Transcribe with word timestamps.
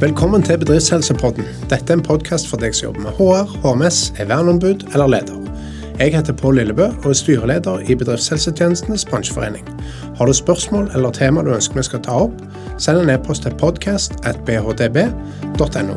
Velkommen 0.00 0.42
til 0.42 0.58
Bedriftshelsepodden. 0.58 1.44
Dette 1.70 1.92
er 1.92 1.96
en 1.96 2.02
podkast 2.04 2.48
for 2.50 2.56
deg 2.60 2.74
som 2.76 2.90
jobber 2.90 3.00
med 3.06 3.12
HR, 3.16 3.46
HMS, 3.62 4.12
er 4.20 4.26
verneombud 4.28 4.84
eller 4.92 5.08
leder. 5.08 5.38
Jeg 5.96 6.12
heter 6.12 6.36
Pål 6.36 6.54
Lillebø 6.58 6.84
og 6.84 7.06
er 7.08 7.16
styreleder 7.16 7.78
i 7.88 7.96
Bedriftshelsetjenestenes 7.96 9.08
bransjeforening. 9.08 9.64
Har 10.18 10.26
du 10.28 10.32
spørsmål 10.36 10.90
eller 10.94 11.10
tema 11.16 11.42
du 11.42 11.48
ønsker 11.54 11.74
vi 11.80 11.82
skal 11.88 12.02
ta 12.04 12.12
opp, 12.26 12.36
send 12.76 12.98
en 13.00 13.10
e-post 13.16 13.42
til 13.48 13.56
podcast.bhdb.no. 13.56 15.96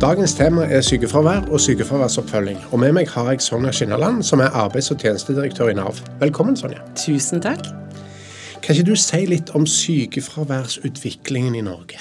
Dagens 0.00 0.34
tema 0.34 0.64
er 0.64 0.80
sykefravær 0.80 1.40
og 1.50 1.60
sykefraværsoppfølging. 1.60 2.58
Og 2.72 2.80
med 2.80 2.92
meg 2.96 3.08
har 3.12 3.30
jeg 3.34 3.40
Sonja 3.44 3.72
Skinnaland, 3.72 4.22
som 4.24 4.40
er 4.40 4.48
arbeids- 4.48 4.90
og 4.90 4.98
tjenestedirektør 4.98 5.68
i 5.68 5.74
Nav. 5.76 5.94
Velkommen, 6.24 6.56
Sonja. 6.56 6.78
Tusen 6.96 7.40
takk. 7.44 7.85
Kan 8.66 8.74
ikke 8.74 8.88
du 8.90 8.96
si 8.98 9.20
litt 9.30 9.50
om 9.54 9.66
sykefraværsutviklingen 9.70 11.54
i 11.54 11.62
Norge? 11.62 12.00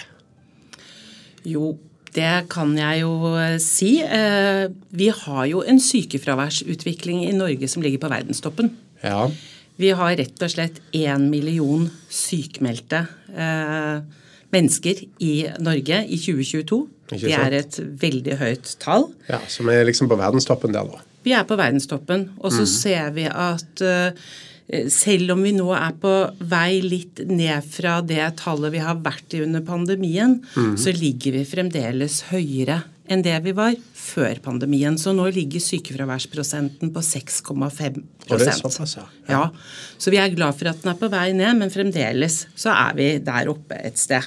Jo, 1.45 1.75
det 2.15 2.47
kan 2.49 2.71
jeg 2.79 3.03
jo 3.03 3.11
eh, 3.37 3.57
si. 3.61 3.99
Eh, 4.01 4.65
vi 4.97 5.11
har 5.13 5.43
jo 5.51 5.61
en 5.67 5.79
sykefraværsutvikling 5.83 7.25
i 7.27 7.35
Norge 7.37 7.67
som 7.69 7.83
ligger 7.85 8.01
på 8.01 8.09
verdenstoppen. 8.09 8.71
Ja. 9.03 9.27
Vi 9.77 9.89
har 9.93 10.15
rett 10.17 10.41
og 10.41 10.49
slett 10.53 10.79
én 10.95 11.27
million 11.29 11.89
sykmeldte 12.09 13.03
eh, 13.35 13.99
mennesker 14.55 15.03
i 15.21 15.33
Norge 15.59 16.01
i 16.07 16.17
2022. 16.17 16.81
Ikke 17.13 17.27
Det 17.27 17.35
er 17.37 17.53
et 17.59 17.79
veldig 18.01 18.37
høyt 18.41 18.75
tall. 18.81 19.11
ja. 19.29 19.37
Som 19.51 19.69
er 19.69 19.83
liksom 19.85 20.09
på 20.09 20.17
verdenstoppen 20.17 20.73
der, 20.73 20.87
da. 20.89 21.03
Vi 21.25 21.33
er 21.33 21.43
på 21.45 21.57
verdenstoppen, 21.57 22.29
og 22.39 22.51
Mm. 22.51 22.57
så 22.57 22.65
ser 22.65 23.11
vi 23.13 23.23
at 23.29 23.81
selv 24.89 25.35
om 25.35 25.43
vi 25.45 25.51
nå 25.53 25.67
er 25.77 25.93
på 26.01 26.11
vei 26.49 26.79
litt 26.81 27.21
ned 27.29 27.65
fra 27.69 27.99
det 28.01 28.31
tallet 28.41 28.73
vi 28.73 28.81
har 28.81 28.97
vært 29.05 29.35
i 29.37 29.43
under 29.45 29.61
pandemien, 29.61 30.39
Mm. 30.55 30.75
så 30.77 30.93
ligger 30.95 31.31
vi 31.37 31.45
fremdeles 31.45 32.23
høyere 32.31 32.83
enn 33.07 33.21
det 33.21 33.35
vi 33.45 33.51
var 33.53 33.75
før 33.93 34.39
pandemien. 34.41 34.97
Så 34.97 35.13
nå 35.13 35.27
ligger 35.31 35.61
sykefraværsprosenten 35.61 36.91
på 36.91 37.01
6,5 37.05 38.03
Og 38.31 38.41
er 38.41 38.51
såpass, 38.57 38.95
ja. 38.97 39.05
ja. 39.29 39.49
Så 40.01 40.09
vi 40.09 40.17
er 40.17 40.33
glad 40.33 40.57
for 40.57 40.71
at 40.71 40.81
den 40.81 40.89
er 40.93 40.97
på 40.97 41.09
vei 41.13 41.31
ned, 41.37 41.59
men 41.59 41.69
fremdeles 41.69 42.47
så 42.57 42.73
er 42.73 42.95
vi 42.97 43.09
der 43.19 43.51
oppe 43.51 43.77
et 43.85 43.97
sted. 44.01 44.25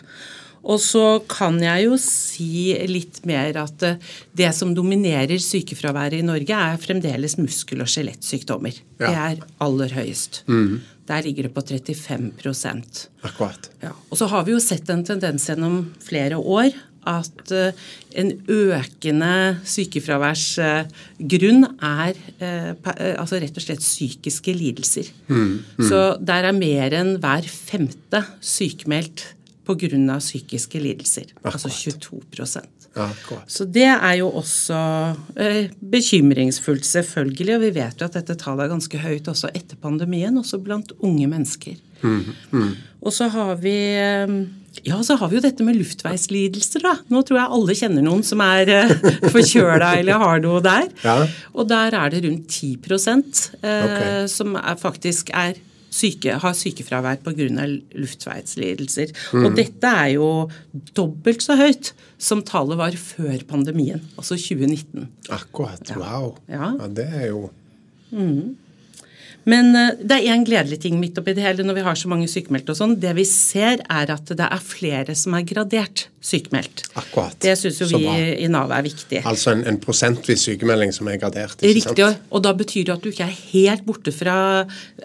Og 0.64 0.80
så 0.82 1.20
kan 1.30 1.60
jeg 1.62 1.84
jo 1.86 1.96
si 2.02 2.74
litt 2.90 3.20
mer 3.28 3.56
at 3.62 3.82
eh, 3.86 3.96
det 4.38 4.50
som 4.56 4.74
dominerer 4.76 5.38
sykefraværet 5.42 6.18
i 6.20 6.26
Norge, 6.26 6.54
er 6.54 6.76
fremdeles 6.82 7.36
muskel- 7.40 7.82
og 7.84 7.90
skjelettsykdommer. 7.92 8.74
Ja. 8.98 9.06
Det 9.06 9.14
er 9.14 9.36
aller 9.64 9.90
høyest. 9.98 10.32
Der 11.08 11.20
ligger 11.24 11.42
det 11.46 11.54
på 11.54 11.62
35% 11.64 13.06
Akkurat. 13.24 13.70
ja. 13.82 13.92
Og 14.10 14.16
så 14.20 14.26
har 14.28 14.42
vi 14.44 14.52
jo 14.52 14.60
sett 14.60 14.90
en 14.92 15.04
tendens 15.08 15.46
gjennom 15.48 15.86
flere 16.04 16.36
år 16.36 16.68
at 17.08 17.52
eh, 17.54 17.72
en 18.20 18.34
økende 18.52 19.30
sykefraværsgrunn 19.64 21.64
er 21.80 22.14
eh, 22.44 22.72
altså 23.16 23.38
rett 23.40 23.56
og 23.56 23.64
slett 23.64 23.80
psykiske 23.84 24.52
lidelser. 24.52 25.08
Så 25.88 26.00
der 26.20 26.42
er 26.50 26.54
mer 26.56 26.92
enn 26.98 27.14
hver 27.22 27.44
femte 27.48 28.20
sykemeldt 28.44 29.24
pga. 29.68 30.18
psykiske 30.18 30.80
lidelser. 30.82 31.32
Altså 31.44 31.68
22 31.68 32.22
Ja, 32.96 33.04
akkurat. 33.04 33.44
så 33.46 33.64
det 33.64 33.84
er 33.84 34.14
jo 34.18 34.30
også 34.40 34.78
eh, 35.36 35.68
bekymringsfullt, 35.80 36.84
selvfølgelig. 36.84 37.54
Og 37.54 37.60
vi 37.66 37.74
vet 37.76 38.00
jo 38.00 38.08
at 38.08 38.16
dette 38.16 38.34
tallet 38.40 38.64
er 38.64 38.72
ganske 38.72 38.98
høyt 38.98 39.28
også 39.28 39.52
etter 39.54 39.76
pandemien, 39.76 40.38
også 40.38 40.58
blant 40.58 40.92
unge 40.98 41.28
mennesker. 41.28 41.76
Og 43.02 43.12
så 43.12 43.28
har 43.28 43.54
vi 43.62 43.76
eh, 43.98 44.32
ja, 44.86 44.98
så 45.02 45.16
har 45.18 45.30
vi 45.30 45.38
jo 45.38 45.42
dette 45.42 45.64
med 45.66 45.78
luftveislidelser, 45.78 46.82
da. 46.84 46.94
Nå 47.10 47.22
tror 47.26 47.40
jeg 47.40 47.54
alle 47.58 47.76
kjenner 47.78 48.04
noen 48.04 48.24
som 48.26 48.42
er 48.44 48.70
eh, 48.72 48.92
forkjøla 49.34 49.94
eller 50.00 50.22
har 50.22 50.42
noe 50.44 50.62
der. 50.64 50.88
Ja. 51.04 51.16
Og 51.54 51.68
der 51.70 51.96
er 51.98 52.12
det 52.14 52.22
rundt 52.26 52.50
10 52.52 52.74
eh, 52.74 53.56
okay. 53.62 54.28
som 54.30 54.54
er, 54.58 54.76
faktisk 54.78 55.32
er 55.34 55.58
syke, 55.90 56.36
har 56.42 56.54
sykefravær 56.56 57.22
pga. 57.24 57.66
luftveislidelser. 57.98 59.12
Mm. 59.32 59.44
Og 59.46 59.56
dette 59.58 59.92
er 60.04 60.14
jo 60.16 60.28
dobbelt 60.96 61.44
så 61.44 61.56
høyt 61.58 61.92
som 62.18 62.42
tallet 62.42 62.78
var 62.80 62.96
før 62.98 63.44
pandemien, 63.48 64.02
altså 64.16 64.36
2019. 64.36 65.08
Akkurat. 65.30 65.94
Wow. 65.96 66.36
Ja. 66.48 66.74
det 66.88 67.08
er 67.08 67.28
jo 67.32 67.48
Men 69.48 69.72
eh, 69.76 69.96
det 70.02 70.18
er 70.18 70.34
én 70.34 70.44
gledelig 70.46 70.80
ting 70.84 70.98
midt 71.00 71.18
oppi 71.20 71.34
det 71.36 71.44
hele 71.44 71.64
når 71.66 71.78
vi 71.78 71.86
har 71.86 71.98
så 71.98 72.10
mange 72.10 72.28
sykemeldte. 72.30 72.74
og 72.74 72.80
sånn. 72.80 72.96
Det 73.00 73.14
vi 73.16 73.24
ser, 73.28 73.82
er 73.88 74.12
at 74.14 74.28
det 74.28 74.44
er 74.44 74.62
flere 74.64 75.16
som 75.18 75.36
er 75.38 75.46
gradert 75.48 76.08
sykemeldt. 76.28 76.84
akkurat. 76.98 77.36
Det 77.40 77.54
syns 77.56 77.78
jo 77.80 77.88
vi 77.92 78.04
i 78.44 78.48
Nav 78.50 78.72
er 78.74 78.84
viktig. 78.84 79.22
Altså 79.28 79.54
en, 79.54 79.64
en 79.70 79.78
prosentvis 79.80 80.44
sykemelding 80.48 80.92
som 80.94 81.08
er 81.08 81.20
gradert. 81.22 81.56
ikke 81.62 81.74
Riktig, 81.78 82.04
sant? 82.04 82.28
og 82.34 82.44
da 82.44 82.52
betyr 82.58 82.88
det 82.88 82.96
at 82.96 83.06
du 83.06 83.10
ikke 83.12 83.28
er 83.28 83.38
helt 83.54 83.86
borte 83.86 84.12
fra 84.14 84.36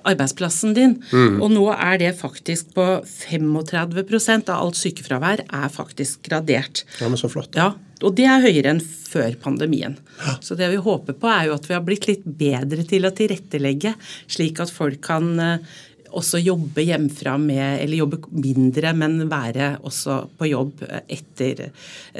arbeidsplassen 0.03 0.75
din. 0.75 0.97
Mm. 1.13 1.39
Og 1.43 1.53
nå 1.53 1.69
er 1.75 2.01
det 2.01 2.13
faktisk 2.19 2.73
på 2.75 2.87
35% 3.05 4.51
av 4.51 4.65
alt 4.65 4.79
sykefravær 4.79 5.45
er 5.47 5.71
faktisk 5.71 6.25
gradert. 6.27 6.83
Ja, 6.99 7.07
men 7.07 7.21
så 7.21 7.31
flott. 7.31 7.53
Ja, 7.55 7.73
og 8.03 8.13
det 8.17 8.27
er 8.29 8.43
høyere 8.43 8.73
enn 8.75 8.83
før 8.83 9.35
pandemien. 9.41 9.95
Så 10.43 10.57
det 10.59 10.69
vi 10.73 10.81
håper 10.81 11.15
på 11.19 11.29
er 11.29 11.47
jo 11.49 11.55
at 11.57 11.65
vi 11.69 11.75
har 11.77 11.83
blitt 11.85 12.07
litt 12.09 12.23
bedre 12.25 12.85
til 12.89 13.05
å 13.07 13.13
tilrettelegge, 13.15 13.95
slik 14.31 14.61
at 14.63 14.71
folk 14.73 15.01
kan 15.05 15.33
eh, 15.39 15.73
også 16.13 16.37
jobbe 16.41 16.83
hjemmefra 16.85 17.35
med, 17.41 17.79
eller 17.81 17.97
jobbe 17.97 18.19
mindre, 18.29 18.93
men 18.97 19.23
være 19.31 19.73
også 19.85 20.19
på 20.37 20.49
jobb 20.51 20.83
eh, 20.87 21.01
etter, 21.17 21.63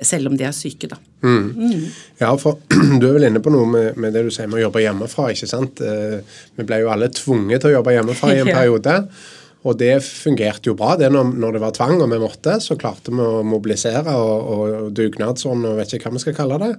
selv 0.02 0.32
om 0.32 0.38
de 0.40 0.48
er 0.48 0.56
syke, 0.58 0.90
da. 0.92 1.00
Ja, 2.20 2.34
for 2.42 2.60
du 3.00 3.06
er 3.08 3.16
vel 3.16 3.30
inne 3.30 3.42
på 3.44 3.54
noe 3.54 3.70
med, 3.70 4.00
med 4.02 4.16
det 4.16 4.26
du 4.28 4.34
sier 4.34 4.50
med 4.50 4.60
å 4.62 4.66
jobbe 4.66 4.84
hjemmefra. 4.84 5.30
ikke 5.34 5.50
sant? 5.50 5.82
Eh, 5.86 6.20
Vi 6.58 6.66
ble 6.68 6.82
jo 6.84 6.92
alle 6.94 7.12
tvunget 7.14 7.64
til 7.64 7.74
å 7.74 7.78
jobbe 7.80 7.96
hjemmefra 7.96 8.34
i 8.34 8.42
en 8.44 8.54
periode. 8.60 8.98
Og 9.64 9.78
det 9.80 9.94
fungerte 10.04 10.70
jo 10.70 10.76
bra. 10.76 10.98
det 11.00 11.10
når, 11.14 11.34
når 11.40 11.56
det 11.56 11.64
var 11.64 11.76
tvang 11.76 12.02
og 12.04 12.12
vi 12.12 12.20
måtte, 12.20 12.58
så 12.60 12.76
klarte 12.80 13.14
vi 13.16 13.24
å 13.24 13.44
mobilisere 13.48 14.12
og, 14.20 14.52
og 14.54 14.92
dugnadsånd 14.96 15.70
og 15.70 15.80
vet 15.80 15.96
ikke 15.96 16.12
hva 16.12 16.18
vi 16.18 16.24
skal 16.26 16.38
kalle 16.38 16.60
det. 16.66 16.74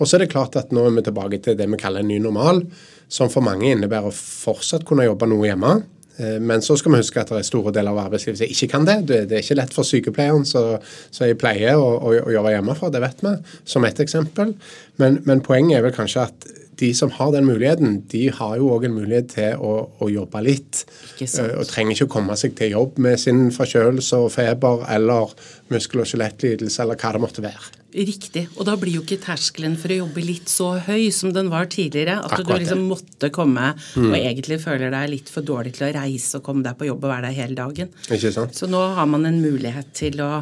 Og 0.00 0.08
så 0.08 0.16
er 0.16 0.24
det 0.24 0.32
klart 0.32 0.58
at 0.58 0.74
nå 0.74 0.88
er 0.88 0.96
vi 0.96 1.06
tilbake 1.06 1.38
til 1.44 1.58
det 1.58 1.68
vi 1.70 1.78
kaller 1.78 2.02
en 2.02 2.10
ny 2.10 2.18
normal, 2.22 2.64
som 3.06 3.30
for 3.30 3.46
mange 3.46 3.70
innebærer 3.70 4.10
å 4.10 4.14
fortsatt 4.14 4.86
kunne 4.88 5.06
jobbe 5.06 5.28
noe 5.30 5.46
hjemme. 5.46 5.76
Eh, 6.16 6.40
Men 6.42 6.62
så 6.62 6.76
skal 6.78 6.96
vi 6.96 7.02
huske 7.04 7.22
at 7.22 7.30
det 7.30 7.44
er 7.44 7.46
store 7.46 7.72
deler 7.74 7.94
av 7.94 8.08
arbeidslivet 8.08 8.42
som 8.42 8.50
ikke 8.50 8.70
kan 8.72 8.88
det. 8.88 8.98
Det 9.06 9.22
er 9.30 9.44
ikke 9.44 9.60
lett 9.60 9.76
for 9.76 9.86
sykepleieren 9.86 10.46
som 10.48 10.74
jeg 11.20 11.38
pleier 11.38 11.78
å, 11.78 11.86
å, 12.00 12.16
å 12.24 12.34
jobbe 12.34 12.56
hjemmefra, 12.56 12.90
det 12.90 13.02
vet 13.04 13.22
vi, 13.22 13.36
som 13.76 13.86
ett 13.86 14.02
eksempel. 14.02 14.56
Men, 15.02 15.22
men 15.28 15.42
poenget 15.46 15.78
er 15.78 15.86
vel 15.86 15.94
kanskje 15.94 16.26
at 16.26 16.50
de 16.80 16.90
som 16.94 17.10
har 17.16 17.30
den 17.34 17.46
muligheten, 17.48 18.00
de 18.10 18.24
har 18.34 18.56
jo 18.58 18.70
òg 18.74 18.84
en 18.88 18.96
mulighet 18.96 19.28
til 19.34 19.60
å, 19.62 19.72
å 20.02 20.08
jobbe 20.10 20.42
litt. 20.44 20.84
Eh, 21.20 21.54
Og 21.58 21.66
trenger 21.70 21.94
ikke 21.96 22.08
å 22.08 22.14
komme 22.16 22.36
seg 22.40 22.56
til 22.58 22.74
jobb 22.74 22.98
med 22.98 23.20
sin 23.20 23.46
forkjølelse 23.54 24.20
og 24.24 24.32
feber 24.34 24.84
eller 24.94 25.32
muskel- 25.72 26.02
og 26.04 26.10
skjelettlidelse 26.10 26.82
eller 26.84 26.98
hva 27.00 27.12
det 27.16 27.22
måtte 27.24 27.44
være. 27.44 27.70
Riktig. 27.94 28.48
Og 28.58 28.66
da 28.66 28.74
blir 28.74 28.96
jo 28.96 29.04
ikke 29.04 29.20
terskelen 29.22 29.76
for 29.78 29.92
å 29.94 30.00
jobbe 30.00 30.22
litt 30.26 30.50
så 30.50 30.72
høy 30.82 31.12
som 31.14 31.30
den 31.32 31.46
var 31.52 31.68
tidligere. 31.70 32.16
At 32.24 32.32
Akkurat 32.40 32.58
du 32.58 32.64
liksom 32.64 32.82
måtte 32.90 33.30
komme 33.30 33.68
og 34.00 34.16
egentlig 34.18 34.58
føler 34.64 34.90
deg 34.90 35.12
litt 35.12 35.30
for 35.30 35.46
dårlig 35.46 35.76
til 35.78 35.86
å 35.86 35.92
reise 35.94 36.40
og 36.40 36.42
komme 36.48 36.66
deg 36.66 36.74
på 36.80 36.88
jobb 36.88 37.04
og 37.06 37.12
være 37.12 37.28
der 37.28 37.36
hele 37.38 37.54
dagen. 37.60 37.92
Ikke 38.10 38.32
sant? 38.34 38.58
Så 38.58 38.66
nå 38.66 38.80
har 38.98 39.06
man 39.06 39.28
en 39.30 39.38
mulighet 39.44 39.94
til 39.94 40.18
å 40.26 40.32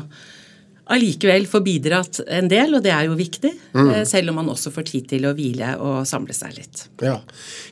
allikevel 0.93 1.47
får 1.51 1.63
bidratt 1.65 2.21
en 2.27 2.51
del, 2.51 2.77
og 2.77 2.85
det 2.85 2.93
er 2.95 3.07
jo 3.09 3.19
viktig. 3.19 3.53
Mm. 3.73 3.93
Selv 4.09 4.33
om 4.33 4.41
man 4.41 4.51
også 4.53 4.73
får 4.75 4.89
tid 4.91 5.09
til 5.15 5.29
å 5.29 5.35
hvile 5.37 5.75
og 5.83 6.03
samle 6.09 6.37
seg 6.37 6.57
litt. 6.59 6.85
Ja. 7.05 7.19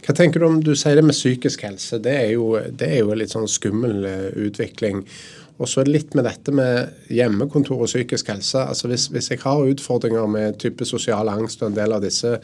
Hva 0.05 0.17
tenker 0.17 0.43
du 0.43 0.49
om 0.49 0.61
du 0.65 0.73
sier 0.79 0.99
det 0.99 1.07
med 1.07 1.17
psykisk 1.17 1.67
helse? 1.69 2.01
Det 2.03 2.17
er 2.17 2.33
jo, 2.35 2.55
det 2.57 2.89
er 2.89 3.05
jo 3.05 3.13
en 3.13 3.21
litt 3.21 3.35
sånn 3.35 3.49
skummel 3.51 4.05
eh, 4.09 4.27
utvikling. 4.49 5.05
Og 5.61 5.69
så 5.69 5.85
litt 5.85 6.15
med 6.17 6.25
dette 6.25 6.53
med 6.57 7.11
hjemmekontor 7.13 7.83
og 7.85 7.91
psykisk 7.91 8.31
helse. 8.33 8.63
Altså 8.65 8.89
hvis, 8.89 9.11
hvis 9.13 9.29
jeg 9.35 9.43
har 9.43 9.67
utfordringer 9.69 10.31
med 10.31 10.57
type 10.63 10.87
sosial 10.89 11.29
angst 11.29 11.61
og 11.61 11.71
en 11.71 11.77
del 11.77 11.93
av 11.93 12.05
disse, 12.05 12.39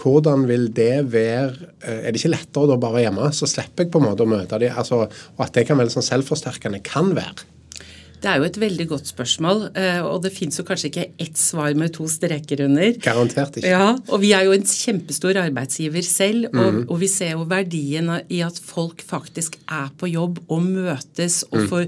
hvordan 0.00 0.44
vil 0.48 0.68
det 0.76 1.06
være 1.12 1.70
eh, 1.80 2.02
Er 2.04 2.10
det 2.10 2.20
ikke 2.20 2.34
lettere 2.34 2.68
da 2.70 2.76
bare 2.80 3.04
hjemme, 3.04 3.30
så 3.36 3.48
slipper 3.48 3.86
jeg 3.86 3.92
på 3.94 4.02
en 4.02 4.10
måte 4.10 4.26
å 4.26 4.30
møte 4.30 4.60
dem? 4.60 4.76
Altså, 4.76 5.06
og 5.08 5.46
at 5.46 5.56
det 5.56 5.66
kan 5.68 5.80
være 5.80 5.94
sånn 5.96 6.06
selvforsterkende 6.06 6.82
kan 6.84 7.14
være. 7.16 7.48
Det 8.20 8.28
er 8.28 8.40
jo 8.40 8.46
et 8.48 8.58
veldig 8.60 8.86
godt 8.90 9.08
spørsmål, 9.08 9.62
eh, 9.80 10.00
og 10.04 10.20
det 10.24 10.32
fins 10.34 10.58
jo 10.60 10.64
kanskje 10.68 10.90
ikke 10.90 11.06
ett 11.24 11.38
svar 11.40 11.72
med 11.78 11.94
to 11.96 12.04
streker 12.10 12.64
under. 12.66 12.92
Garantert 13.00 13.56
ikke. 13.56 13.70
Ja, 13.72 13.94
og 13.96 14.20
vi 14.20 14.34
er 14.36 14.44
jo 14.44 14.52
en 14.52 14.66
kjempestor 14.66 15.38
arbeidsgiver 15.40 16.04
selv, 16.04 16.50
og, 16.52 16.82
og 16.90 17.00
vi 17.00 17.08
ser 17.08 17.32
jo 17.34 17.46
verdien 17.48 18.10
i 18.28 18.42
at 18.44 18.58
folk 18.60 19.00
faktisk 19.06 19.56
er 19.64 19.88
på 19.96 20.10
jobb 20.10 20.42
og 20.50 20.66
møtes 20.66 21.42
og 21.48 21.68
får 21.70 21.86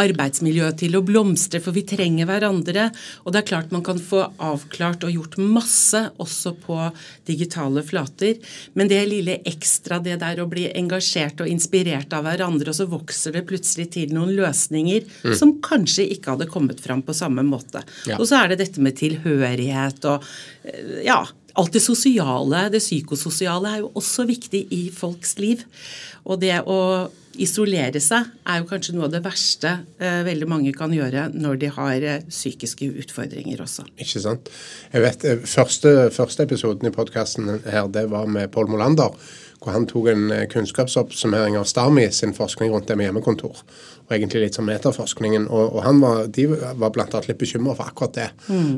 arbeidsmiljøet 0.00 0.80
til 0.80 0.96
å 0.96 1.04
blomstre, 1.04 1.60
for 1.60 1.76
vi 1.76 1.84
trenger 1.88 2.28
hverandre. 2.30 2.88
Og 3.26 3.34
det 3.34 3.42
er 3.42 3.48
klart 3.52 3.74
man 3.74 3.84
kan 3.84 4.00
få 4.00 4.24
avklart 4.42 5.04
og 5.04 5.12
gjort 5.12 5.38
masse 5.42 6.00
også 6.22 6.54
på 6.64 6.78
digitale 7.28 7.84
flater, 7.84 8.40
men 8.78 8.88
det 8.88 9.02
lille 9.10 9.38
ekstra, 9.48 10.00
det 10.02 10.18
der 10.22 10.40
å 10.42 10.48
bli 10.50 10.68
engasjert 10.70 11.44
og 11.44 11.50
inspirert 11.50 12.12
av 12.16 12.24
hverandre, 12.26 12.72
og 12.72 12.78
så 12.78 12.88
vokser 12.88 13.36
det 13.36 13.44
plutselig 13.48 13.90
til 13.98 14.16
noen 14.16 14.32
løsninger 14.38 15.04
som 15.42 15.56
kanskje 15.64 16.08
ikke 16.14 16.36
hadde 16.36 16.50
kommet 16.50 16.82
fram 16.82 17.02
på 17.04 17.16
samme 17.16 17.44
måte. 17.46 17.82
Ja. 18.08 18.18
Og 18.20 18.28
så 18.30 18.40
er 18.42 18.52
det 18.52 18.62
dette 18.62 18.82
med 18.82 18.98
tilhørighet 19.00 20.04
og 20.10 20.26
eh, 20.64 21.00
ja, 21.08 21.22
alt 21.58 21.74
det 21.74 21.82
sosiale, 21.84 22.68
det 22.72 22.80
psykososiale, 22.80 23.74
er 23.74 23.82
jo 23.82 23.90
også 23.98 24.24
viktig 24.28 24.66
i 24.72 24.86
folks 24.94 25.36
liv. 25.42 25.66
Og 26.24 26.40
det 26.40 26.54
å 26.70 26.78
isolere 27.40 28.00
seg 28.02 28.28
er 28.48 28.60
jo 28.60 28.68
kanskje 28.68 28.94
noe 28.96 29.06
av 29.08 29.14
det 29.14 29.22
verste 29.24 29.70
eh, 30.02 30.20
veldig 30.26 30.48
mange 30.50 30.72
kan 30.76 30.92
gjøre 30.92 31.30
når 31.32 31.60
de 31.62 31.70
har 31.72 32.06
eh, 32.08 32.26
psykiske 32.28 32.90
utfordringer 33.02 33.62
også. 33.64 33.86
Ikke 33.96 34.22
sant. 34.24 34.50
Jeg 34.92 35.04
vet, 35.06 35.24
eh, 35.28 35.46
Første, 35.52 36.10
første 36.14 36.46
episoden 36.46 36.88
i 36.88 36.94
podkasten 36.94 37.48
her, 37.64 37.88
det 37.92 38.06
var 38.12 38.28
med 38.30 38.52
Pål 38.52 38.70
Molander. 38.72 39.16
Hvor 39.62 39.76
han 39.76 39.86
tok 39.86 40.08
en 40.10 40.30
eh, 40.34 40.44
kunnskapsoppsummering 40.50 41.56
av 41.58 41.68
Stami 41.70 42.08
sin 42.10 42.34
forskning 42.34 42.72
rundt 42.72 42.88
det 42.90 42.96
med 42.98 43.08
hjemmekontor. 43.08 43.62
Og 44.08 44.14
egentlig 44.16 44.42
litt 44.42 44.58
som 44.58 44.66
metaforskningen. 44.66 45.46
Og, 45.46 45.76
og 45.76 45.84
han 45.86 46.00
var, 46.02 46.24
de 46.34 46.48
var 46.50 46.90
blant 46.94 47.14
annet 47.14 47.30
litt 47.30 47.40
bekymra 47.40 47.76
for 47.78 47.92
akkurat 47.92 48.16
det. 48.18 48.28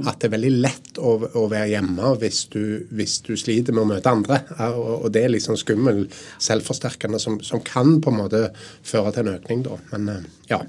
At 0.05 0.21
det 0.21 0.29
er 0.29 0.35
veldig 0.37 0.53
lett 0.67 1.01
å, 1.01 1.17
å 1.41 1.47
være 1.51 1.73
hjemme 1.73 2.13
hvis 2.21 2.45
du, 2.53 2.63
hvis 2.95 3.17
du 3.25 3.33
sliter 3.41 3.75
med 3.75 3.87
å 3.87 3.91
møte 3.95 4.13
andre. 4.13 4.43
Og, 4.69 4.93
og 5.07 5.09
det 5.17 5.25
er 5.25 5.33
liksom 5.33 5.59
skummel, 5.61 6.05
selvforsterkende, 6.45 7.21
som, 7.23 7.41
som 7.45 7.65
kan 7.65 7.97
på 8.05 8.13
en 8.13 8.21
måte 8.21 8.47
føre 8.85 9.15
til 9.17 9.25
en 9.25 9.39
økning, 9.39 9.65
da. 9.67 9.81
Men 9.95 10.11
eh, 10.13 10.33
ja. 10.53 10.61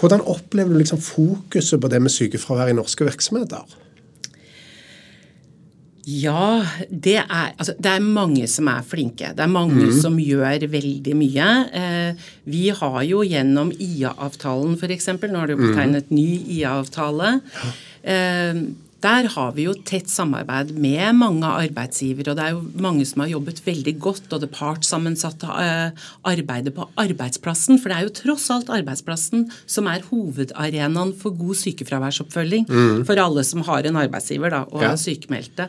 Hvordan 0.00 0.24
opplever 0.24 0.72
du 0.72 0.80
liksom 0.80 1.02
fokuset 1.04 1.80
på 1.82 1.92
det 1.92 2.00
med 2.02 2.14
sykefravær 2.14 2.72
i 2.72 2.78
norske 2.80 3.04
virksomheter? 3.06 3.76
Ja, 6.06 6.62
det 6.86 7.16
er, 7.18 7.48
altså, 7.58 7.74
det 7.82 7.90
er 7.90 8.04
mange 8.04 8.46
som 8.46 8.68
er 8.70 8.84
flinke. 8.86 9.32
Det 9.34 9.42
er 9.42 9.50
mange 9.50 9.88
som 9.98 10.14
gjør 10.22 10.62
veldig 10.70 11.14
mye. 11.18 11.46
Eh, 11.74 12.26
vi 12.46 12.68
har 12.70 13.00
jo 13.08 13.24
gjennom 13.26 13.72
IA-avtalen 13.74 14.76
f.eks., 14.78 15.08
nå 15.26 15.40
har 15.40 15.50
det 15.50 15.56
jo 15.56 15.62
blitt 15.64 15.74
tegnet 15.74 16.12
ny 16.14 16.28
IA-avtale. 16.60 17.32
Eh, 18.06 18.62
der 19.04 19.28
har 19.28 19.50
vi 19.52 19.66
jo 19.66 19.74
tett 19.86 20.08
samarbeid 20.08 20.70
med 20.80 21.18
mange 21.18 21.44
arbeidsgivere, 21.46 22.32
og 22.32 22.38
det 22.38 22.44
er 22.46 22.54
jo 22.54 22.62
mange 22.82 23.04
som 23.06 23.20
har 23.22 23.28
jobbet 23.28 23.60
veldig 23.66 23.92
godt, 24.02 24.30
og 24.32 24.40
det 24.40 24.48
partssammensatte 24.54 25.50
eh, 25.62 26.06
arbeidet 26.26 26.72
på 26.74 26.86
arbeidsplassen. 26.98 27.78
For 27.78 27.92
det 27.92 27.98
er 27.98 28.06
jo 28.06 28.14
tross 28.16 28.48
alt 28.54 28.72
arbeidsplassen 28.72 29.46
som 29.68 29.86
er 29.92 30.06
hovedarenaen 30.08 31.12
for 31.20 31.36
god 31.36 31.54
sykefraværsoppfølging 31.60 32.66
for 33.06 33.20
alle 33.20 33.44
som 33.46 33.62
har 33.68 33.86
en 33.86 34.00
arbeidsgiver 34.00 34.50
da, 34.50 34.64
og 34.72 34.82
Ja. 34.82 34.92
er 34.92 34.96
sykemeldte. 34.96 35.68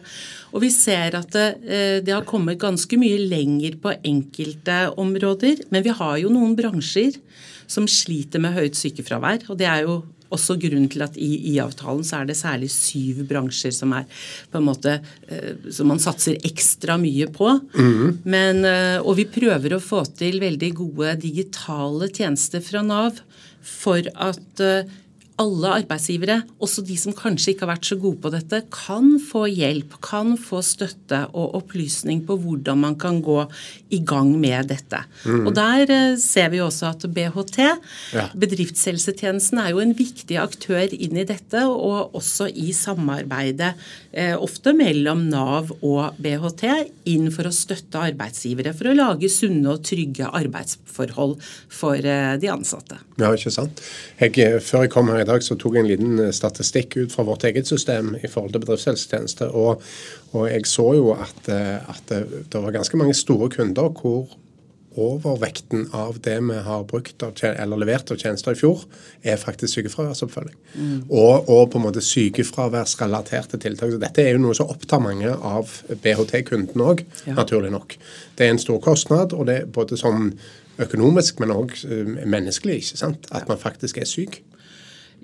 Og 0.54 0.62
vi 0.64 0.70
ser 0.70 1.16
at 1.20 1.30
det, 1.32 1.48
eh, 1.68 2.00
det 2.02 2.14
har 2.14 2.24
kommet 2.24 2.58
ganske 2.60 2.98
mye 2.98 3.20
lenger 3.28 3.76
på 3.82 3.94
enkelte 4.04 4.94
områder, 4.98 5.66
men 5.70 5.84
vi 5.84 5.90
har 5.90 6.18
jo 6.18 6.30
noen 6.30 6.56
bransjer 6.56 7.20
som 7.68 7.86
sliter 7.86 8.40
med 8.40 8.56
høyt 8.56 8.76
sykefravær, 8.80 9.50
og 9.50 9.58
det 9.60 9.68
er 9.68 9.82
jo 9.84 10.04
også 10.34 10.58
grunnen 10.62 10.90
til 10.92 11.04
at 11.06 11.18
i 11.20 11.30
IA-avtalen 11.54 12.06
så 12.08 12.22
er 12.22 12.30
det 12.30 12.38
særlig 12.40 12.70
syv 12.74 13.24
bransjer 13.30 13.74
som 13.76 13.94
er 13.98 14.08
på 14.52 14.60
en 14.60 14.68
måte 14.68 14.98
eh, 15.28 15.54
som 15.74 15.90
man 15.92 16.02
satser 16.04 16.40
ekstra 16.48 16.98
mye 17.02 17.30
på. 17.34 17.50
Men, 18.28 18.64
eh, 18.68 18.98
og 19.00 19.18
vi 19.20 19.28
prøver 19.30 19.78
å 19.78 19.84
få 19.84 20.04
til 20.20 20.42
veldig 20.44 20.72
gode 20.78 21.16
digitale 21.24 22.12
tjenester 22.14 22.64
fra 22.64 22.84
Nav 22.86 23.22
for 23.68 24.08
at 24.16 24.64
eh, 24.64 24.88
alle 25.38 25.70
arbeidsgivere, 25.84 26.40
også 26.64 26.82
de 26.88 26.96
som 26.98 27.14
kanskje 27.14 27.52
ikke 27.54 27.66
har 27.68 27.76
vært 27.76 27.86
så 27.92 27.98
gode 28.02 28.18
på 28.24 28.32
dette, 28.34 28.64
kan 28.74 29.20
få 29.22 29.44
hjelp, 29.52 29.94
kan 30.02 30.34
få 30.42 30.64
støtte 30.66 31.20
og 31.38 31.54
opplysning 31.60 32.24
på 32.26 32.40
hvordan 32.42 32.80
man 32.82 32.96
kan 32.98 33.20
gå 33.22 33.44
i 33.94 34.00
gang 34.02 34.32
med 34.42 34.72
dette. 34.74 35.04
Og 35.30 35.52
Der 35.56 35.86
eh, 35.94 36.16
ser 36.18 36.50
vi 36.54 36.58
også 36.64 36.90
at 36.90 37.06
BHT, 37.14 37.60
Ja. 38.18 38.28
bedriftshelsetjenesten, 38.36 39.60
er 39.62 39.70
jo 39.76 39.80
en 39.84 39.94
viktig 39.98 40.38
aktør 40.42 40.90
inn 40.94 41.18
i 41.22 41.26
dette, 41.28 41.64
og 41.70 42.16
også 42.18 42.50
i 42.52 42.72
samarbeidet 42.76 43.74
eh, 44.14 44.34
ofte 44.36 44.74
mellom 44.74 45.28
Nav 45.30 45.72
og 45.82 46.18
BHT 46.22 46.66
inn 47.14 47.30
for 47.34 47.48
å 47.50 47.54
støtte 47.54 48.02
arbeidsgivere 48.10 48.74
for 48.78 48.90
å 48.92 48.96
lage 48.98 49.30
sunne 49.32 49.76
og 49.76 49.84
trygge 49.88 50.28
arbeidsforhold 50.34 51.38
for 51.70 51.96
eh, 52.02 52.36
de 52.42 52.52
ansatte. 52.52 53.00
Ja, 53.22 53.32
ikke 53.34 53.54
sant. 53.54 53.82
Jeg, 54.20 54.34
før 54.66 54.86
jeg 54.86 54.94
kom 54.94 55.10
her 55.14 55.27
i 55.28 55.32
dag, 55.34 55.44
så 55.46 55.58
tok 55.60 55.76
jeg 55.78 55.86
en 55.86 55.92
liten 55.92 56.24
eh, 56.24 56.34
statistikk 56.36 56.98
ut 57.02 57.14
fra 57.14 57.28
vårt 57.28 57.46
eget 57.50 57.70
system 57.70 58.16
i 58.24 58.32
forhold 58.32 58.56
til 58.56 58.64
bedriftshelsetjeneste. 58.64 59.52
Og, 59.52 59.84
og 60.34 60.50
jeg 60.50 60.68
så 60.72 60.90
jo 60.98 61.14
at, 61.18 61.48
eh, 61.52 61.78
at 61.92 62.04
det, 62.12 62.24
det 62.54 62.64
var 62.64 62.76
ganske 62.80 63.00
mange 63.00 63.18
store 63.18 63.52
kunder 63.54 63.92
hvor 64.00 64.28
overvekten 64.98 65.88
av 65.94 66.18
det 66.26 66.40
vi 66.42 66.58
har 66.66 66.86
brukt 66.90 67.22
eller 67.46 67.78
levert 67.78 68.10
av 68.12 68.18
tjenester 68.18 68.56
i 68.56 68.58
fjor, 68.58 68.82
er 69.22 69.38
faktisk 69.38 69.76
sykefraværsoppfølging. 69.78 70.56
Og, 71.10 71.50
og 71.54 71.68
på 71.70 71.78
en 71.78 71.86
måte 71.86 72.02
sykefraværsrelaterte 72.02 73.60
tiltak. 73.62 73.94
Så 73.94 74.02
dette 74.02 74.26
er 74.26 74.34
jo 74.34 74.42
noe 74.42 74.58
som 74.58 74.72
opptar 74.74 75.04
mange 75.04 75.30
av 75.36 75.70
BHT-kundene 76.02 76.90
òg, 76.94 77.06
Ja. 77.28 77.36
naturlig 77.38 77.72
nok. 77.76 77.98
Det 78.38 78.48
er 78.48 78.56
en 78.56 78.64
stor 78.64 78.82
kostnad, 78.82 79.38
og 79.38 79.46
det 79.52 79.60
er 79.62 79.70
både 79.70 80.00
sånn 80.02 80.32
økonomisk, 80.82 81.40
men 81.40 81.54
òg 81.54 81.78
menneskelig. 82.26 82.82
ikke 82.82 82.98
sant? 83.06 83.30
At 83.32 83.48
man 83.48 83.62
faktisk 83.62 83.98
er 84.02 84.10
syk. 84.10 84.42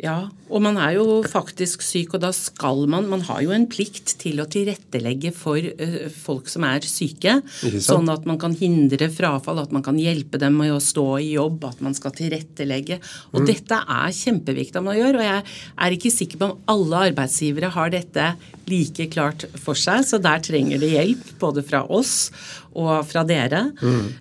Ja, 0.02 0.32
og 0.50 0.62
man 0.66 0.78
er 0.82 0.96
jo 0.96 1.20
faktisk 1.30 1.84
syk, 1.86 2.16
og 2.18 2.24
da 2.24 2.32
skal 2.34 2.88
man 2.90 3.06
Man 3.12 3.22
har 3.28 3.44
jo 3.46 3.52
en 3.54 3.68
plikt 3.70 4.16
til 4.22 4.42
å 4.42 4.48
tilrettelegge 4.50 5.30
for 5.36 5.60
eh, 5.62 6.08
folk 6.10 6.50
som 6.50 6.66
er 6.66 6.82
syke. 6.88 7.36
Sånn 7.62 8.10
at 8.10 8.26
man 8.26 8.40
kan 8.42 8.56
hindre 8.58 9.10
frafall, 9.14 9.62
at 9.62 9.76
man 9.76 9.86
kan 9.86 10.00
hjelpe 10.02 10.42
dem 10.42 10.58
med 10.58 10.74
å 10.74 10.82
stå 10.82 11.06
i 11.22 11.36
jobb, 11.36 11.62
at 11.70 11.84
man 11.86 11.94
skal 11.98 12.16
tilrettelegge. 12.18 12.98
Og 13.34 13.46
dette 13.46 13.78
er 13.84 14.18
kjempeviktig 14.18 14.82
at 14.82 14.88
man 14.88 14.98
gjør, 14.98 15.20
og 15.20 15.28
jeg 15.28 15.46
er 15.86 15.98
ikke 15.98 16.14
sikker 16.16 16.42
på 16.42 16.50
om 16.50 16.58
alle 16.74 17.06
arbeidsgivere 17.12 17.72
har 17.78 17.94
dette 17.94 18.34
like 18.72 19.10
klart 19.14 19.46
for 19.60 19.78
seg, 19.78 20.06
så 20.08 20.20
der 20.24 20.42
trenger 20.44 20.82
de 20.82 20.94
hjelp, 20.94 21.34
både 21.42 21.64
fra 21.68 21.84
oss 21.92 22.32
og 22.76 23.06
fra 23.06 23.24
dere. 23.28 23.64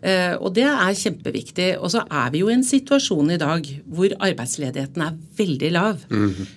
Eh, 0.02 0.34
og 0.38 0.54
det 0.56 0.64
er 0.68 0.94
kjempeviktig. 0.98 1.68
Og 1.80 1.90
så 1.94 2.04
er 2.10 2.30
vi 2.34 2.42
jo 2.42 2.48
i 2.50 2.56
en 2.56 2.64
situasjon 2.66 3.30
i 3.34 3.40
dag 3.40 3.66
hvor 3.86 4.12
arbeidsledigheten 4.18 5.02
er 5.06 5.16
veldig 5.38 5.70
lav. 5.72 6.02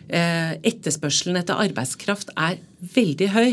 eh, 0.09 0.55
etterspørselen 0.63 1.37
etter 1.41 1.55
arbeidskraft 1.65 2.29
er 2.37 2.57
veldig 2.95 3.29
høy. 3.35 3.51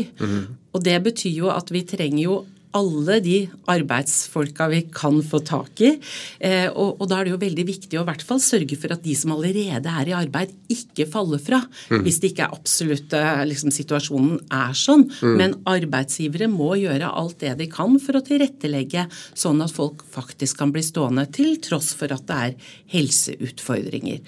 Og 0.73 0.83
det 0.83 0.97
betyr 1.03 1.37
jo 1.43 1.49
at 1.53 1.71
vi 1.71 1.81
trenger 1.87 2.23
jo 2.23 2.45
alle 2.77 3.19
de 3.23 3.37
arbeidsfolka 3.69 4.67
vi 4.71 4.81
kan 4.93 5.19
få 5.25 5.41
tak 5.45 5.81
i. 5.85 5.93
Eh, 6.39 6.67
og, 6.69 7.01
og 7.01 7.09
da 7.09 7.19
er 7.19 7.27
det 7.27 7.33
jo 7.35 7.41
veldig 7.43 7.65
viktig 7.67 7.99
å 7.99 8.03
i 8.03 8.09
hvert 8.09 8.25
fall 8.25 8.41
sørge 8.43 8.77
for 8.79 8.95
at 8.95 9.03
de 9.05 9.15
som 9.17 9.35
allerede 9.35 9.91
er 9.91 10.11
i 10.11 10.15
arbeid, 10.17 10.53
ikke 10.73 11.07
faller 11.09 11.41
fra. 11.41 11.61
Hvis 11.93 12.19
det 12.21 12.33
ikke 12.33 12.47
er 12.47 12.55
absolutt 12.55 13.13
liksom, 13.49 13.73
situasjonen 13.73 14.39
er 14.53 14.77
sånn. 14.77 15.05
Men 15.37 15.57
arbeidsgivere 15.69 16.49
må 16.51 16.73
gjøre 16.81 17.11
alt 17.13 17.39
det 17.43 17.55
de 17.61 17.69
kan 17.71 17.97
for 18.01 18.17
å 18.17 18.23
tilrettelegge 18.25 19.05
sånn 19.37 19.61
at 19.63 19.73
folk 19.73 20.03
faktisk 20.13 20.61
kan 20.61 20.73
bli 20.73 20.83
stående, 20.85 21.27
til 21.33 21.57
tross 21.63 21.91
for 21.97 22.13
at 22.13 22.25
det 22.29 22.39
er 22.47 22.71
helseutfordringer. 22.95 24.23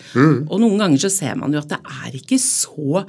Og 0.50 0.60
noen 0.62 0.82
ganger 0.82 1.06
så 1.06 1.12
ser 1.14 1.40
man 1.40 1.56
jo 1.56 1.64
at 1.64 1.72
det 1.74 1.82
er 2.06 2.20
ikke 2.22 2.40
så 2.42 3.06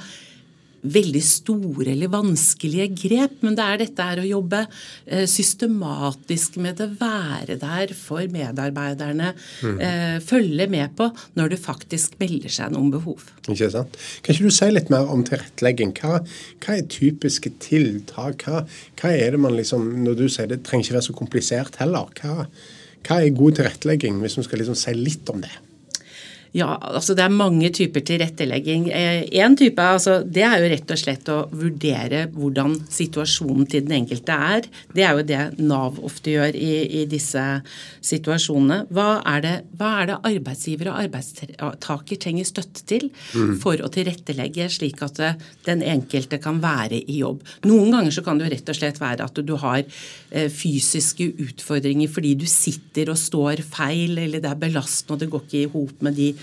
veldig 0.92 1.22
store 1.24 1.90
eller 1.92 2.12
vanskelige 2.12 2.88
grep, 3.02 3.40
men 3.46 3.56
det 3.58 3.66
er 3.66 3.82
dette 3.82 4.06
her 4.08 4.22
å 4.22 4.28
jobbe 4.28 4.62
eh, 4.64 5.26
systematisk 5.30 6.58
med 6.62 6.80
det, 6.80 6.88
være 7.00 7.58
der 7.60 7.94
for 7.96 8.24
medarbeiderne, 8.32 9.32
mm. 9.62 9.80
følge 10.24 10.66
med 10.70 10.94
på 10.98 11.08
når 11.38 11.52
det 11.52 11.58
faktisk 11.62 12.16
melder 12.20 12.52
seg 12.52 12.72
noen 12.74 12.90
behov. 12.94 13.24
Ikke 13.46 13.68
sant? 13.72 13.96
Kan 14.22 14.34
ikke 14.34 14.48
du 14.50 14.54
si 14.54 14.70
litt 14.72 14.90
mer 14.92 15.10
om 15.12 15.24
tilrettelegging? 15.26 15.94
Hva, 16.00 16.22
hva 16.64 16.76
er 16.76 16.88
typiske 16.90 17.52
tiltak? 17.62 18.46
Hva, 18.46 18.64
hva 19.00 19.12
er 19.12 19.36
det 19.36 19.42
man 19.42 19.56
liksom 19.56 19.86
Når 20.06 20.18
du 20.18 20.26
sier 20.32 20.50
det 20.50 20.62
trenger 20.66 20.86
ikke 20.86 20.98
være 20.98 21.08
så 21.08 21.16
komplisert 21.16 21.78
heller. 21.82 22.10
Hva, 22.20 22.46
hva 23.06 23.20
er 23.22 23.36
god 23.36 23.60
tilrettelegging, 23.60 24.20
hvis 24.22 24.38
vi 24.38 24.46
skal 24.46 24.62
liksom 24.62 24.78
si 24.78 24.94
litt 24.98 25.32
om 25.32 25.42
det? 25.44 25.52
Ja, 26.56 26.70
altså 26.80 27.12
det 27.16 27.24
er 27.26 27.32
mange 27.34 27.68
typer 27.74 28.00
tilrettelegging. 28.06 28.86
Én 28.88 29.56
type 29.58 29.82
altså, 29.82 30.22
det 30.24 30.44
er 30.46 30.62
jo 30.62 30.70
rett 30.72 30.92
og 30.94 31.00
slett 31.00 31.28
å 31.28 31.38
vurdere 31.52 32.22
hvordan 32.32 32.78
situasjonen 32.92 33.68
til 33.68 33.84
den 33.84 33.98
enkelte 33.98 34.36
er. 34.46 34.68
Det 34.94 35.04
er 35.04 35.18
jo 35.18 35.26
det 35.28 35.42
Nav 35.60 35.98
ofte 36.06 36.32
gjør 36.32 36.56
i, 36.56 36.70
i 37.00 37.04
disse 37.10 37.42
situasjonene. 38.06 38.86
Hva 38.94 39.08
er, 39.34 39.42
det, 39.44 39.54
hva 39.76 39.90
er 40.00 40.10
det 40.10 40.18
arbeidsgiver 40.30 40.92
og 40.92 41.02
arbeidstaker 41.02 42.22
trenger 42.24 42.48
støtte 42.48 42.86
til 42.88 43.10
for 43.60 43.82
å 43.82 43.92
tilrettelegge, 43.92 44.70
slik 44.72 45.02
at 45.04 45.20
den 45.68 45.84
enkelte 45.84 46.40
kan 46.42 46.62
være 46.64 47.02
i 47.02 47.18
jobb? 47.20 47.44
Noen 47.68 47.92
ganger 47.98 48.16
så 48.16 48.24
kan 48.24 48.40
det 48.40 48.48
jo 48.48 48.54
rett 48.54 48.72
og 48.72 48.80
slett 48.80 49.02
være 49.02 49.28
at 49.28 49.42
du 49.44 49.54
har 49.60 49.82
eh, 49.82 50.48
fysiske 50.52 51.28
utfordringer 51.50 52.08
fordi 52.12 52.32
du 52.40 52.46
sitter 52.48 53.12
og 53.12 53.20
står 53.20 53.60
feil, 53.66 54.16
eller 54.16 54.40
det 54.40 54.54
er 54.54 54.64
belastende 54.64 55.16
og 55.16 55.20
det 55.20 55.30
går 55.32 55.44
ikke 55.46 55.60
i 55.60 55.70
hop 55.72 56.04
med 56.04 56.16
de 56.18 56.30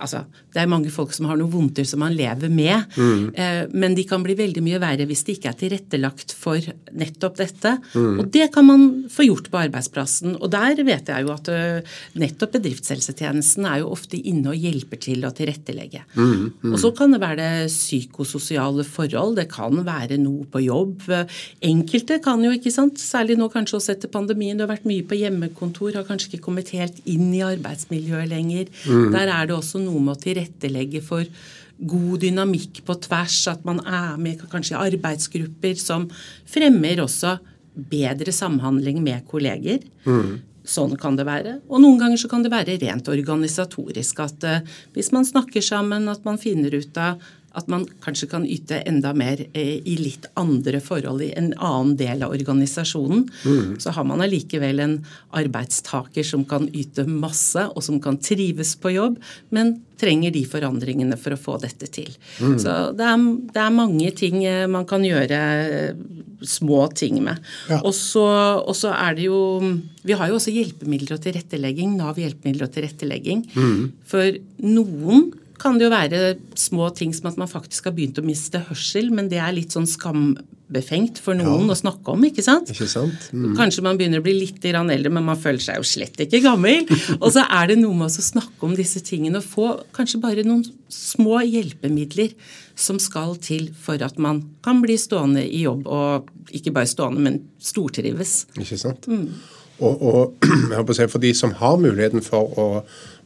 Altså, 0.00 0.24
det 0.54 0.62
er 0.62 0.70
mange 0.70 0.92
folk 0.92 1.12
som 1.14 1.28
har 1.30 1.38
noen 1.38 1.52
vondter 1.52 1.86
som 1.88 2.02
man 2.02 2.14
lever 2.16 2.52
med, 2.52 2.84
mm. 2.96 3.24
eh, 3.34 3.60
men 3.74 3.96
de 3.96 4.04
kan 4.08 4.22
bli 4.24 4.36
veldig 4.38 4.62
mye 4.64 4.80
verre 4.82 5.06
hvis 5.08 5.24
det 5.26 5.38
ikke 5.38 5.52
er 5.52 5.58
tilrettelagt 5.60 6.34
for 6.36 6.72
nettopp 6.94 7.38
dette. 7.40 7.76
Mm. 7.94 8.20
Og 8.22 8.30
det 8.34 8.48
kan 8.54 8.66
man 8.68 8.86
få 9.12 9.26
gjort 9.28 9.50
på 9.52 9.60
arbeidsplassen. 9.64 10.36
Og 10.40 10.50
der 10.52 10.80
vet 10.86 11.10
jeg 11.10 11.26
jo 11.26 11.32
at 11.34 11.50
uh, 11.52 11.96
nettopp 12.20 12.56
bedriftshelsetjenesten 12.58 13.66
er 13.68 13.82
jo 13.82 13.92
ofte 13.94 14.18
inne 14.18 14.52
og 14.52 14.60
hjelper 14.60 15.00
til 15.02 15.24
å 15.26 15.32
tilrettelegge. 15.34 16.04
Mm. 16.14 16.72
Og 16.72 16.78
så 16.80 16.92
kan 16.96 17.14
det 17.14 17.22
være 17.22 17.48
psykososiale 17.70 18.86
forhold, 18.86 19.38
det 19.40 19.48
kan 19.52 19.82
være 19.86 20.18
noe 20.22 20.46
på 20.50 20.62
jobb. 20.64 21.06
Enkelte 21.64 22.20
kan 22.24 22.42
jo, 22.44 22.52
ikke 22.54 22.72
sant, 22.74 23.00
særlig 23.02 23.38
nå 23.40 23.48
kanskje 23.52 23.78
også 23.80 23.94
etter 23.94 24.12
pandemien, 24.12 24.58
du 24.58 24.64
har 24.66 24.72
vært 24.74 24.88
mye 24.88 25.04
på 25.06 25.18
hjemmekontor, 25.18 25.94
har 25.98 26.06
kanskje 26.08 26.32
ikke 26.32 26.44
kommet 26.48 26.72
helt 26.74 27.00
inn 27.10 27.30
i 27.34 27.42
arbeidsmiljøet 27.46 28.30
lenger. 28.30 28.70
Mm. 28.86 29.10
Der 29.14 29.32
er 29.32 29.50
det 29.50 29.56
også 29.56 29.82
noe 29.84 30.02
med 30.02 30.16
å 30.16 30.22
tilrettelegge 30.24 31.02
for 31.04 31.28
god 31.78 32.22
dynamikk 32.22 32.82
på 32.86 32.96
tvers, 33.06 33.38
at 33.50 33.64
man 33.66 33.80
er 33.82 34.16
med 34.20 34.42
kanskje 34.50 34.76
i 34.76 34.82
arbeidsgrupper 34.92 35.78
som 35.80 36.06
fremmer 36.48 37.02
også 37.02 37.36
bedre 37.74 38.32
samhandling 38.34 39.00
med 39.02 39.24
kolleger. 39.30 39.82
Mm. 40.06 40.38
Sånn 40.64 40.94
kan 40.96 41.18
det 41.18 41.26
være. 41.28 41.58
Og 41.68 41.82
noen 41.82 41.98
ganger 42.00 42.20
så 42.20 42.30
kan 42.30 42.44
det 42.44 42.52
være 42.54 42.78
rent 42.80 43.10
organisatorisk 43.12 44.22
at 44.24 44.46
uh, 44.48 44.76
hvis 44.94 45.10
man 45.12 45.26
snakker 45.28 45.64
sammen, 45.64 46.08
at 46.08 46.24
man 46.24 46.40
finner 46.40 46.72
ut 46.78 47.00
av 47.00 47.20
at 47.54 47.68
man 47.70 47.86
kanskje 48.04 48.28
kan 48.30 48.46
yte 48.46 48.80
enda 48.88 49.12
mer 49.16 49.40
eh, 49.52 49.78
i 49.78 49.96
litt 50.00 50.26
andre 50.40 50.80
forhold 50.82 51.22
i 51.22 51.32
en 51.38 51.52
annen 51.54 51.94
del 51.98 52.24
av 52.26 52.34
organisasjonen. 52.34 53.24
Mm. 53.44 53.76
Så 53.82 53.94
har 53.94 54.06
man 54.08 54.24
allikevel 54.24 54.82
en 54.82 54.96
arbeidstaker 55.38 56.26
som 56.26 56.44
kan 56.48 56.66
yte 56.74 57.06
masse, 57.06 57.62
og 57.70 57.84
som 57.86 58.00
kan 58.02 58.18
trives 58.18 58.74
på 58.80 58.96
jobb, 58.96 59.20
men 59.54 59.76
trenger 60.00 60.34
de 60.34 60.42
forandringene 60.48 61.16
for 61.20 61.36
å 61.36 61.40
få 61.40 61.56
dette 61.62 61.86
til. 61.94 62.10
Mm. 62.42 62.56
Så 62.58 62.74
det 62.98 63.06
er, 63.06 63.28
det 63.54 63.62
er, 63.62 63.76
mange 63.78 64.10
ting 64.18 64.40
eh, 64.42 64.66
man 64.70 64.88
kan 64.90 65.06
gjøre 65.06 65.40
eh, 65.62 66.02
små 66.44 66.88
ting 66.96 67.22
med. 67.24 67.38
Ja. 67.70 67.80
Og, 67.84 67.94
så, 67.96 68.26
og, 68.58 68.74
så, 68.76 68.90
er 68.94 69.14
det 69.16 69.28
jo 69.28 69.38
Vi 70.04 70.18
har 70.18 70.28
jo 70.28 70.36
også 70.40 70.52
hjelpemidler 70.52 71.16
og 71.16 71.22
tilrettelegging. 71.24 71.94
Nav 72.00 72.18
hjelpemidler 72.20 72.66
og 72.66 72.74
tilrettelegging. 72.74 73.46
Mm. 73.54 73.80
For 74.10 74.42
noen 74.66 75.30
kan 75.60 75.78
det 75.78 75.86
jo 75.86 75.92
være 75.92 76.20
små 76.58 76.88
ting 76.96 77.12
som 77.14 77.30
at 77.30 77.38
man 77.40 77.50
faktisk 77.50 77.86
har 77.88 77.94
begynt 77.94 78.18
å 78.18 78.26
miste 78.26 78.60
hørsel, 78.68 79.10
men 79.14 79.30
det 79.30 79.38
er 79.42 79.54
litt 79.54 79.74
sånn 79.74 79.86
skambefengt 79.88 81.20
for 81.22 81.38
noen 81.38 81.68
ja. 81.68 81.74
å 81.74 81.78
snakke 81.78 82.14
om, 82.14 82.26
ikke 82.26 82.44
sant? 82.44 82.72
Ikke 82.74 82.88
sant? 82.90 83.28
Mm. 83.30 83.52
Kanskje 83.58 83.84
man 83.86 84.00
begynner 84.00 84.22
å 84.22 84.26
bli 84.26 84.34
litt 84.40 84.66
eldre, 84.66 85.12
men 85.14 85.26
man 85.26 85.40
føler 85.40 85.62
seg 85.62 85.78
jo 85.78 85.86
slett 85.86 86.20
ikke 86.26 86.42
gammel. 86.44 86.90
og 87.22 87.28
så 87.36 87.46
er 87.46 87.70
det 87.70 87.78
noe 87.80 87.94
med 88.02 88.10
å 88.10 88.26
snakke 88.28 88.66
om 88.66 88.76
disse 88.78 89.02
tingene 89.06 89.40
og 89.42 89.48
få 89.48 89.70
kanskje 89.96 90.22
bare 90.24 90.46
noen 90.46 90.64
små 90.92 91.40
hjelpemidler 91.46 92.34
som 92.74 92.98
skal 93.02 93.36
til 93.42 93.70
for 93.78 94.02
at 94.02 94.18
man 94.18 94.42
kan 94.66 94.82
bli 94.82 94.98
stående 94.98 95.44
i 95.46 95.62
jobb, 95.62 95.86
og 95.86 96.54
ikke 96.54 96.74
bare 96.74 96.90
stående, 96.90 97.22
men 97.22 97.42
stortrives. 97.62 98.44
Ikke 98.58 98.80
sant. 98.80 99.06
Mm. 99.06 99.28
Og, 99.82 100.02
og 100.02 100.46
jeg 100.70 100.76
håper 100.76 100.94
å 100.94 100.98
si, 100.98 101.10
for 101.10 101.22
de 101.22 101.32
som 101.36 101.54
har 101.58 101.78
muligheten 101.80 102.22
for 102.24 102.58
å 102.58 102.68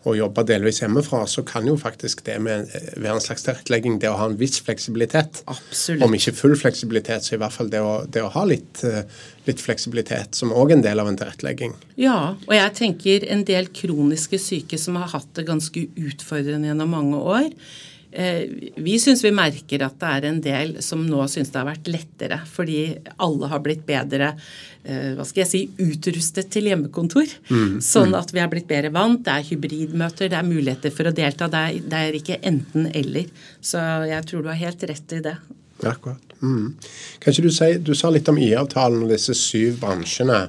å 0.09 0.17
jobbe 0.17 0.45
delvis 0.49 0.81
hjemmefra, 0.83 1.23
så 1.31 1.45
kan 1.47 1.67
jo 1.69 1.77
faktisk 1.79 2.25
det 2.27 2.38
med 2.45 2.69
være 2.97 3.17
en 3.17 3.25
slags 3.25 3.47
tilrettelegging, 3.47 3.99
det 4.03 4.11
å 4.11 4.17
ha 4.21 4.29
en 4.31 4.38
viss 4.41 4.59
fleksibilitet. 4.65 5.43
Absolutt. 5.50 6.05
Om 6.07 6.17
ikke 6.19 6.35
full 6.38 6.57
fleksibilitet, 6.59 7.27
så 7.27 7.37
i 7.37 7.41
hvert 7.43 7.55
fall 7.55 7.71
det 7.73 7.83
å, 7.85 7.93
det 8.09 8.25
å 8.25 8.31
ha 8.35 8.45
litt, 8.49 8.83
eh, 8.87 9.03
litt 9.49 9.62
fleksibilitet 9.65 10.38
som 10.38 10.55
òg 10.55 10.77
en 10.77 10.85
del 10.85 11.03
av 11.03 11.11
en 11.11 11.19
tilrettelegging. 11.19 11.77
Ja, 12.00 12.19
og 12.47 12.57
jeg 12.57 12.75
tenker 12.79 13.29
en 13.33 13.45
del 13.49 13.71
kroniske 13.75 14.41
syke 14.43 14.81
som 14.81 14.99
har 15.00 15.12
hatt 15.15 15.31
det 15.38 15.47
ganske 15.49 15.87
utfordrende 15.97 16.71
gjennom 16.71 16.97
mange 16.97 17.23
år. 17.38 17.53
Eh, 18.11 18.73
vi 18.77 18.97
syns 19.00 19.21
vi 19.25 19.31
merker 19.37 19.83
at 19.85 19.99
det 20.00 20.11
er 20.11 20.27
en 20.29 20.38
del 20.41 20.71
som 20.85 21.03
nå 21.05 21.27
syns 21.29 21.50
det 21.53 21.61
har 21.61 21.69
vært 21.69 21.91
lettere, 21.93 22.38
fordi 22.49 22.81
alle 23.21 23.50
har 23.50 23.61
blitt 23.65 23.85
bedre 23.88 24.31
eh, 24.33 25.12
hva 25.19 25.27
skal 25.29 25.43
jeg 25.45 25.50
si, 25.50 25.61
utrustet 25.85 26.49
til 26.55 26.71
hjemmekontor. 26.71 27.29
Mm, 27.53 27.77
sånn 27.85 28.17
at 28.17 28.33
vi 28.33 28.41
har 28.41 28.49
blitt 28.53 28.69
bedre 28.71 28.93
vant. 28.95 29.21
Det 29.27 29.35
er 29.35 29.47
hybridmøter, 29.50 30.33
det 30.33 30.41
er 30.41 30.49
muligheter 30.49 30.95
for 30.95 31.11
å 31.11 31.15
delta. 31.15 31.50
Det 31.53 31.61
er, 31.67 31.85
det 31.85 32.00
er 32.07 32.19
ikke 32.21 32.41
enten-eller. 32.49 33.29
Så 33.61 33.85
jeg 34.09 34.31
tror 34.31 34.47
du 34.47 34.50
har 34.55 34.62
helt 34.65 34.88
rett 34.88 35.17
i 35.19 35.23
det. 35.29 35.37
Akkurat. 35.85 36.35
Mm. 36.41 36.75
Kan 37.21 37.35
ikke 37.35 37.47
du 37.47 37.53
si, 37.55 37.71
du 37.83 37.93
sa 37.99 38.11
litt 38.15 38.29
om 38.31 38.41
IA-avtalen 38.41 39.05
og 39.05 39.12
disse 39.12 39.37
syv 39.37 39.83
bransjene. 39.85 40.47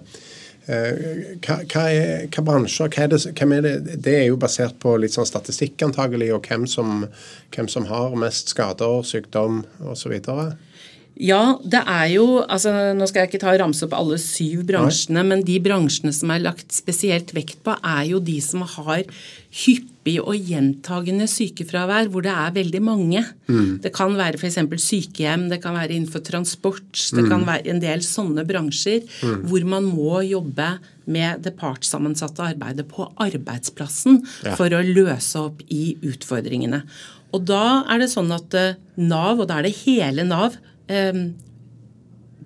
Eh, 0.70 1.38
hva, 1.42 1.56
hva, 1.66 1.84
er, 1.90 2.28
hva 2.30 2.44
bransjer 2.46 2.92
hva 2.94 3.06
er 3.08 3.14
det, 3.14 3.20
hvem 3.40 3.54
er 3.56 3.64
det, 3.66 3.76
det 4.06 4.16
er 4.20 4.26
jo 4.28 4.38
basert 4.42 4.76
på 4.84 4.94
litt 5.02 5.16
sånn 5.16 5.26
statistikk 5.26 5.82
antagelig, 5.88 6.30
og 6.36 6.46
hvem 6.46 6.68
som, 6.70 7.08
hvem 7.56 7.70
som 7.72 7.88
har 7.90 8.14
mest 8.20 8.54
skader, 8.54 9.02
sykdom 9.08 9.64
osv. 9.90 10.20
Ja, 11.20 11.60
det 11.68 11.82
er 11.84 12.06
jo 12.14 12.26
altså 12.48 12.72
Nå 12.96 13.08
skal 13.10 13.26
jeg 13.26 13.34
ikke 13.34 13.42
ta 13.42 13.52
og 13.52 13.60
ramse 13.60 13.84
opp 13.84 13.96
alle 13.98 14.16
syv 14.24 14.64
bransjene, 14.70 15.20
Nei. 15.20 15.28
men 15.34 15.44
de 15.44 15.58
bransjene 15.64 16.14
som 16.16 16.32
er 16.32 16.46
lagt 16.46 16.72
spesielt 16.72 17.34
vekt 17.36 17.60
på, 17.66 17.76
er 17.76 18.06
jo 18.14 18.22
de 18.24 18.38
som 18.44 18.64
har 18.64 19.04
hyppig 19.60 20.16
og 20.22 20.38
gjentagende 20.48 21.28
sykefravær, 21.28 22.08
hvor 22.14 22.24
det 22.24 22.32
er 22.32 22.56
veldig 22.56 22.82
mange. 22.86 23.26
Mm. 23.50 23.82
Det 23.84 23.92
kan 23.96 24.16
være 24.16 24.40
f.eks. 24.40 24.62
sykehjem, 24.86 25.50
det 25.52 25.60
kan 25.64 25.76
være 25.76 25.98
innenfor 25.98 26.24
transport, 26.24 26.88
det 26.96 27.26
mm. 27.26 27.30
kan 27.34 27.46
være 27.50 27.68
en 27.74 27.84
del 27.84 28.06
sånne 28.06 28.48
bransjer 28.48 29.04
mm. 29.04 29.44
hvor 29.52 29.68
man 29.76 29.92
må 29.92 30.24
jobbe 30.30 30.72
med 31.10 31.44
det 31.44 31.58
partssammensatte 31.60 32.48
arbeidet 32.54 32.88
på 32.88 33.10
arbeidsplassen 33.20 34.22
ja. 34.46 34.56
for 34.56 34.72
å 34.72 34.84
løse 34.86 35.48
opp 35.50 35.66
i 35.68 35.98
utfordringene. 36.00 36.86
Og 37.36 37.46
da 37.46 37.84
er 37.92 38.02
det 38.02 38.10
sånn 38.14 38.32
at 38.34 38.56
eh, 38.58 38.78
Nav, 39.00 39.42
og 39.42 39.50
da 39.50 39.60
er 39.60 39.68
det 39.68 39.78
hele 39.84 40.26
Nav, 40.26 40.56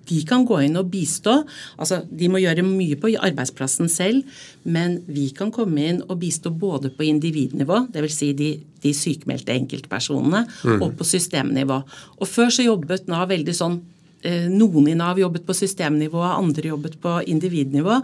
de 0.08 0.20
kan 0.28 0.44
gå 0.46 0.58
inn 0.66 0.76
og 0.78 0.90
bistå. 0.92 1.36
Altså, 1.80 2.02
de 2.08 2.28
må 2.32 2.42
gjøre 2.42 2.64
mye 2.66 2.98
på 3.00 3.12
arbeidsplassen 3.14 3.90
selv, 3.92 4.24
men 4.64 4.98
vi 5.08 5.30
kan 5.36 5.52
komme 5.54 5.88
inn 5.88 6.02
og 6.08 6.18
bistå 6.22 6.52
både 6.52 6.92
på 6.94 7.06
individnivå, 7.08 7.86
dvs. 7.94 8.18
Si 8.18 8.30
de, 8.36 8.50
de 8.84 8.92
sykmeldte 8.96 9.54
enkeltpersonene, 9.56 10.44
mm. 10.44 10.78
og 10.84 10.94
på 10.98 11.08
systemnivå. 11.08 11.80
Og 12.20 12.30
Før 12.30 12.52
så 12.54 12.66
jobbet 12.66 13.08
Nav 13.10 13.26
veldig 13.32 13.54
sånn 13.56 13.78
eh, 14.26 14.46
noen 14.52 14.90
i 14.92 14.96
Nav 14.98 15.20
jobbet 15.20 15.46
på 15.46 15.56
systemnivå, 15.56 16.20
andre 16.26 16.70
jobbet 16.72 16.98
på 17.02 17.16
individnivå. 17.32 17.98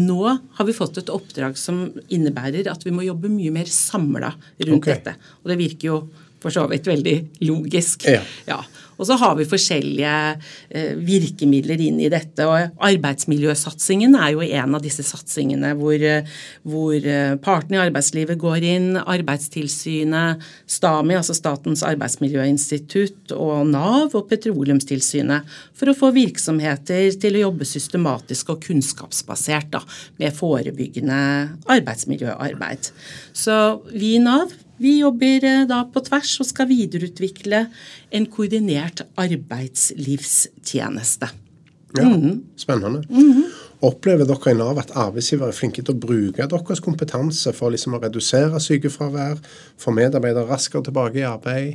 Nå 0.00 0.20
har 0.26 0.68
vi 0.68 0.76
fått 0.76 1.00
et 1.02 1.12
oppdrag 1.12 1.58
som 1.60 1.86
innebærer 2.08 2.70
at 2.72 2.84
vi 2.86 2.94
må 2.94 3.06
jobbe 3.06 3.32
mye 3.32 3.54
mer 3.54 3.70
samla 3.70 4.34
rundt 4.34 4.78
okay. 4.82 4.98
dette. 4.98 5.34
Og 5.42 5.52
det 5.52 5.60
virker 5.62 5.92
jo 5.92 6.04
for 6.44 6.52
så 6.52 6.66
vidt 6.68 6.88
veldig 6.88 7.16
logisk. 7.48 8.04
Ja. 8.10 8.20
ja. 8.48 8.60
Og 8.98 9.08
så 9.08 9.16
har 9.20 9.34
vi 9.38 9.46
forskjellige 9.48 10.14
eh, 10.70 10.92
virkemidler 11.04 11.80
inn 11.82 12.00
i 12.02 12.10
dette. 12.12 12.46
og 12.46 12.84
Arbeidsmiljøsatsingen 12.84 14.16
er 14.18 14.34
jo 14.34 14.44
en 14.44 14.76
av 14.78 14.84
disse 14.84 15.04
satsingene 15.06 15.74
hvor, 15.78 15.96
eh, 15.98 16.28
hvor 16.62 16.94
eh, 16.94 17.34
partene 17.44 17.78
i 17.78 17.84
arbeidslivet 17.84 18.40
går 18.40 18.68
inn. 18.70 18.88
Arbeidstilsynet, 19.00 20.44
STAMI, 20.70 21.18
altså 21.18 21.36
Statens 21.36 21.84
arbeidsmiljøinstitutt, 21.86 23.34
og 23.34 23.66
Nav 23.70 24.14
og 24.14 24.28
Petroleumstilsynet 24.30 25.54
for 25.74 25.90
å 25.90 25.96
få 25.98 26.12
virksomheter 26.14 27.14
til 27.20 27.38
å 27.38 27.46
jobbe 27.48 27.68
systematisk 27.68 28.54
og 28.54 28.62
kunnskapsbasert 28.64 29.72
da, 29.74 29.82
med 30.22 30.36
forebyggende 30.36 31.20
arbeidsmiljøarbeid. 31.74 32.92
Så 33.34 33.56
vi 33.92 34.14
i 34.18 34.22
Nav 34.22 34.52
vi 34.82 34.98
jobber 35.00 35.44
eh, 35.44 35.66
da 35.70 35.84
på 35.90 36.00
tvers 36.06 36.40
og 36.42 36.46
skal 36.48 36.70
videreutvikle 36.70 37.60
en 38.14 38.26
koordinert 38.30 38.98
arbeidslivstjeneste. 39.20 41.26
Ja, 41.94 42.08
mm. 42.08 42.44
Spennende. 42.56 43.04
Mm 43.08 43.32
-hmm. 43.32 43.44
Opplever 43.80 44.24
dere 44.24 44.50
i 44.50 44.54
Nav 44.54 44.78
at 44.78 44.96
arbeidsgivere 44.96 45.48
er 45.48 45.52
flinke 45.52 45.82
til 45.82 45.94
å 45.94 46.00
bruke 46.00 46.46
deres 46.50 46.80
kompetanse 46.80 47.52
for 47.52 47.70
liksom 47.70 47.94
å 47.94 48.02
redusere 48.02 48.60
sykefravær, 48.60 49.38
få 49.78 49.90
medarbeidere 49.90 50.48
raskere 50.48 50.82
tilbake 50.82 51.18
i 51.18 51.22
arbeid? 51.22 51.74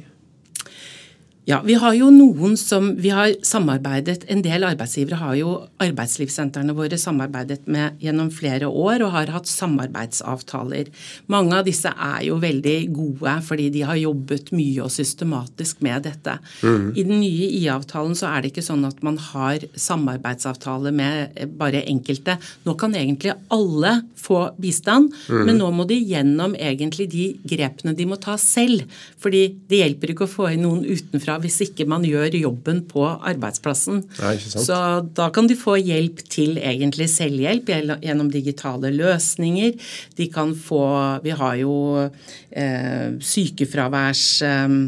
Ja, 1.48 1.62
vi 1.66 1.74
har 1.80 1.96
jo 1.96 2.10
noen 2.14 2.54
som 2.60 2.92
vi 3.00 3.10
har 3.16 3.32
samarbeidet 3.48 4.26
En 4.30 4.42
del 4.46 4.66
arbeidsgivere 4.68 5.18
har 5.18 5.38
jo 5.40 5.54
arbeidslivssentrene 5.82 6.76
våre 6.78 6.98
samarbeidet 7.00 7.64
med 7.72 7.98
gjennom 8.04 8.28
flere 8.34 8.68
år 8.68 9.06
og 9.06 9.14
har 9.16 9.32
hatt 9.34 9.48
samarbeidsavtaler. 9.50 10.90
Mange 11.32 11.56
av 11.58 11.66
disse 11.66 11.90
er 11.90 12.26
jo 12.28 12.38
veldig 12.44 12.76
gode 12.94 13.36
fordi 13.48 13.70
de 13.74 13.86
har 13.88 13.98
jobbet 13.98 14.52
mye 14.54 14.84
og 14.84 14.92
systematisk 14.94 15.82
med 15.86 16.06
dette. 16.10 16.36
Mm. 16.62 16.92
I 16.94 17.06
den 17.08 17.22
nye 17.24 17.48
IA-avtalen 17.62 18.18
så 18.20 18.30
er 18.30 18.44
det 18.44 18.52
ikke 18.52 18.66
sånn 18.68 18.84
at 18.90 19.00
man 19.06 19.18
har 19.30 19.64
samarbeidsavtale 19.74 20.94
med 20.96 21.40
bare 21.60 21.86
enkelte. 21.90 22.38
Nå 22.68 22.76
kan 22.80 22.94
egentlig 23.00 23.34
alle 23.56 23.96
få 24.20 24.44
bistand, 24.60 25.16
mm. 25.30 25.42
men 25.48 25.62
nå 25.62 25.72
må 25.74 25.88
de 25.90 25.98
gjennom 25.98 26.54
egentlig 26.60 27.10
de 27.16 27.26
grepene 27.48 27.96
de 27.96 28.10
må 28.10 28.20
ta 28.22 28.36
selv. 28.42 28.86
Fordi 29.24 29.46
det 29.72 29.82
hjelper 29.84 30.14
ikke 30.14 30.28
å 30.28 30.34
få 30.36 30.52
inn 30.54 30.66
noen 30.68 30.84
utenfra 30.86 31.29
fra 31.30 31.38
hvis 31.44 31.62
ikke 31.68 31.88
man 31.90 32.06
gjør 32.08 32.38
jobben 32.40 32.84
på 32.90 33.06
arbeidsplassen. 33.06 34.04
Nei. 34.20 34.36
Så 34.40 34.78
da 35.16 35.30
kan 35.34 35.50
de 35.50 35.58
få 35.60 35.78
hjelp 35.80 36.24
til 36.32 36.58
egentlig 36.58 37.10
selvhjelp 37.14 37.70
gjennom 37.70 38.32
digitale 38.34 38.92
løsninger. 38.96 39.78
De 40.18 40.30
kan 40.34 40.56
få 40.56 40.82
Vi 41.24 41.32
har 41.36 41.56
jo 41.60 41.76
eh, 42.00 43.10
sykefraværs 43.20 44.42
eh, 44.42 44.80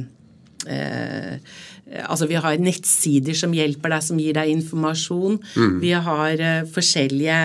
eh 0.68 1.36
Altså 2.06 2.28
Vi 2.30 2.38
har 2.40 2.60
nettsider 2.62 3.36
som 3.38 3.54
hjelper 3.56 3.92
deg, 3.92 4.04
som 4.06 4.20
gir 4.22 4.36
deg 4.38 4.52
informasjon. 4.54 5.38
Mm. 5.60 5.76
Vi 5.82 5.92
har 6.08 6.44
uh, 6.44 6.70
forskjellige 6.72 7.40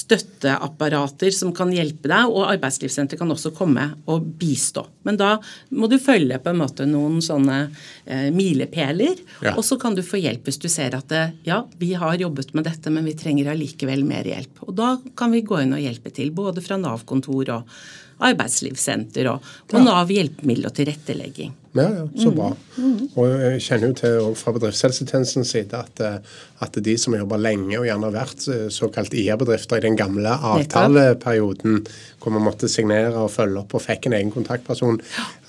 støtteapparater 0.00 1.34
som 1.34 1.52
kan 1.54 1.72
hjelpe 1.74 2.10
deg, 2.10 2.30
og 2.30 2.48
Arbeidslivssenteret 2.50 3.20
kan 3.20 3.30
også 3.30 3.54
komme 3.54 3.86
og 4.10 4.26
bistå. 4.40 4.86
Men 5.06 5.18
da 5.20 5.36
må 5.76 5.88
du 5.90 5.98
følge 6.02 6.40
på 6.42 6.50
en 6.50 6.60
måte 6.60 6.88
noen 6.90 7.20
sånne 7.24 7.58
uh, 7.70 8.28
milepæler, 8.34 9.22
ja. 9.44 9.54
og 9.54 9.64
så 9.66 9.78
kan 9.80 9.96
du 9.96 10.02
få 10.06 10.22
hjelp 10.22 10.48
hvis 10.48 10.62
du 10.62 10.70
ser 10.72 10.98
at 10.98 11.14
uh, 11.14 11.34
ja, 11.46 11.62
vi 11.78 11.94
har 11.98 12.18
jobbet 12.18 12.54
med 12.56 12.66
dette, 12.68 12.92
men 12.94 13.06
vi 13.06 13.16
trenger 13.18 13.52
allikevel 13.54 14.06
mer 14.08 14.26
hjelp. 14.26 14.64
Og 14.66 14.74
da 14.78 14.94
kan 15.18 15.34
vi 15.34 15.44
gå 15.46 15.62
inn 15.62 15.76
og 15.76 15.84
hjelpe 15.84 16.14
til, 16.14 16.34
både 16.34 16.64
fra 16.64 16.80
Nav-kontor 16.80 17.54
og 17.60 17.76
arbeidslivssenter 18.24 19.28
og, 19.30 19.52
og 19.72 19.84
Nav 19.84 20.10
hjelpemiddel 20.10 20.70
og 20.70 20.74
tilrettelegging. 20.76 21.60
Ja, 21.74 21.88
ja, 21.90 22.04
så 22.22 22.30
bra. 22.30 22.52
Mm. 22.78 23.08
Og 23.18 23.32
jeg 23.32 23.62
kjenner 23.64 23.90
jo 23.90 23.94
til 23.98 24.34
fra 24.38 24.52
bedriftshelsetjenestens 24.54 25.50
side 25.56 25.74
at, 25.74 26.02
eh, 26.06 26.36
at 26.62 26.76
de 26.86 26.94
som 27.00 27.16
har 27.16 27.24
jobba 27.24 27.40
lenge 27.42 27.80
og 27.80 27.88
gjerne 27.88 28.06
har 28.06 28.14
vært 28.14 28.44
eh, 28.52 28.68
såkalt 28.70 29.16
IA-bedrifter 29.18 29.80
i 29.80 29.84
den 29.88 29.98
gamle 29.98 30.36
avtaleperioden, 30.52 31.80
hvor 32.22 32.34
man 32.36 32.46
måtte 32.46 32.70
signere 32.70 33.24
og 33.24 33.32
følge 33.34 33.64
opp 33.64 33.74
og 33.74 33.82
fikk 33.82 34.06
en 34.06 34.14
egen 34.20 34.30
kontaktperson, 34.34 35.00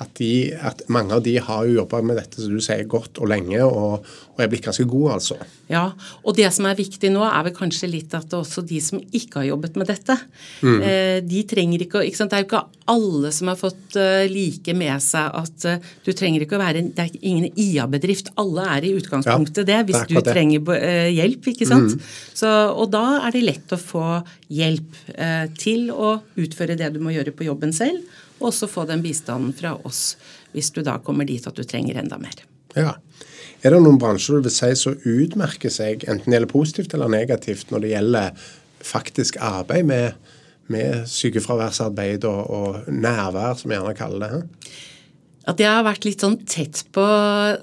at, 0.02 0.10
de, 0.18 0.32
at 0.58 0.82
mange 0.90 1.14
av 1.14 1.22
de 1.28 1.36
har 1.38 1.68
jo 1.70 1.78
jobba 1.78 2.02
med 2.02 2.18
dette 2.18 2.42
som 2.42 2.58
du 2.58 2.64
sier, 2.64 2.82
godt 2.90 3.22
og 3.22 3.30
lenge, 3.30 3.62
og, 3.62 4.10
og 4.34 4.42
er 4.42 4.50
blitt 4.50 4.66
ganske 4.66 4.88
gode, 4.90 5.20
altså. 5.20 5.38
Ja, 5.70 5.92
og 6.26 6.38
det 6.38 6.50
som 6.58 6.66
er 6.66 6.78
viktig 6.78 7.14
nå, 7.14 7.22
er 7.26 7.46
vel 7.46 7.56
kanskje 7.56 7.92
litt 7.94 8.18
at 8.18 8.34
også 8.34 8.66
de 8.66 8.82
som 8.82 8.98
ikke 8.98 9.44
har 9.44 9.52
jobbet 9.54 9.78
med 9.78 9.94
dette, 9.94 10.18
mm. 10.66 10.82
eh, 10.82 11.20
de 11.26 11.46
trenger 11.54 11.86
ikke, 11.86 12.02
ikke 12.10 12.20
sant? 12.24 12.34
Det 12.34 12.42
er 12.42 12.48
jo 12.48 12.50
ikke 12.50 12.66
alle 12.92 13.32
som 13.34 13.50
har 13.50 13.58
fått 13.58 13.98
uh, 13.98 14.26
like 14.30 14.74
med 14.78 15.02
seg 15.04 15.34
at 15.40 15.66
uh, 15.66 15.92
du 16.06 16.12
trenger 16.14 16.46
ikke 16.46 16.58
å 16.58 16.62
være 16.62 16.84
Det 16.96 17.06
er 17.06 17.16
ingen 17.26 17.48
IA-bedrift. 17.50 18.32
Alle 18.42 18.68
er 18.76 18.86
i 18.86 18.94
utgangspunktet 18.98 19.64
ja, 19.64 19.68
det, 19.72 19.80
hvis 19.90 20.06
du 20.12 20.20
trenger 20.26 20.62
uh, 20.70 21.10
hjelp. 21.10 21.50
ikke 21.54 21.68
sant? 21.70 21.96
Mm. 21.96 22.12
Så, 22.38 22.52
og 22.76 22.92
da 22.94 23.06
er 23.24 23.36
det 23.36 23.46
lett 23.46 23.74
å 23.74 23.82
få 23.82 24.06
hjelp 24.54 25.00
til 25.58 25.90
å 25.92 26.18
utføre 26.40 26.76
det 26.78 26.92
du 26.94 27.00
må 27.02 27.14
gjøre 27.16 27.34
på 27.36 27.48
jobben 27.48 27.74
selv, 27.74 28.04
og 28.38 28.52
også 28.52 28.70
få 28.70 28.86
den 28.90 29.02
bistanden 29.04 29.56
fra 29.58 29.74
oss 29.88 30.16
hvis 30.56 30.70
du 30.76 30.82
da 30.86 31.00
kommer 31.04 31.28
dit 31.28 31.44
at 31.48 31.58
du 31.58 31.66
trenger 31.68 31.98
enda 32.00 32.20
mer. 32.22 32.38
Ja. 32.78 32.94
Er 33.66 33.74
det 33.74 33.82
noen 33.82 33.98
bransjer 34.00 34.38
du 34.38 34.46
vil 34.46 34.54
si 34.54 34.70
som 34.78 35.00
utmerker 35.10 35.74
seg, 35.74 36.06
enten 36.06 36.30
det 36.30 36.38
gjelder 36.38 36.52
positivt 36.52 36.94
eller 36.94 37.10
negativt, 37.12 37.72
når 37.74 37.82
det 37.84 37.94
gjelder 37.96 38.48
faktisk 38.86 39.40
arbeid 39.42 39.88
med, 39.90 40.35
med 40.72 41.06
sykefraværsarbeid 41.10 42.26
og, 42.30 42.42
og 42.50 42.92
nærvær, 42.92 43.56
som 43.60 43.72
vi 43.72 43.78
gjerne 43.78 43.98
kaller 43.98 44.26
det? 44.26 44.34
He? 44.36 44.76
At 45.46 45.62
jeg 45.62 45.70
har 45.70 45.84
vært 45.86 46.06
litt 46.08 46.24
sånn 46.24 46.40
tett 46.50 46.80
på 46.96 47.04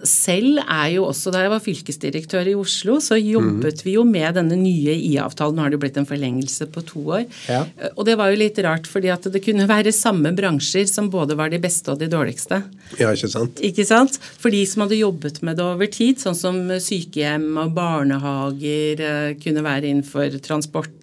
selv, 0.06 0.60
er 0.70 0.92
jo 0.94 1.06
også 1.08 1.32
da 1.34 1.40
jeg 1.42 1.50
var 1.50 1.62
fylkesdirektør 1.64 2.50
i 2.52 2.54
Oslo, 2.54 3.00
så 3.02 3.18
jobbet 3.18 3.80
mm. 3.80 3.84
vi 3.86 3.96
jo 3.96 4.04
med 4.06 4.38
denne 4.38 4.58
nye 4.60 4.94
IA-avtalen. 4.94 5.58
Nå 5.58 5.64
har 5.64 5.72
det 5.72 5.80
jo 5.80 5.82
blitt 5.82 5.98
en 5.98 6.06
forlengelse 6.06 6.68
på 6.70 6.84
to 6.86 7.02
år. 7.18 7.24
Ja. 7.50 7.64
Og 7.96 8.06
det 8.06 8.14
var 8.20 8.30
jo 8.30 8.38
litt 8.38 8.60
rart, 8.62 8.86
fordi 8.90 9.10
at 9.10 9.26
det 9.34 9.42
kunne 9.42 9.66
være 9.70 9.94
samme 9.94 10.30
bransjer 10.36 10.86
som 10.90 11.10
både 11.10 11.34
var 11.38 11.50
de 11.50 11.58
beste 11.62 11.90
og 11.90 11.98
de 11.98 12.10
dårligste. 12.12 12.60
Ja, 13.02 13.10
ikke 13.10 13.32
sant? 13.34 13.58
Ikke 13.66 13.86
sant? 13.88 14.20
For 14.38 14.54
de 14.54 14.62
som 14.68 14.86
hadde 14.86 15.02
jobbet 15.02 15.42
med 15.42 15.58
det 15.58 15.66
over 15.66 15.90
tid, 15.90 16.22
sånn 16.22 16.38
som 16.38 16.62
sykehjem 16.78 17.50
og 17.64 17.74
barnehager, 17.74 19.02
eh, 19.02 19.34
kunne 19.42 19.66
være 19.66 19.90
innenfor 19.90 20.38
transport. 20.46 20.94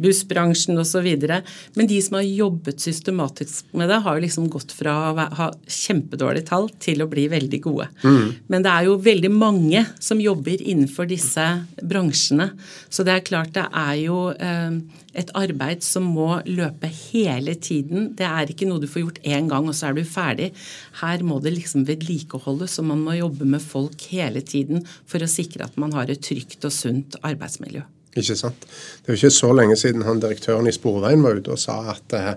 Bussbransjen 0.00 0.78
osv. 0.80 1.08
Men 1.74 1.90
de 1.90 2.00
som 2.02 2.18
har 2.18 2.26
jobbet 2.26 2.80
systematisk 2.82 3.70
med 3.76 3.90
det, 3.90 4.00
har 4.04 4.16
jo 4.16 4.24
liksom 4.24 4.48
gått 4.52 4.74
fra 4.76 4.96
å 5.10 5.26
ha 5.38 5.50
kjempedårlige 5.66 6.48
tall 6.50 6.70
til 6.82 7.04
å 7.04 7.08
bli 7.10 7.26
veldig 7.32 7.60
gode. 7.64 7.90
Mm. 8.04 8.32
Men 8.52 8.66
det 8.66 8.72
er 8.72 8.88
jo 8.88 8.96
veldig 9.04 9.32
mange 9.34 9.84
som 10.00 10.22
jobber 10.22 10.62
innenfor 10.62 11.08
disse 11.10 11.46
bransjene. 11.82 12.50
Så 12.88 13.06
det 13.06 13.16
er 13.16 13.26
klart 13.26 13.54
det 13.56 13.66
er 13.76 13.94
jo 14.00 14.22
eh, 14.32 14.80
et 15.18 15.30
arbeid 15.38 15.84
som 15.84 16.06
må 16.14 16.28
løpe 16.46 16.90
hele 17.10 17.56
tiden. 17.58 18.10
Det 18.18 18.26
er 18.26 18.50
ikke 18.50 18.68
noe 18.70 18.82
du 18.82 18.88
får 18.90 19.04
gjort 19.04 19.22
én 19.26 19.50
gang, 19.50 19.68
og 19.68 19.76
så 19.76 19.90
er 19.90 19.98
du 19.98 20.04
ferdig. 20.06 20.50
Her 21.02 21.24
må 21.26 21.40
det 21.42 21.54
liksom 21.56 21.86
vedlikeholdes, 21.88 22.78
og 22.80 22.90
man 22.92 23.04
må 23.06 23.18
jobbe 23.18 23.48
med 23.48 23.64
folk 23.64 24.10
hele 24.12 24.44
tiden 24.44 24.86
for 25.10 25.22
å 25.22 25.30
sikre 25.30 25.66
at 25.66 25.80
man 25.80 25.94
har 25.96 26.10
et 26.10 26.22
trygt 26.24 26.64
og 26.66 26.74
sunt 26.74 27.18
arbeidsmiljø. 27.26 27.84
Ikke 28.18 28.36
sant? 28.38 28.66
Det 28.66 29.10
er 29.10 29.14
jo 29.14 29.20
ikke 29.20 29.38
så 29.38 29.52
lenge 29.54 29.78
siden 29.78 30.02
han 30.06 30.22
direktøren 30.22 30.66
i 30.66 30.74
Sporveien 30.74 31.22
var 31.22 31.38
ute 31.38 31.54
og 31.54 31.60
sa 31.62 31.78
at 31.92 32.16
eh, 32.18 32.32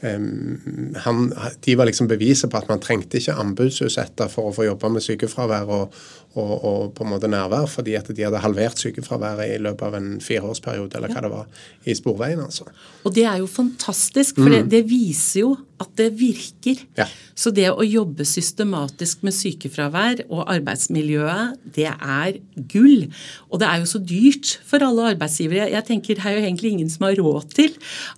han, 0.00 1.32
de 1.60 1.74
var 1.76 1.88
liksom 1.90 2.08
beviset 2.08 2.50
på 2.50 2.56
at 2.56 2.70
man 2.70 2.80
trengte 2.80 3.18
ikke 3.20 3.36
anbudsutsette 3.36 4.30
for 4.32 4.48
å 4.48 4.54
få 4.56 4.64
jobbe 4.64 4.88
med 4.94 5.04
sykefravær 5.04 5.68
og, 5.76 5.98
og, 6.40 6.52
og, 6.56 6.84
på 6.96 7.04
en 7.04 7.12
måte 7.12 7.28
nærvær, 7.28 7.68
fordi 7.68 7.98
at 7.98 8.08
de 8.08 8.24
hadde 8.24 8.40
halvert 8.40 8.80
sykefraværet 8.80 9.52
i 9.56 9.60
løpet 9.60 9.84
av 9.90 9.98
en 9.98 10.14
fireårsperiode, 10.24 10.96
eller 10.96 11.12
hva 11.12 11.24
det 11.26 11.32
var, 11.34 11.66
i 11.84 11.96
Sporveien. 11.98 12.40
altså. 12.40 12.70
Og 13.04 13.14
det 13.14 13.26
er 13.28 13.42
jo 13.42 13.50
fantastisk, 13.50 14.40
for 14.40 14.48
mm. 14.48 14.56
det, 14.56 14.62
det 14.72 14.82
viser 14.88 15.44
jo 15.44 15.52
at 15.80 15.92
det 15.98 16.10
virker. 16.20 16.82
Ja. 16.98 17.06
Så 17.34 17.52
det 17.56 17.70
å 17.72 17.84
jobbe 17.86 18.26
systematisk 18.28 19.22
med 19.24 19.34
sykefravær 19.36 20.24
og 20.28 20.44
arbeidsmiljøet, 20.52 21.60
det 21.76 21.88
er 21.88 22.36
gull. 22.70 23.06
Og 23.48 23.62
det 23.62 23.68
er 23.70 23.80
jo 23.80 23.88
så 23.88 24.02
dyrt 24.04 24.58
for 24.68 24.84
alle 24.84 25.14
arbeidsgivere. 25.14 25.70
Jeg 25.72 25.86
tenker 25.88 26.20
Det 26.20 26.26
er 26.26 26.36
jo 26.36 26.44
egentlig 26.44 26.74
ingen 26.74 26.90
som 26.92 27.06
har 27.06 27.16
råd 27.16 27.54
til 27.56 27.72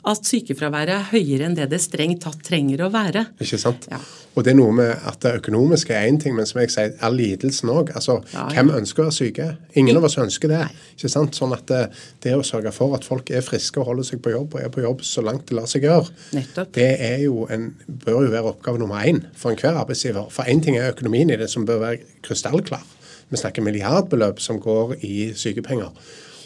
at 0.09 0.27
sykefraværet 0.27 0.97
er 0.97 1.11
høyere 1.13 1.47
enn 1.47 1.57
det 1.59 1.71
det 1.71 1.81
strengt 1.85 2.25
tatt 2.25 2.43
trenger 2.43 2.83
å 2.87 2.91
være. 2.93 3.29
Ikke 3.43 3.61
sant? 3.61 3.87
Ja. 3.93 4.01
Og 4.33 4.47
det 4.47 4.55
er 4.55 4.57
noe 4.57 4.73
med 4.73 4.91
at 5.09 5.21
det 5.23 5.35
økonomiske 5.43 5.93
er 5.93 6.09
én 6.09 6.19
ting, 6.21 6.35
men 6.37 6.49
som 6.49 6.63
jeg 6.63 6.73
sier, 6.73 6.95
er 6.97 7.13
lidelsen 7.13 7.69
òg. 7.73 7.93
Altså, 7.99 8.19
ja, 8.33 8.47
hvem 8.57 8.73
ønsker 8.79 9.05
å 9.05 9.09
være 9.11 9.17
syke? 9.19 9.49
Ingen 9.79 9.99
av 10.01 10.07
oss 10.09 10.17
ønsker 10.21 10.49
det. 10.53 10.63
ikke 10.97 11.11
sant? 11.13 11.37
Sånn 11.37 11.53
at 11.53 11.67
det, 11.69 11.83
det, 12.25 12.33
å 12.39 12.47
sørge 12.47 12.73
for 12.73 12.97
at 12.97 13.05
folk 13.05 13.29
er 13.31 13.45
friske 13.45 13.81
og 13.81 13.91
holder 13.91 14.09
seg 14.09 14.23
på 14.25 14.33
jobb, 14.33 14.57
og 14.57 14.65
er 14.65 14.73
på 14.73 14.85
jobb 14.85 15.05
så 15.05 15.25
langt 15.25 15.45
det 15.51 15.59
lar 15.59 15.69
seg 15.69 15.85
gjøre, 15.85 16.09
Nettopp. 16.33 16.73
det 16.79 16.89
er 17.05 17.27
jo 17.27 17.45
en, 17.55 17.69
bør 18.05 18.25
jo 18.25 18.33
være 18.33 18.51
oppgave 18.53 18.81
nummer 18.81 19.05
én 19.05 19.23
for 19.37 19.51
enhver 19.51 19.79
arbeidsgiver. 19.83 20.29
For 20.31 20.49
én 20.49 20.63
ting 20.65 20.79
er 20.79 20.91
økonomien 20.93 21.31
i 21.31 21.37
det, 21.37 21.51
som 21.51 21.67
bør 21.67 21.79
være 21.79 22.03
krystallklar. 22.23 22.85
Vi 23.31 23.41
snakker 23.41 23.65
milliardbeløp 23.65 24.41
som 24.41 24.61
går 24.61 24.95
i 25.01 25.33
sykepenger. 25.35 25.93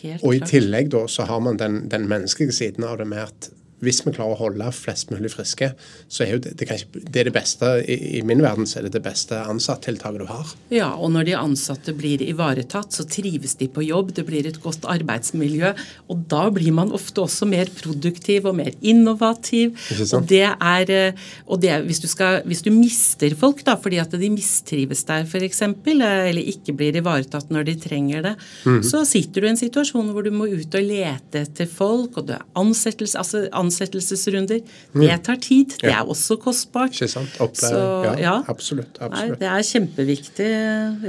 Helt 0.03 0.23
og 0.23 0.35
i 0.37 0.41
tillegg 0.47 0.91
da 0.93 1.07
så 1.11 1.27
har 1.27 1.41
man 1.43 1.59
den, 1.59 1.87
den 1.91 2.09
menneskelige 2.09 2.55
siden 2.55 2.85
av 2.87 2.99
det 3.01 3.09
med 3.11 3.25
at 3.25 3.51
hvis 3.85 4.01
vi 4.07 4.13
klarer 4.15 4.33
å 4.33 4.41
holde 4.41 4.71
flest 4.73 5.11
mulig 5.13 5.31
friske, 5.35 5.69
så 6.09 6.25
er 6.25 6.31
jo 6.33 6.39
det, 6.47 6.55
det, 6.57 6.69
kanskje, 6.69 7.03
det 7.05 7.21
er 7.21 7.29
det 7.29 7.35
beste 7.35 7.73
i, 7.85 7.97
i, 8.19 8.23
min 8.27 8.41
verden 8.41 8.69
så 8.69 8.81
er 8.81 8.87
det 8.87 8.95
det 8.95 9.03
beste 9.05 9.37
ansattiltaket 9.37 10.23
du 10.23 10.29
har. 10.31 10.53
Ja, 10.73 10.89
og 10.97 11.13
når 11.13 11.29
de 11.29 11.35
ansatte 11.37 11.93
blir 11.97 12.25
ivaretatt, 12.25 12.97
så 12.97 13.05
trives 13.09 13.57
de 13.61 13.69
på 13.69 13.85
jobb, 13.85 14.15
det 14.17 14.25
blir 14.29 14.49
et 14.49 14.61
godt 14.63 14.87
arbeidsmiljø. 14.89 15.75
Og 16.13 16.25
da 16.31 16.47
blir 16.55 16.73
man 16.77 16.95
ofte 16.97 17.27
også 17.27 17.49
mer 17.51 17.69
produktiv 17.77 18.49
og 18.49 18.57
mer 18.63 18.73
innovativ. 18.81 19.77
Og 20.07 20.25
det 20.31 20.47
er, 20.47 20.95
eh, 20.95 21.27
og 21.45 21.61
det, 21.61 21.75
hvis, 21.85 22.01
du 22.01 22.09
skal, 22.09 22.41
hvis 22.49 22.65
du 22.65 22.73
mister 22.73 23.37
folk 23.37 23.61
da, 23.67 23.77
fordi 23.81 24.01
at 24.01 24.17
de 24.17 24.33
mistrives 24.33 25.05
der 25.09 25.29
f.eks., 25.29 25.63
eller 25.67 26.41
ikke 26.41 26.75
blir 26.77 26.97
ivaretatt 26.97 27.53
når 27.53 27.69
de 27.69 27.77
trenger 27.83 28.23
det, 28.23 28.35
mm 28.65 28.81
-hmm. 28.81 28.83
så 28.89 29.05
sitter 29.05 29.41
du 29.41 29.47
i 29.47 29.51
en 29.51 29.57
situasjon 29.57 30.11
hvor 30.13 30.23
du 30.23 30.31
må 30.31 30.47
ut 30.47 30.75
og 30.75 30.83
lete 30.83 31.45
etter 31.45 31.67
folk, 31.67 32.17
og 32.17 32.27
du 32.27 32.33
er 32.33 32.45
ansettelse, 32.55 33.19
altså 33.19 33.47
ansettelsesrunder. 33.67 34.63
Mm. 34.95 35.05
Det 35.05 35.19
tar 35.29 35.41
tid. 35.45 35.77
Det 35.83 35.93
er 35.93 36.03
også 36.07 36.39
kostbart. 36.43 36.95
Ikke 36.97 37.11
sant. 37.13 37.37
Opplæring. 37.43 38.07
Ja, 38.07 38.17
ja, 38.23 38.37
absolutt. 38.49 38.99
absolutt. 39.01 39.37
Nei, 39.37 39.41
det 39.43 39.53
er 39.53 39.69
kjempeviktig, 39.73 40.51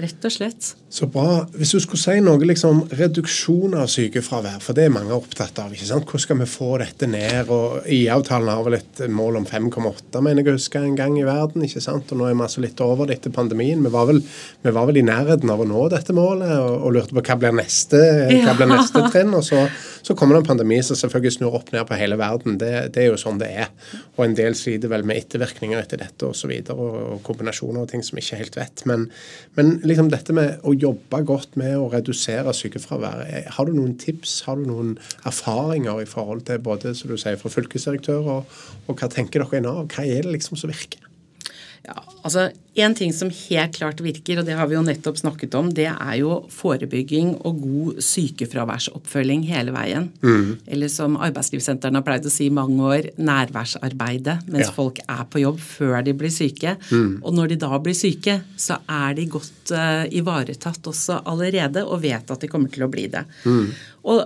rett 0.03 0.29
og 0.29 0.37
slett. 0.39 0.73
Så 0.89 1.03
bra. 1.11 1.41
Hvis 1.51 1.73
du 1.75 1.81
skulle 1.83 1.99
si 1.99 2.13
noe 2.23 2.47
liksom 2.47 2.85
reduksjon 2.95 3.73
av 3.75 3.89
sykefravær, 3.91 4.61
for 4.63 4.77
det 4.77 4.85
er 4.87 4.93
mange 4.95 5.11
opptatt 5.11 5.57
av. 5.59 5.73
ikke 5.75 5.83
sant? 5.89 6.05
Hvordan 6.07 6.23
skal 6.23 6.37
vi 6.39 6.45
få 6.47 6.69
dette 6.79 7.09
ned? 7.11 7.49
og 7.51 7.89
IA-avtalen 7.91 8.47
har 8.47 8.63
vel 8.63 8.77
et 8.77 9.01
mål 9.11 9.41
om 9.41 9.47
5,8, 9.47 10.21
mener 10.23 10.45
jeg 10.45 10.53
å 10.53 10.55
huske, 10.55 10.79
en 10.79 10.95
gang 10.95 11.17
i 11.19 11.25
verden. 11.27 11.65
ikke 11.67 11.83
sant? 11.83 12.13
Og 12.15 12.21
nå 12.21 12.29
er 12.29 12.37
vi 12.37 12.45
altså 12.45 12.63
litt 12.63 12.79
over 12.83 13.09
det 13.09 13.17
etter 13.17 13.35
pandemien. 13.35 13.83
Vi 13.83 13.91
var 13.91 14.07
vel, 14.07 14.21
vi 14.63 14.73
var 14.77 14.87
vel 14.87 15.01
i 15.01 15.03
nærheten 15.03 15.51
av 15.51 15.65
å 15.65 15.67
nå 15.67 15.89
dette 15.91 16.15
målet 16.15 16.53
og, 16.55 16.77
og 16.87 16.95
lurte 16.95 17.17
på 17.17 17.25
hva 17.27 17.37
blir 17.41 17.57
neste, 17.59 17.99
hva 18.45 18.55
blir 18.55 18.71
neste 18.71 19.03
trinn. 19.11 19.35
og 19.35 19.43
så, 19.43 19.65
så 20.07 20.15
kommer 20.15 20.37
det 20.37 20.45
en 20.45 20.51
pandemi 20.53 20.79
som 20.87 20.95
selvfølgelig 20.95 21.35
snur 21.35 21.59
opp 21.59 21.73
ned 21.75 21.83
på 21.89 21.99
hele 21.99 22.15
verden. 22.19 22.55
Det, 22.63 22.71
det, 22.95 23.03
er 23.03 23.11
jo 23.11 23.19
sånn 23.19 23.43
det 23.43 23.51
er. 23.65 23.75
Og 24.15 24.23
en 24.23 24.39
del 24.39 24.55
sliter 24.55 24.95
vel 24.95 25.03
med 25.03 25.19
ettervirkninger 25.19 25.83
etter 25.83 25.99
dette 26.05 26.31
osv. 26.31 26.55
Og, 26.55 26.71
så 26.71 26.79
og, 26.79 26.97
og 27.17 27.21
kombinasjoner 27.27 27.83
og 27.83 27.91
ting 27.91 28.07
som 28.07 28.15
vi 28.15 28.23
ikke 28.23 28.41
helt 28.45 28.59
vet. 28.63 28.87
Men, 28.87 29.09
men 29.59 29.75
liksom 29.83 30.15
dette 30.15 30.31
med 30.31 30.63
å 30.63 30.76
jobbe 30.81 31.21
godt 31.27 31.57
med 31.59 31.75
å 31.79 31.89
redusere 31.93 32.53
sykefraværet, 32.55 33.33
eh, 33.33 33.49
har 33.57 33.65
du 33.65 33.73
noen 33.75 33.97
tips, 33.99 34.41
har 34.47 34.59
du 34.59 34.67
noen 34.69 34.95
erfaringer 35.25 36.03
i 36.03 36.09
forhold 36.09 36.45
til 36.49 36.59
både 36.63 36.95
som 36.97 37.11
du 37.11 37.17
sier, 37.17 37.39
fra 37.39 37.51
fylkesdirektør, 37.53 38.31
og, 38.37 38.57
og 38.87 38.95
hva 38.97 39.09
tenker 39.11 39.43
dere 39.43 39.63
nå? 39.63 39.75
Hva 39.93 40.05
er 40.05 40.27
det 40.27 40.37
liksom 40.37 40.59
som 40.59 40.73
virker? 40.73 41.06
Ja, 41.87 42.01
altså 42.21 42.49
En 42.77 42.93
ting 42.93 43.13
som 43.15 43.29
helt 43.33 43.73
klart 43.73 44.01
virker, 44.03 44.37
og 44.37 44.45
det 44.45 44.53
har 44.53 44.67
vi 44.69 44.75
jo 44.75 44.83
nettopp 44.85 45.17
snakket 45.17 45.55
om, 45.57 45.71
det 45.73 45.87
er 45.87 46.17
jo 46.19 46.43
forebygging 46.53 47.31
og 47.47 47.63
god 47.63 48.01
sykefraværsoppfølging 48.05 49.47
hele 49.49 49.73
veien. 49.73 50.11
Mm. 50.21 50.51
Eller 50.67 50.91
som 50.93 51.15
arbeidslivssentrene 51.17 51.97
har 51.97 52.05
pleid 52.05 52.27
å 52.29 52.33
si 52.33 52.51
i 52.51 52.53
mange 52.53 52.77
år, 52.85 53.09
nærværsarbeidet 53.17 54.43
mens 54.45 54.67
ja. 54.67 54.75
folk 54.75 55.01
er 55.01 55.25
på 55.25 55.41
jobb 55.41 55.57
før 55.63 55.97
de 56.05 56.13
blir 56.19 56.33
syke. 56.33 56.75
Mm. 56.91 57.15
Og 57.23 57.33
når 57.33 57.55
de 57.55 57.61
da 57.65 57.81
blir 57.81 57.97
syke, 57.97 58.37
så 58.61 58.77
er 58.85 59.17
de 59.17 59.25
godt 59.33 59.73
uh, 59.73 60.05
ivaretatt 60.13 60.91
også 60.93 61.23
allerede 61.25 61.81
og 61.81 62.03
vet 62.05 62.29
at 62.29 62.45
de 62.45 62.51
kommer 62.51 62.69
til 62.69 62.85
å 62.85 62.91
bli 62.93 63.07
det. 63.15 63.25
Mm. 63.47 63.71
Og 64.13 64.21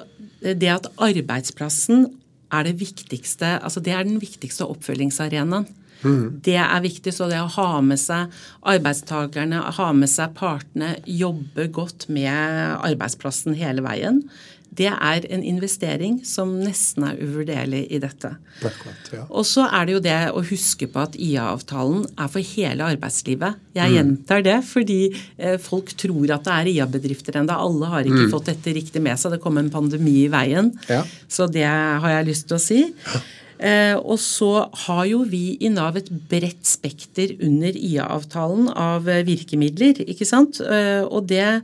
det 0.59 0.73
at 0.75 0.91
arbeidsplassen 0.99 2.09
er 2.51 2.67
det 2.67 2.79
viktigste, 2.81 3.55
altså 3.63 3.79
det 3.83 3.93
er 3.95 4.03
den 4.07 4.19
viktigste 4.19 4.67
oppfølgingsarenaen. 4.67 5.69
Mm. 6.03 6.39
Det 6.45 6.57
er 6.61 6.83
viktig. 6.83 7.13
Så 7.15 7.27
det 7.31 7.41
å 7.41 7.49
ha 7.57 7.69
med 7.85 7.99
seg 8.01 8.31
arbeidstakerne, 8.61 9.61
ha 9.77 9.91
med 9.97 10.11
seg 10.11 10.33
partene, 10.37 10.95
jobbe 11.05 11.67
godt 11.73 12.07
med 12.13 12.81
arbeidsplassen 12.81 13.57
hele 13.59 13.85
veien, 13.85 14.23
det 14.71 14.87
er 14.87 15.25
en 15.35 15.41
investering 15.43 16.21
som 16.23 16.53
nesten 16.63 17.03
er 17.03 17.17
uvurderlig 17.19 17.81
i 17.91 17.97
dette. 17.99 18.29
Akkurat, 18.63 19.09
ja. 19.11 19.25
Og 19.27 19.43
så 19.47 19.65
er 19.67 19.87
det 19.87 19.95
jo 19.97 20.03
det 20.05 20.19
å 20.31 20.43
huske 20.47 20.87
på 20.87 21.01
at 21.01 21.17
IA-avtalen 21.19 22.05
er 22.15 22.29
for 22.31 22.53
hele 22.53 22.87
arbeidslivet. 22.93 23.59
Jeg 23.75 23.91
mm. 23.91 23.95
gjentar 23.97 24.45
det 24.47 24.55
fordi 24.69 24.99
eh, 25.11 25.57
folk 25.59 25.91
tror 25.99 26.37
at 26.37 26.47
det 26.47 26.55
er 26.55 26.71
IA-bedrifter 26.71 27.41
ennå. 27.41 27.57
Alle 27.67 27.91
har 27.91 28.07
ikke 28.07 28.29
mm. 28.29 28.31
fått 28.31 28.47
dette 28.53 28.77
riktig 28.79 29.03
med 29.03 29.19
seg. 29.19 29.35
Det 29.35 29.41
kom 29.43 29.59
en 29.59 29.73
pandemi 29.73 30.21
i 30.23 30.31
veien. 30.31 30.71
Ja. 30.87 31.03
Så 31.27 31.51
det 31.51 31.67
har 31.67 32.07
jeg 32.15 32.31
lyst 32.31 32.47
til 32.47 32.61
å 32.61 32.63
si. 32.63 32.81
Ja. 32.87 33.23
Eh, 33.61 33.93
og 33.93 34.17
så 34.17 34.65
har 34.87 35.03
jo 35.05 35.21
vi 35.29 35.55
i 35.61 35.69
Nav 35.69 35.99
et 35.99 36.09
bredt 36.31 36.65
spekter 36.65 37.35
under 37.45 37.75
IA-avtalen 37.77 38.71
av 38.73 39.09
eh, 39.11 39.21
virkemidler. 39.27 40.01
ikke 40.09 40.25
sant? 40.25 40.57
Eh, 40.65 41.03
og 41.05 41.29
det, 41.29 41.61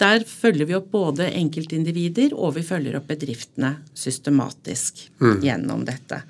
der 0.00 0.24
følger 0.24 0.70
vi 0.70 0.78
opp 0.78 0.88
både 0.94 1.28
enkeltindivider 1.28 2.32
og 2.32 2.56
vi 2.56 2.64
følger 2.64 2.96
opp 2.96 3.10
bedriftene 3.12 3.74
systematisk 3.92 5.04
mm. 5.20 5.36
gjennom 5.44 5.84
dette. 5.88 6.22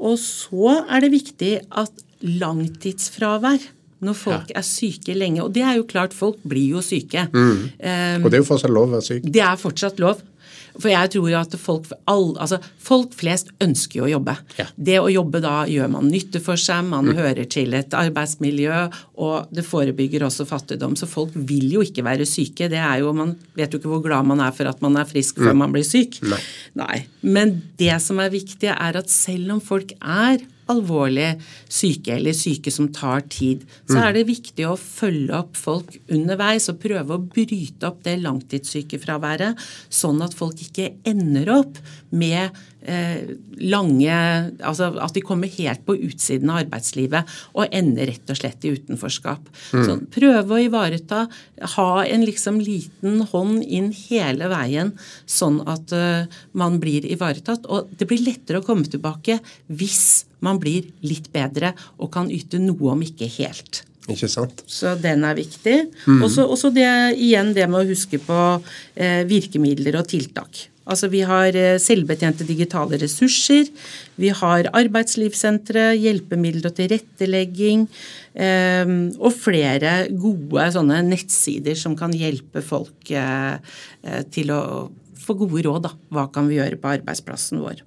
Og 0.00 0.16
så 0.18 0.80
er 0.88 1.04
det 1.04 1.12
viktig 1.12 1.52
at 1.68 2.02
langtidsfravær 2.22 3.68
når 4.02 4.18
folk 4.18 4.50
ja. 4.50 4.58
er 4.58 4.66
syke 4.66 5.14
lenge. 5.14 5.44
Og 5.44 5.52
det 5.54 5.62
er 5.62 5.76
jo 5.78 5.86
klart, 5.86 6.14
folk 6.16 6.40
blir 6.48 6.74
jo 6.74 6.82
syke. 6.82 7.28
Mm. 7.30 7.68
Um, 7.78 8.24
og 8.24 8.32
det 8.32 8.38
er 8.38 8.42
jo 8.42 8.48
fortsatt 8.48 8.74
lov 8.74 8.88
å 8.88 8.94
være 8.96 9.06
syk? 9.06 9.28
Det 9.36 9.44
er 9.46 9.60
fortsatt 9.60 10.02
lov. 10.02 10.24
For 10.78 10.90
jeg 10.92 11.12
tror 11.14 11.34
at 11.42 11.56
folk, 11.60 11.88
all, 12.10 12.32
altså, 12.40 12.58
folk 12.82 13.14
flest 13.16 13.52
ønsker 13.62 14.00
jo 14.00 14.06
å 14.06 14.12
jobbe. 14.14 14.36
Ja. 14.58 14.66
Det 14.76 14.98
å 15.00 15.10
jobbe 15.12 15.42
da 15.44 15.62
gjør 15.70 15.90
man 15.92 16.08
nytte 16.12 16.42
for 16.44 16.60
seg, 16.60 16.86
man 16.88 17.10
mm. 17.10 17.16
hører 17.18 17.48
til 17.52 17.76
et 17.76 17.96
arbeidsmiljø, 17.96 18.78
og 19.22 19.52
det 19.54 19.66
forebygger 19.66 20.26
også 20.28 20.46
fattigdom. 20.48 20.96
Så 20.98 21.08
folk 21.10 21.34
vil 21.34 21.68
jo 21.76 21.84
ikke 21.84 22.06
være 22.06 22.28
syke. 22.28 22.70
Det 22.72 22.80
er 22.80 23.02
jo, 23.02 23.12
Man 23.16 23.36
vet 23.58 23.72
jo 23.72 23.80
ikke 23.80 23.92
hvor 23.92 24.04
glad 24.04 24.28
man 24.28 24.40
er 24.44 24.54
for 24.56 24.70
at 24.70 24.80
man 24.84 24.96
er 25.00 25.08
frisk 25.08 25.38
mm. 25.38 25.46
før 25.46 25.60
man 25.64 25.74
blir 25.74 25.86
syk. 25.86 26.18
Nei. 26.24 26.40
Nei. 26.80 27.02
Men 27.22 27.58
det 27.80 27.94
som 28.04 28.20
er 28.22 28.32
viktig, 28.32 28.72
er 28.72 28.98
at 28.98 29.12
selv 29.12 29.56
om 29.56 29.62
folk 29.62 29.94
er 30.00 30.42
alvorlig 30.70 31.28
syke 31.72 32.16
eller 32.16 32.36
syke 32.36 32.72
som 32.74 32.90
tar 32.94 33.24
tid, 33.32 33.64
så 33.88 33.98
mm. 33.98 34.02
er 34.04 34.16
det 34.16 34.26
viktig 34.28 34.66
å 34.68 34.76
følge 34.78 35.38
opp 35.38 35.58
folk 35.58 35.96
underveis 36.12 36.68
og 36.70 36.80
prøve 36.82 37.16
å 37.16 37.22
bryte 37.22 37.88
opp 37.88 38.02
det 38.06 38.18
langtidssykefraværet, 38.22 39.58
sånn 39.92 40.22
at 40.24 40.36
folk 40.36 40.60
ikke 40.62 40.92
ender 41.08 41.50
opp 41.54 41.80
med 42.12 42.52
eh, 42.84 43.32
lange 43.64 44.16
Altså 44.62 44.90
at 45.00 45.14
de 45.16 45.22
kommer 45.24 45.50
helt 45.54 45.84
på 45.86 45.96
utsiden 46.08 46.50
av 46.52 46.62
arbeidslivet 46.62 47.30
og 47.56 47.74
ender 47.74 48.10
rett 48.10 48.32
og 48.32 48.38
slett 48.38 48.66
i 48.66 48.72
utenforskap. 48.76 49.46
Mm. 49.72 49.84
Så 49.86 49.96
prøve 50.12 50.56
å 50.56 50.60
ivareta, 50.62 51.24
ha 51.76 51.88
en 52.04 52.26
liksom 52.26 52.60
liten 52.62 53.22
hånd 53.32 53.62
inn 53.64 53.90
hele 54.08 54.50
veien, 54.52 54.92
sånn 55.26 55.60
at 55.70 55.94
uh, 55.94 56.28
man 56.58 56.78
blir 56.82 57.06
ivaretatt. 57.08 57.66
Og 57.72 57.92
det 57.98 58.08
blir 58.10 58.24
lettere 58.26 58.60
å 58.60 58.66
komme 58.66 58.88
tilbake 58.88 59.38
hvis 59.72 60.26
man 60.44 60.60
blir 60.62 60.90
litt 61.06 61.30
bedre 61.32 61.72
og 61.98 62.12
kan 62.14 62.30
yte 62.32 62.60
noe, 62.62 62.92
om 62.92 63.02
ikke 63.06 63.30
helt. 63.38 63.84
Ikke 64.10 64.26
sant? 64.30 64.64
Så 64.66 64.96
den 64.98 65.22
er 65.24 65.38
viktig. 65.38 65.78
Mm. 66.10 66.24
Og 66.26 66.58
så 66.58 66.72
igjen 66.74 67.54
det 67.54 67.68
med 67.70 67.84
å 67.84 67.88
huske 67.92 68.18
på 68.22 68.38
eh, 68.98 69.22
virkemidler 69.30 70.00
og 70.00 70.10
tiltak. 70.10 70.66
Altså 70.82 71.06
Vi 71.12 71.20
har 71.26 71.54
eh, 71.54 71.78
selvbetjente 71.78 72.46
digitale 72.46 72.98
ressurser, 72.98 73.68
vi 74.18 74.32
har 74.34 74.66
arbeidslivssentre, 74.74 75.92
hjelpemidler 75.94 76.72
og 76.72 76.74
tilrettelegging, 76.80 77.86
eh, 78.34 78.96
og 79.20 79.36
flere 79.36 79.94
gode 80.10 80.66
sånne 80.74 80.98
nettsider 81.06 81.78
som 81.78 81.94
kan 81.98 82.14
hjelpe 82.14 82.64
folk 82.66 83.14
eh, 83.14 83.54
eh 84.02 84.26
til 84.34 84.50
å 84.50 84.90
få 85.24 85.36
gode 85.40 85.64
råd. 85.66 85.86
da. 85.86 85.92
Hva 86.12 86.26
kan 86.34 86.50
vi 86.50 86.58
gjøre 86.58 86.80
på 86.80 86.92
arbeidsplassen 86.96 87.62
vår? 87.62 87.82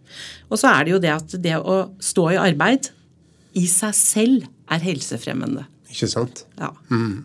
Og 0.50 0.60
så 0.62 0.72
er 0.72 0.86
det 0.86 0.96
jo 0.96 1.04
det 1.04 1.14
at 1.16 1.38
det 1.44 1.56
å 1.60 1.78
stå 2.00 2.30
i 2.34 2.42
arbeid 2.42 2.92
i 3.56 3.68
seg 3.72 3.96
selv 3.96 4.50
er 4.72 4.84
helsefremmende. 4.84 5.68
Ikke 5.92 6.10
sant? 6.12 6.44
Ja. 6.60 6.74
Mm. 6.92 7.24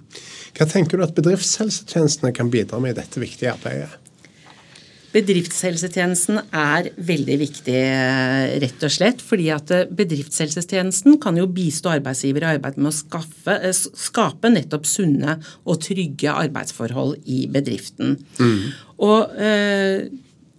Hva 0.55 0.69
tenker 0.71 0.99
du 1.01 1.07
at 1.07 1.17
bedriftshelsetjenestene 1.17 2.35
kan 2.37 2.53
bidra 2.53 2.79
med 2.83 2.95
i 2.95 3.01
dette 3.01 3.23
viktige 3.23 3.55
arbeidet? 3.57 3.97
Bedriftshelsetjenesten 5.11 6.39
er 6.55 6.93
veldig 7.03 7.37
viktig, 7.41 7.79
rett 8.63 8.85
og 8.87 8.93
slett. 8.95 9.23
fordi 9.27 9.49
at 9.51 9.73
eh, 9.75 9.89
bedriftshelsetjenesten 9.91 11.19
kan 11.23 11.39
jo 11.39 11.49
bistå 11.51 11.91
arbeidsgiver 11.97 12.47
i 12.47 12.51
arbeidet 12.53 12.79
med 12.79 12.93
å 12.93 12.95
skaffe, 12.95 13.57
eh, 13.59 13.75
skape 13.75 14.53
nettopp 14.55 14.87
sunne 14.87 15.41
og 15.67 15.81
trygge 15.83 16.31
arbeidsforhold 16.31 17.27
i 17.27 17.49
bedriften. 17.51 18.21
Mm. 18.39 18.71
Og 19.01 19.41
eh, 19.41 20.11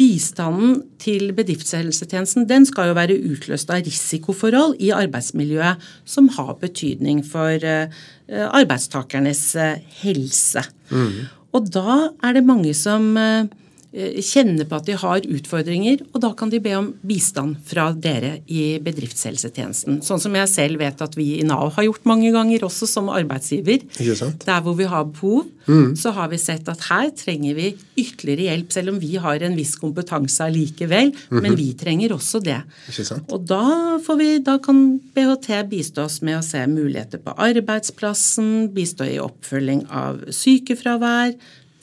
Bistanden 0.01 0.79
til 1.01 1.29
bedriftshelsetjenesten 1.37 2.47
den 2.49 2.63
skal 2.65 2.89
jo 2.89 2.95
være 2.97 3.19
utløst 3.21 3.69
av 3.69 3.83
risikoforhold 3.85 4.79
i 4.81 4.89
arbeidsmiljøet 4.95 5.83
som 6.09 6.29
har 6.37 6.55
betydning 6.61 7.21
for 7.27 7.61
eh, 7.61 7.91
arbeidstakernes 8.47 9.43
eh, 9.61 9.83
helse. 10.01 10.63
Mm. 10.89 11.27
Og 11.53 11.69
da 11.75 11.97
er 12.23 12.37
det 12.37 12.45
mange 12.47 12.73
som 12.77 13.11
eh, 13.19 13.51
kjenner 13.91 14.67
på 14.69 14.77
at 14.79 14.87
de 14.87 14.95
har 14.95 15.25
utfordringer, 15.27 15.99
og 16.13 16.21
da 16.23 16.29
kan 16.37 16.51
de 16.51 16.61
be 16.63 16.71
om 16.77 16.85
bistand 17.03 17.57
fra 17.67 17.89
dere 17.91 18.37
i 18.47 18.77
bedriftshelsetjenesten. 18.83 19.99
Sånn 20.05 20.21
som 20.23 20.37
jeg 20.37 20.47
selv 20.47 20.79
vet 20.79 21.03
at 21.03 21.17
vi 21.19 21.41
i 21.41 21.47
Nav 21.47 21.73
har 21.75 21.87
gjort 21.89 22.07
mange 22.07 22.31
ganger, 22.31 22.63
også 22.63 22.87
som 22.87 23.11
arbeidsgiver. 23.11 23.83
Der 24.45 24.63
hvor 24.63 24.77
vi 24.79 24.87
har 24.87 25.09
behov, 25.11 25.43
mm. 25.67 25.97
så 25.99 26.15
har 26.15 26.31
vi 26.31 26.39
sett 26.39 26.71
at 26.71 26.87
her 26.87 27.11
trenger 27.19 27.57
vi 27.59 27.67
ytterligere 27.99 28.47
hjelp, 28.47 28.71
selv 28.71 28.93
om 28.93 29.01
vi 29.03 29.11
har 29.19 29.43
en 29.43 29.59
viss 29.59 29.75
kompetanse 29.81 30.47
allikevel. 30.47 31.11
Mm 31.11 31.19
-hmm. 31.27 31.41
Men 31.41 31.55
vi 31.59 31.73
trenger 31.73 32.13
også 32.15 32.39
det. 32.39 32.61
Og 33.27 33.45
da, 33.47 33.99
vi, 34.17 34.39
da 34.39 34.57
kan 34.57 34.99
BHT 35.13 35.69
bistå 35.69 36.03
oss 36.05 36.21
med 36.21 36.39
å 36.39 36.43
se 36.43 36.65
muligheter 36.67 37.17
på 37.17 37.35
arbeidsplassen, 37.35 38.69
bistå 38.73 39.03
i 39.03 39.19
oppfølging 39.19 39.85
av 39.89 40.31
sykefravær 40.31 41.35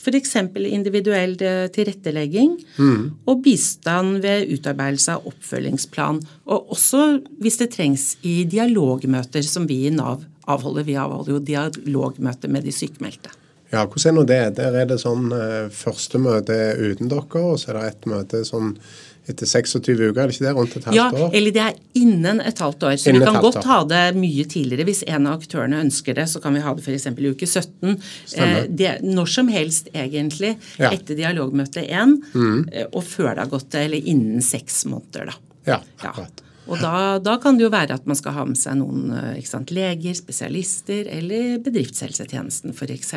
F.eks. 0.08 0.34
individuell 0.68 1.36
eh, 1.44 1.66
tilrettelegging 1.74 2.56
mm. 2.78 3.02
og 3.28 3.42
bistand 3.44 4.22
ved 4.24 4.48
utarbeidelse 4.54 5.18
av 5.18 5.28
oppfølgingsplan. 5.28 6.22
Og 6.48 6.74
også 6.76 7.04
hvis 7.42 7.60
det 7.62 7.72
trengs 7.76 8.10
i 8.26 8.40
dialogmøter 8.48 9.44
som 9.46 9.68
vi 9.68 9.84
i 9.86 9.94
Nav 9.94 10.24
avholder. 10.48 10.86
Vi 10.88 10.96
avholder 10.96 11.34
jo 11.36 11.42
dialogmøter 11.44 12.48
med 12.48 12.64
de 12.64 12.72
sykemeldte. 12.72 13.34
Ja, 13.68 13.82
hvordan 13.84 14.08
er 14.08 14.16
nå 14.16 14.24
det? 14.24 14.40
Der 14.56 14.76
er 14.80 14.86
det 14.88 14.96
sånn 15.02 15.28
eh, 15.36 15.68
første 15.74 16.20
møte 16.22 16.56
uten 16.80 17.10
dere, 17.12 17.42
og 17.42 17.58
så 17.60 17.74
er 17.74 17.78
det 17.78 17.88
et 17.90 18.08
møte 18.08 18.40
sånn 18.48 18.72
etter 19.32 19.48
26 19.48 19.92
uker, 20.08 20.20
er 20.22 20.30
det 20.30 20.36
ikke 20.36 20.46
det? 20.46 20.54
Rundt 20.56 20.76
et 20.78 20.88
halvt 20.88 20.98
ja, 20.98 21.06
år? 21.10 21.18
Ja, 21.20 21.28
eller 21.38 21.54
det 21.56 21.64
er 21.64 21.78
innen 22.00 22.40
et 22.40 22.62
halvt 22.64 22.88
år. 22.88 22.96
Så 22.96 23.12
innen 23.12 23.24
vi 23.24 23.28
kan 23.28 23.40
godt 23.44 23.68
ha 23.68 23.78
det 23.90 24.02
mye 24.18 24.48
tidligere. 24.48 24.88
Hvis 24.88 25.04
en 25.06 25.28
av 25.28 25.38
aktørene 25.38 25.82
ønsker 25.84 26.18
det, 26.18 26.26
så 26.32 26.42
kan 26.44 26.56
vi 26.56 26.64
ha 26.64 26.74
det 26.76 26.84
f.eks. 26.86 27.08
i 27.10 27.30
uke 27.32 27.48
17. 27.48 27.94
Eh, 28.38 28.58
det, 28.68 28.96
når 29.06 29.32
som 29.38 29.52
helst, 29.52 29.92
egentlig, 29.94 30.56
ja. 30.80 30.92
etter 30.92 31.18
dialogmøte 31.18 31.84
1, 31.86 32.18
mm. 32.34 32.58
Eh, 32.72 32.90
og 32.92 33.04
før 33.06 33.32
det 33.32 33.46
har 33.46 33.54
gått 33.54 33.70
det, 33.74 33.86
eller 33.88 34.12
innen 34.12 34.44
seks 34.44 34.84
måneder, 34.90 35.32
da. 35.32 35.40
Ja, 35.68 35.82
akkurat. 36.00 36.44
Og 36.68 36.76
da, 36.82 37.16
da, 37.24 37.36
kan 37.40 37.56
det 37.56 37.64
jo 37.64 37.72
være 37.72 37.96
at 37.96 38.06
man 38.08 38.18
skal 38.18 38.34
ha 38.36 38.44
med 38.48 38.58
seg 38.60 38.76
noen 38.80 39.12
eh, 39.16 39.40
sant, 39.48 39.72
leger, 39.74 40.16
spesialister 40.16 41.08
eller 41.16 41.56
bedriftshelsetjenesten 41.64 42.74
f.eks. 42.76 43.14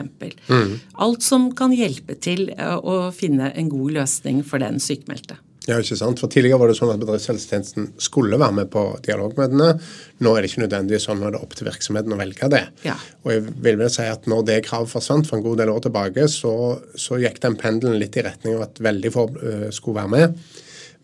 Mm. 0.48 0.76
Alt 1.04 1.26
som 1.26 1.50
kan 1.58 1.76
hjelpe 1.76 2.16
til 2.24 2.48
eh, 2.56 2.78
å 2.78 3.12
finne 3.16 3.52
en 3.52 3.72
god 3.72 3.98
løsning 4.00 4.42
for 4.48 4.64
den 4.64 4.80
sykmeldte. 4.84 5.40
Ja, 5.70 5.76
ikke 5.78 5.94
sant? 6.00 6.18
For 6.18 6.32
Tidligere 6.32 6.58
var 6.58 6.72
det 6.72 6.76
sånn 6.80 6.90
at 6.90 7.02
bedriftshelsetjenesten 7.04 7.92
skulle 8.02 8.40
være 8.42 8.56
med 8.64 8.72
på 8.74 8.82
dialogmøtene. 9.06 9.68
Nå 10.26 10.32
er 10.34 10.42
det 10.42 10.50
ikke 10.50 10.64
nødvendig 10.64 10.98
sånn, 11.04 11.22
er 11.22 11.36
det 11.36 11.42
opp 11.44 11.54
til 11.58 11.70
virksomheten 11.70 12.16
å 12.16 12.18
velge 12.18 12.50
det. 12.50 12.64
Ja. 12.88 12.96
Og 13.22 13.36
jeg 13.36 13.44
vil 13.68 13.78
vel 13.84 13.92
si 13.94 14.08
at 14.10 14.26
når 14.32 14.48
det 14.48 14.58
kravet 14.66 14.90
forsvant 14.90 15.30
for 15.30 15.38
en 15.38 15.46
god 15.46 15.62
del 15.62 15.74
år 15.74 15.84
tilbake, 15.86 16.26
så, 16.34 16.56
så 16.98 17.22
gikk 17.22 17.38
den 17.46 17.60
pendelen 17.62 18.02
litt 18.02 18.18
i 18.18 18.26
retning 18.26 18.58
av 18.58 18.66
at 18.72 18.82
veldig 18.82 19.14
få 19.14 19.28
uh, 19.38 19.68
skulle 19.70 20.02
være 20.02 20.14
med. 20.16 20.42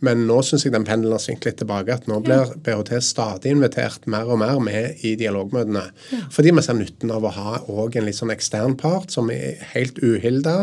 Men 0.06 0.28
nå 0.30 0.42
syns 0.46 0.66
jeg 0.66 0.74
den 0.76 0.86
pendelen 0.86 1.16
har 1.16 1.22
svingt 1.24 1.46
litt 1.48 1.58
tilbake. 1.62 1.96
At 1.96 2.10
nå 2.10 2.20
blir 2.26 2.52
BHT 2.66 3.00
stadig 3.06 3.54
invitert 3.56 4.06
mer 4.10 4.30
og 4.30 4.42
mer 4.44 4.60
med 4.64 5.02
i 5.08 5.16
dialogmøtene. 5.20 5.88
Ja. 6.14 6.22
Fordi 6.34 6.54
vi 6.54 6.66
ser 6.66 6.78
nytten 6.78 7.14
av 7.14 7.26
å 7.26 7.34
ha 7.34 7.56
òg 7.66 7.98
en 7.98 8.06
litt 8.06 8.20
sånn 8.20 8.34
ekstern 8.34 8.78
part 8.78 9.14
som 9.14 9.32
er 9.34 9.64
helt 9.74 9.98
uhilda, 10.04 10.58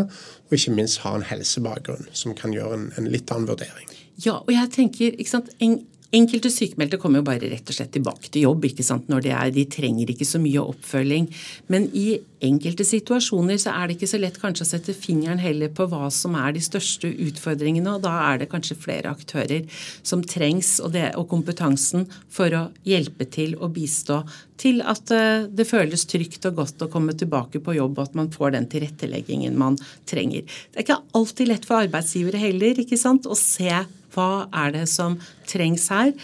og 0.47 0.55
ikke 0.59 0.77
minst 0.77 1.03
ha 1.03 1.17
en 1.19 1.27
helsebakgrunn 1.27 2.07
som 2.15 2.37
kan 2.39 2.55
gjøre 2.55 2.79
en, 2.79 2.87
en 3.01 3.11
litt 3.11 3.33
annen 3.35 3.51
vurdering. 3.51 3.91
Ja, 4.23 4.39
og 4.39 4.53
jeg 4.55 4.71
tenker, 4.75 5.17
ikke 5.19 5.33
sant, 5.33 5.51
en, 5.65 5.81
Enkelte 6.15 6.51
sykemeldte 6.53 6.99
kommer 7.03 7.19
jo 7.19 7.27
bare 7.27 7.49
rett 7.51 7.71
og 7.71 7.75
slett 7.75 7.91
tilbake 7.97 8.31
til 8.31 8.45
jobb 8.47 8.69
ikke 8.69 8.85
sant, 8.87 9.09
når 9.11 9.25
de 9.25 9.33
er 9.35 9.51
De 9.55 9.65
trenger 9.71 10.13
ikke 10.13 10.27
så 10.29 10.39
mye 10.39 10.63
oppfølging. 10.63 11.27
Men 11.73 11.89
i 11.97 12.21
enkelte 12.45 12.85
situasjoner 12.87 13.59
så 13.59 13.73
er 13.75 13.89
det 13.89 13.97
ikke 13.97 14.11
så 14.13 14.21
lett 14.21 14.39
kanskje 14.39 14.67
å 14.67 14.69
sette 14.69 14.95
fingeren 14.95 15.41
heller 15.43 15.73
på 15.75 15.89
hva 15.91 16.11
som 16.15 16.37
er 16.39 16.55
de 16.55 16.63
største 16.63 17.09
utfordringene, 17.09 17.97
og 17.97 18.05
da 18.05 18.13
er 18.29 18.43
det 18.43 18.51
kanskje 18.53 18.79
flere 18.79 19.11
aktører 19.11 19.65
som 20.07 20.23
trengs, 20.23 20.77
og, 20.85 20.93
det, 20.95 21.09
og 21.19 21.27
kompetansen 21.33 22.07
for 22.33 22.55
å 22.55 22.65
hjelpe 22.87 23.27
til 23.35 23.57
og 23.59 23.75
bistå 23.75 24.21
til 24.61 24.85
at 24.87 25.11
eh, 25.15 25.49
det 25.51 25.67
føles 25.67 26.07
trygt 26.07 26.47
og 26.47 26.61
godt 26.61 26.85
å 26.85 26.91
komme 26.93 27.17
tilbake 27.19 27.63
på 27.65 27.75
jobb, 27.79 27.99
og 27.99 28.11
at 28.11 28.17
man 28.21 28.31
får 28.35 28.55
den 28.55 28.71
tilretteleggingen 28.71 29.59
man 29.59 29.81
trenger. 30.11 30.47
Det 30.47 30.79
er 30.79 30.87
ikke 30.87 31.03
alltid 31.19 31.51
lett 31.51 31.67
for 31.69 31.83
arbeidsgivere 31.83 32.43
heller 32.45 32.85
ikke 32.85 33.01
sant, 33.01 33.27
å 33.27 33.39
se 33.39 33.83
hva 34.15 34.47
er 34.65 34.75
det 34.77 34.87
som 34.91 35.19
trengs 35.51 35.91
her? 35.93 36.15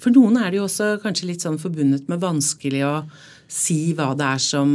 For 0.00 0.14
noen 0.14 0.38
er 0.40 0.50
det 0.50 0.60
jo 0.60 0.66
også 0.68 0.94
kanskje 1.02 1.28
litt 1.28 1.44
sånn 1.44 1.60
forbundet 1.60 2.08
med 2.08 2.22
vanskelig 2.22 2.84
å 2.88 2.94
si 3.50 3.90
hva 3.98 4.12
det 4.16 4.28
er 4.36 4.42
som 4.42 4.70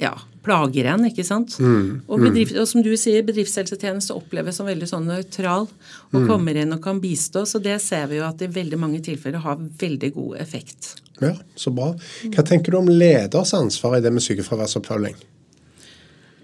ja, 0.00 0.14
plager 0.46 0.88
en, 0.92 1.06
ikke 1.08 1.24
sant. 1.26 1.56
Mm, 1.60 2.04
og, 2.06 2.22
bedrift, 2.22 2.56
og, 2.58 2.66
som 2.70 2.82
du 2.84 2.92
sier, 2.98 3.24
bedriftshelsetjeneste 3.26 4.14
oppleves 4.16 4.58
som 4.58 4.68
veldig 4.68 4.88
sånn 4.88 5.08
nøytral 5.10 5.66
og 5.68 6.16
mm. 6.16 6.28
kommer 6.28 6.58
inn 6.58 6.74
og 6.74 6.82
kan 6.84 7.02
bistå. 7.02 7.44
Så 7.48 7.60
det 7.62 7.78
ser 7.84 8.08
vi 8.10 8.20
jo 8.20 8.26
at 8.28 8.42
i 8.42 8.50
veldig 8.52 8.78
mange 8.80 9.02
tilfeller 9.04 9.42
har 9.44 9.58
veldig 9.58 10.12
god 10.16 10.38
effekt. 10.42 10.94
Ja, 11.18 11.34
Så 11.58 11.74
bra. 11.74 11.92
Hva 12.34 12.46
tenker 12.46 12.72
du 12.72 12.78
om 12.78 12.90
leders 12.90 13.54
ansvar 13.58 13.98
i 13.98 14.04
det 14.04 14.14
med 14.14 14.22
sykefraværsoppfølging? 14.22 15.18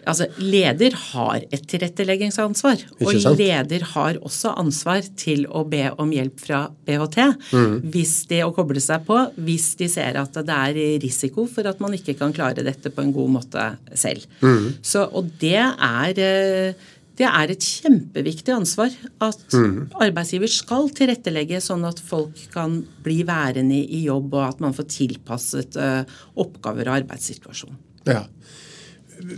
Altså, 0.09 0.29
Leder 0.39 0.95
har 1.13 1.45
et 1.55 1.67
tilretteleggingsansvar. 1.71 2.83
Og 3.05 3.37
leder 3.39 3.85
har 3.95 4.19
også 4.21 4.55
ansvar 4.61 5.05
til 5.19 5.45
å 5.49 5.65
be 5.69 5.87
om 6.01 6.13
hjelp 6.15 6.41
fra 6.41 6.65
BHT 6.87 7.19
mm. 7.53 7.77
hvis 7.95 8.15
de, 8.31 8.43
å 8.45 8.53
koble 8.55 8.83
seg 8.83 9.05
på 9.07 9.19
hvis 9.45 9.71
de 9.81 9.89
ser 9.91 10.19
at 10.21 10.37
det 10.45 10.59
er 10.71 10.81
risiko 11.03 11.47
for 11.51 11.67
at 11.69 11.81
man 11.83 11.95
ikke 11.97 12.17
kan 12.19 12.35
klare 12.35 12.65
dette 12.67 12.93
på 12.93 13.05
en 13.05 13.15
god 13.15 13.37
måte 13.39 13.69
selv. 13.99 14.27
Mm. 14.45 14.75
Så, 14.85 15.07
og 15.11 15.31
det 15.41 15.61
er, 15.61 16.21
eh, 16.21 16.91
det 17.19 17.29
er 17.29 17.53
et 17.55 17.69
kjempeviktig 17.69 18.55
ansvar 18.55 18.93
at 19.25 19.45
mm. 19.55 19.95
arbeidsgiver 20.03 20.51
skal 20.51 20.91
tilrettelegge 20.95 21.63
sånn 21.63 21.87
at 21.89 22.03
folk 22.03 22.47
kan 22.55 22.81
bli 23.05 23.23
værende 23.27 23.79
i 23.79 24.05
jobb, 24.09 24.35
og 24.35 24.49
at 24.49 24.63
man 24.65 24.75
får 24.77 24.89
tilpasset 24.91 25.79
uh, 25.79 26.03
oppgaver 26.43 26.91
og 26.91 27.03
arbeidssituasjon. 27.03 27.77
Ja. 28.11 28.25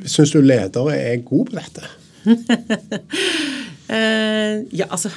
Syns 0.08 0.32
du 0.34 0.40
ledere 0.42 0.96
er 0.96 1.22
gode 1.24 1.50
på 1.50 1.56
dette? 1.60 1.82
uh, 2.26 2.34
ja, 4.80 4.86
altså 4.90 5.10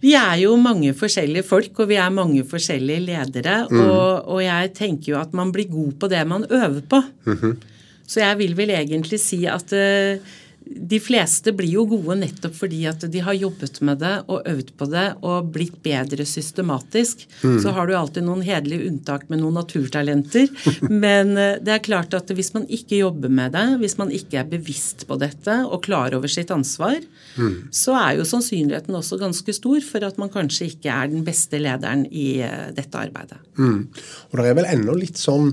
vi 0.00 0.14
er 0.16 0.38
jo 0.40 0.54
mange 0.56 0.94
forskjellige 0.96 1.44
folk, 1.44 1.76
og 1.82 1.90
vi 1.90 1.98
er 2.00 2.14
mange 2.14 2.40
forskjellige 2.48 3.02
ledere. 3.04 3.66
Mm. 3.68 3.80
Og, 3.82 4.28
og, 4.32 4.38
jeg 4.40 4.70
tenker 4.78 5.12
jo 5.12 5.18
at 5.20 5.34
man 5.36 5.52
blir 5.52 5.68
god 5.68 5.92
på 6.00 6.08
det 6.08 6.22
man 6.28 6.46
øver 6.48 6.80
på. 6.88 7.02
Mm 7.26 7.36
-hmm. 7.36 7.54
Så 8.06 8.20
jeg 8.20 8.38
vil 8.38 8.56
vel 8.56 8.70
egentlig 8.70 9.20
si 9.20 9.44
at 9.44 9.72
uh, 9.72 10.16
de 10.70 11.00
fleste 11.02 11.52
blir 11.56 11.72
jo 11.74 11.84
gode 11.90 12.14
nettopp 12.20 12.54
fordi 12.54 12.84
at 12.88 13.02
de 13.10 13.22
har 13.24 13.34
jobbet 13.34 13.80
med 13.86 13.98
det 14.02 14.12
og 14.30 14.46
øvd 14.48 14.70
på 14.78 14.86
det 14.92 15.06
og 15.26 15.50
blitt 15.54 15.80
bedre 15.82 16.26
systematisk. 16.28 17.24
Mm. 17.42 17.56
Så 17.64 17.72
har 17.74 17.88
du 17.88 17.94
alltid 17.98 18.26
noen 18.26 18.44
hederlige 18.46 18.86
unntak 18.90 19.26
med 19.32 19.42
noen 19.42 19.58
naturtalenter. 19.58 20.46
Men 21.04 21.34
eh, 21.34 21.58
det 21.62 21.74
er 21.74 21.84
klart 21.84 22.14
at 22.16 22.30
hvis 22.30 22.52
man 22.54 22.68
ikke 22.70 23.00
jobber 23.00 23.32
med 23.40 23.56
det, 23.56 23.66
hvis 23.82 23.98
man 23.98 24.14
ikke 24.14 24.42
er 24.42 24.50
bevisst 24.50 25.06
på 25.10 25.18
dette 25.20 25.58
og 25.66 25.82
klar 25.86 26.14
over 26.16 26.30
sitt 26.30 26.52
ansvar, 26.54 27.00
mm. 27.34 27.70
så 27.74 27.98
er 27.98 28.20
jo 28.20 28.28
sannsynligheten 28.30 28.96
også 28.96 29.18
ganske 29.20 29.56
stor 29.56 29.82
for 29.86 30.06
at 30.06 30.22
man 30.22 30.32
kanskje 30.32 30.70
ikke 30.70 30.94
er 30.94 31.10
den 31.10 31.26
beste 31.26 31.58
lederen 31.58 32.06
i 32.10 32.32
eh, 32.46 32.70
dette 32.76 33.00
arbeidet. 33.00 33.42
Mm. 33.58 33.88
Og 34.30 34.38
det 34.38 34.46
er 34.46 34.60
vel 34.62 34.70
ennå 34.70 34.98
litt 35.02 35.18
sånn 35.18 35.50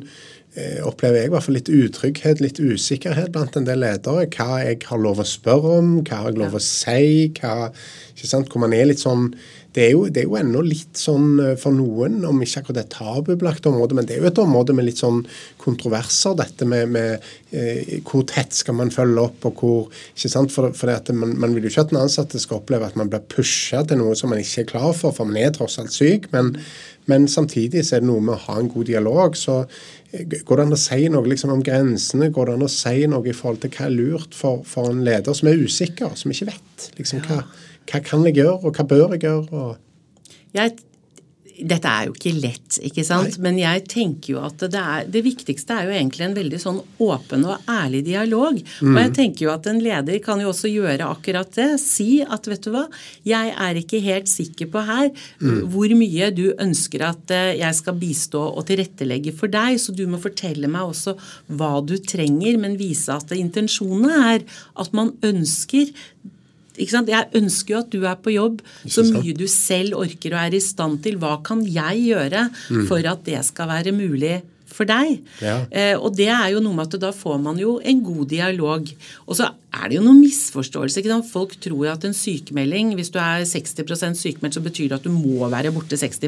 opplever 0.88 1.20
jeg 1.20 1.30
i 1.30 1.32
hvert 1.36 1.46
fall 1.46 1.58
litt 1.58 1.70
utrygghet, 1.70 2.40
litt 2.42 2.58
usikkerhet 2.58 3.30
blant 3.36 3.60
en 3.60 3.68
del 3.68 3.84
ledere. 3.84 4.26
Hva 4.34 4.62
jeg 4.64 4.82
har 4.90 5.02
lov 5.04 5.22
å 5.22 5.28
spørre 5.28 5.78
om, 5.84 5.92
hva 6.02 6.24
har 6.24 6.32
jeg 6.32 6.42
lov 6.42 6.58
å 6.58 6.64
si, 6.64 7.30
hva, 7.38 7.70
ikke 8.16 8.30
sant, 8.32 8.50
hvor 8.50 8.66
man 8.66 8.74
er 8.74 8.90
litt 8.90 9.04
sånn 9.04 9.30
det 9.78 9.84
er, 9.86 9.92
jo, 9.94 10.08
det 10.10 10.24
er 10.24 10.26
jo 10.26 10.38
ennå 10.40 10.62
litt 10.66 10.98
sånn 10.98 11.38
eh, 11.44 11.54
for 11.62 11.76
noen, 11.76 12.24
om 12.26 12.40
ikke 12.42 12.64
akkurat 12.64 12.80
et 12.82 12.96
tabubelagt 12.96 13.68
område, 13.70 13.94
men 13.94 14.08
det 14.10 14.16
er 14.16 14.24
jo 14.24 14.32
et 14.32 14.40
område 14.42 14.74
med 14.74 14.88
litt 14.88 15.02
sånn 15.04 15.20
kontroverser, 15.62 16.34
dette 16.40 16.66
med, 16.66 16.90
med 16.96 17.28
eh, 17.54 18.00
hvor 18.08 18.26
tett 18.26 18.58
skal 18.58 18.80
man 18.80 18.90
følge 18.94 19.28
opp, 19.28 19.46
og 19.46 19.62
hvor 19.62 20.02
ikke 20.16 20.32
sant, 20.34 20.54
For, 20.56 20.74
for 20.74 21.14
man, 21.14 21.36
man, 21.38 21.54
vil 21.54 21.68
jo 21.68 21.74
ikke 21.76 21.86
at 21.86 21.94
den 21.94 22.02
ansatte 22.02 22.42
skal 22.42 22.64
oppleve 22.64 22.90
at 22.90 22.98
man 22.98 23.12
blir 23.12 23.22
pusha 23.30 23.84
til 23.86 24.02
noe 24.02 24.18
som 24.18 24.34
man 24.34 24.42
ikke 24.42 24.64
er 24.64 24.72
klar 24.72 24.94
for, 24.98 25.14
for 25.14 25.30
man 25.30 25.38
er 25.44 25.54
tross 25.54 25.78
alt 25.78 25.94
syk. 25.94 26.26
Men, 26.34 26.56
men 27.06 27.28
samtidig 27.30 27.86
så 27.86 27.98
er 27.98 28.06
det 28.06 28.10
noe 28.10 28.24
med 28.24 28.34
å 28.34 28.44
ha 28.48 28.58
en 28.58 28.72
god 28.72 28.90
dialog. 28.90 29.38
så 29.38 29.60
Går 30.12 30.60
det 30.60 30.64
an 30.64 30.76
å 30.76 30.80
si 30.80 31.08
noe 31.12 31.28
liksom, 31.28 31.52
om 31.52 31.64
grensene? 31.64 32.30
Går 32.34 32.50
det 32.50 32.56
an 32.56 32.66
å 32.68 32.72
si 32.72 33.08
noe 33.12 33.28
i 33.28 33.36
forhold 33.36 33.60
til 33.64 33.74
hva 33.76 33.88
er 33.90 33.96
lurt 33.96 34.38
for, 34.38 34.62
for 34.68 34.92
en 34.92 35.04
leder 35.04 35.36
som 35.36 35.50
er 35.52 35.60
usikker, 35.60 36.14
som 36.16 36.32
ikke 36.32 36.48
vet? 36.54 36.86
Liksom, 37.00 37.26
hva, 37.28 37.42
hva, 37.90 38.02
kan 38.06 38.24
jeg 38.30 38.40
gjøre, 38.40 38.62
og 38.64 38.78
hva 38.78 38.88
bør 38.88 39.18
jeg 39.18 39.26
gjøre? 39.28 39.66
Og... 39.66 40.38
Jeg 40.56 40.78
dette 41.58 41.90
er 41.90 42.08
jo 42.08 42.14
ikke 42.14 42.34
lett, 42.38 42.78
ikke 42.86 43.04
sant? 43.06 43.38
Nei. 43.38 43.44
men 43.48 43.60
jeg 43.62 43.84
tenker 43.90 44.34
jo 44.36 44.42
at 44.46 44.62
det, 44.62 44.82
er, 44.82 45.08
det, 45.10 45.24
viktigste 45.26 45.74
er 45.74 45.88
jo 45.88 45.96
egentlig 45.96 46.26
en 46.28 46.36
veldig 46.38 46.60
sånn 46.62 46.80
åpen 47.04 47.46
og 47.50 47.70
ærlig 47.72 48.04
dialog. 48.08 48.60
Mm. 48.82 48.92
Og 48.92 49.00
jeg 49.02 49.14
tenker 49.18 49.46
jo 49.48 49.54
at 49.54 49.70
en 49.72 49.82
leder 49.82 50.20
kan 50.24 50.42
jo 50.44 50.52
også 50.52 50.70
gjøre 50.72 51.10
akkurat 51.10 51.52
det. 51.58 51.70
Si 51.82 52.22
at 52.22 52.50
vet 52.50 52.68
du 52.68 52.72
hva, 52.76 52.86
jeg 53.28 53.54
er 53.54 53.82
ikke 53.82 54.02
helt 54.06 54.30
sikker 54.32 54.70
på 54.74 54.86
her 54.88 55.10
mm. 55.10 55.66
hvor 55.74 55.98
mye 55.98 56.30
du 56.36 56.46
ønsker 56.54 57.08
at 57.10 57.36
eh, 57.36 57.56
jeg 57.62 57.80
skal 57.80 57.98
bistå 58.00 58.44
og 58.52 58.66
tilrettelegge 58.70 59.34
for 59.38 59.52
deg, 59.52 59.82
så 59.82 59.96
du 59.96 60.06
må 60.10 60.22
fortelle 60.22 60.70
meg 60.72 60.94
også 60.94 61.18
hva 61.58 61.78
du 61.86 61.98
trenger, 62.04 62.60
men 62.62 62.80
vise 62.80 63.14
at 63.14 63.34
intensjonene 63.36 64.34
er 64.36 64.48
at 64.78 64.94
man 64.98 65.16
ønsker 65.26 65.94
jeg 66.78 67.30
ønsker 67.40 67.74
jo 67.74 67.80
at 67.82 67.94
du 67.94 68.04
er 68.06 68.20
på 68.22 68.36
jobb 68.36 68.62
så 68.86 69.06
mye 69.10 69.34
du 69.38 69.48
selv 69.50 69.98
orker 69.98 70.36
og 70.36 70.44
er 70.44 70.58
i 70.58 70.64
stand 70.64 71.02
til. 71.04 71.18
Hva 71.22 71.40
kan 71.46 71.66
jeg 71.66 72.06
gjøre 72.12 72.50
mm. 72.54 72.86
for 72.90 73.02
at 73.02 73.26
det 73.26 73.42
skal 73.48 73.72
være 73.72 73.96
mulig 73.96 74.38
for 74.78 74.88
deg? 74.88 75.22
Ja. 75.42 75.62
Eh, 75.72 75.96
og 75.96 76.16
det 76.18 76.28
er 76.30 76.52
jo 76.54 76.62
noe 76.64 76.78
med 76.78 76.90
at 76.90 77.00
da 77.02 77.14
får 77.16 77.40
man 77.42 77.60
jo 77.62 77.78
en 77.80 78.04
god 78.06 78.28
dialog. 78.32 78.92
Og 79.26 79.40
så 79.40 79.50
er 79.78 79.90
det 79.90 79.98
jo 79.98 80.04
noen 80.06 80.20
misforståelser. 80.22 81.02
Ikke 81.02 81.14
sant? 81.14 81.30
Folk 81.32 81.56
tror 81.64 81.94
at 81.94 82.06
en 82.08 82.16
sykemelding, 82.16 82.94
hvis 82.98 83.12
du 83.14 83.20
er 83.22 83.46
60% 83.48 84.20
sykemeldt, 84.20 84.58
så 84.58 84.64
betyr 84.66 84.92
det 84.92 85.00
at 85.00 85.08
du 85.08 85.14
må 85.14 85.50
være 85.52 85.74
borte 85.76 86.00
60 86.00 86.24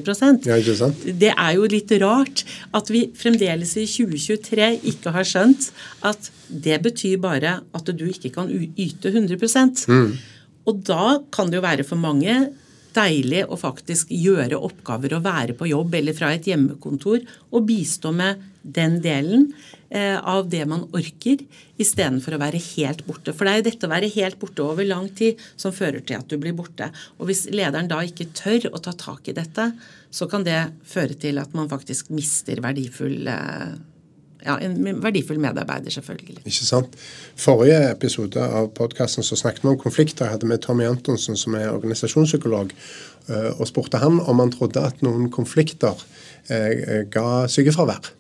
ja, 0.48 0.58
ikke 0.58 0.78
sant? 0.80 1.06
Det 1.06 1.32
er 1.36 1.54
jo 1.58 1.70
litt 1.70 1.94
rart 2.02 2.46
at 2.76 2.92
vi 2.94 3.06
fremdeles 3.18 3.76
i 3.78 3.86
2023 3.90 4.72
ikke 4.94 5.14
har 5.16 5.28
skjønt 5.28 5.72
at 6.08 6.32
det 6.50 6.82
betyr 6.86 7.20
bare 7.22 7.60
at 7.76 7.94
du 7.94 8.06
ikke 8.10 8.32
kan 8.34 8.50
yte 8.50 9.12
100 9.12 9.38
mm. 9.88 10.12
Og 10.68 10.84
da 10.88 11.20
kan 11.34 11.52
det 11.52 11.60
jo 11.60 11.66
være 11.66 11.88
for 11.88 12.02
mange 12.02 12.42
deilig 12.96 13.44
å 13.46 13.58
faktisk 13.60 14.10
gjøre 14.12 14.60
oppgaver 14.66 15.16
og 15.18 15.26
være 15.26 15.56
på 15.58 15.70
jobb 15.70 16.00
eller 16.00 16.16
fra 16.18 16.32
et 16.34 16.48
hjemmekontor 16.50 17.22
og 17.54 17.68
bistå 17.68 18.12
med 18.16 18.42
den 18.62 18.98
delen 19.04 19.46
eh, 19.90 20.18
av 20.18 20.50
det 20.52 20.66
man 20.70 20.84
orker, 20.96 21.44
istedenfor 21.80 22.36
å 22.36 22.42
være 22.42 22.62
helt 22.76 23.06
borte. 23.08 23.34
For 23.34 23.46
det 23.46 23.54
er 23.54 23.62
jo 23.62 23.68
dette 23.70 23.88
å 23.88 23.94
være 23.94 24.12
helt 24.14 24.40
borte 24.42 24.66
over 24.66 24.88
lang 24.88 25.08
tid 25.16 25.40
som 25.56 25.76
fører 25.76 26.04
til 26.04 26.20
at 26.20 26.28
du 26.30 26.36
blir 26.42 26.58
borte. 26.58 26.90
Og 27.20 27.30
hvis 27.30 27.46
lederen 27.54 27.90
da 27.92 28.02
ikke 28.06 28.32
tør 28.36 28.72
å 28.74 28.82
ta 28.84 28.94
tak 28.98 29.32
i 29.32 29.38
dette, 29.38 29.72
så 30.12 30.28
kan 30.30 30.44
det 30.46 30.60
føre 30.90 31.16
til 31.20 31.40
at 31.42 31.56
man 31.58 31.70
faktisk 31.72 32.12
mister 32.14 32.62
verdifull 32.66 33.30
eh, 33.32 33.78
ja, 34.46 34.58
en 34.64 35.02
verdifull 35.04 35.40
medarbeider, 35.42 35.92
selvfølgelig. 35.92 36.38
Ikke 36.46 36.68
sant. 36.68 36.96
Forrige 37.40 37.80
episode 37.92 38.44
av 38.44 38.70
podkasten 38.78 39.26
snakket 39.26 39.66
vi 39.66 39.74
om 39.74 39.80
konflikter. 39.80 40.26
Jeg 40.26 40.38
hadde 40.38 40.50
med 40.50 40.64
Tommy 40.64 40.88
Antonsen, 40.88 41.38
som 41.38 41.58
er 41.60 41.72
organisasjonspsykolog, 41.74 42.72
eh, 43.30 43.50
og 43.56 43.68
spurte 43.68 44.02
han 44.02 44.22
om 44.22 44.40
han 44.44 44.54
trodde 44.56 44.86
at 44.86 45.04
noen 45.06 45.28
konflikter 45.34 46.00
eh, 46.48 47.04
ga 47.12 47.28
sykefravær. 47.52 48.14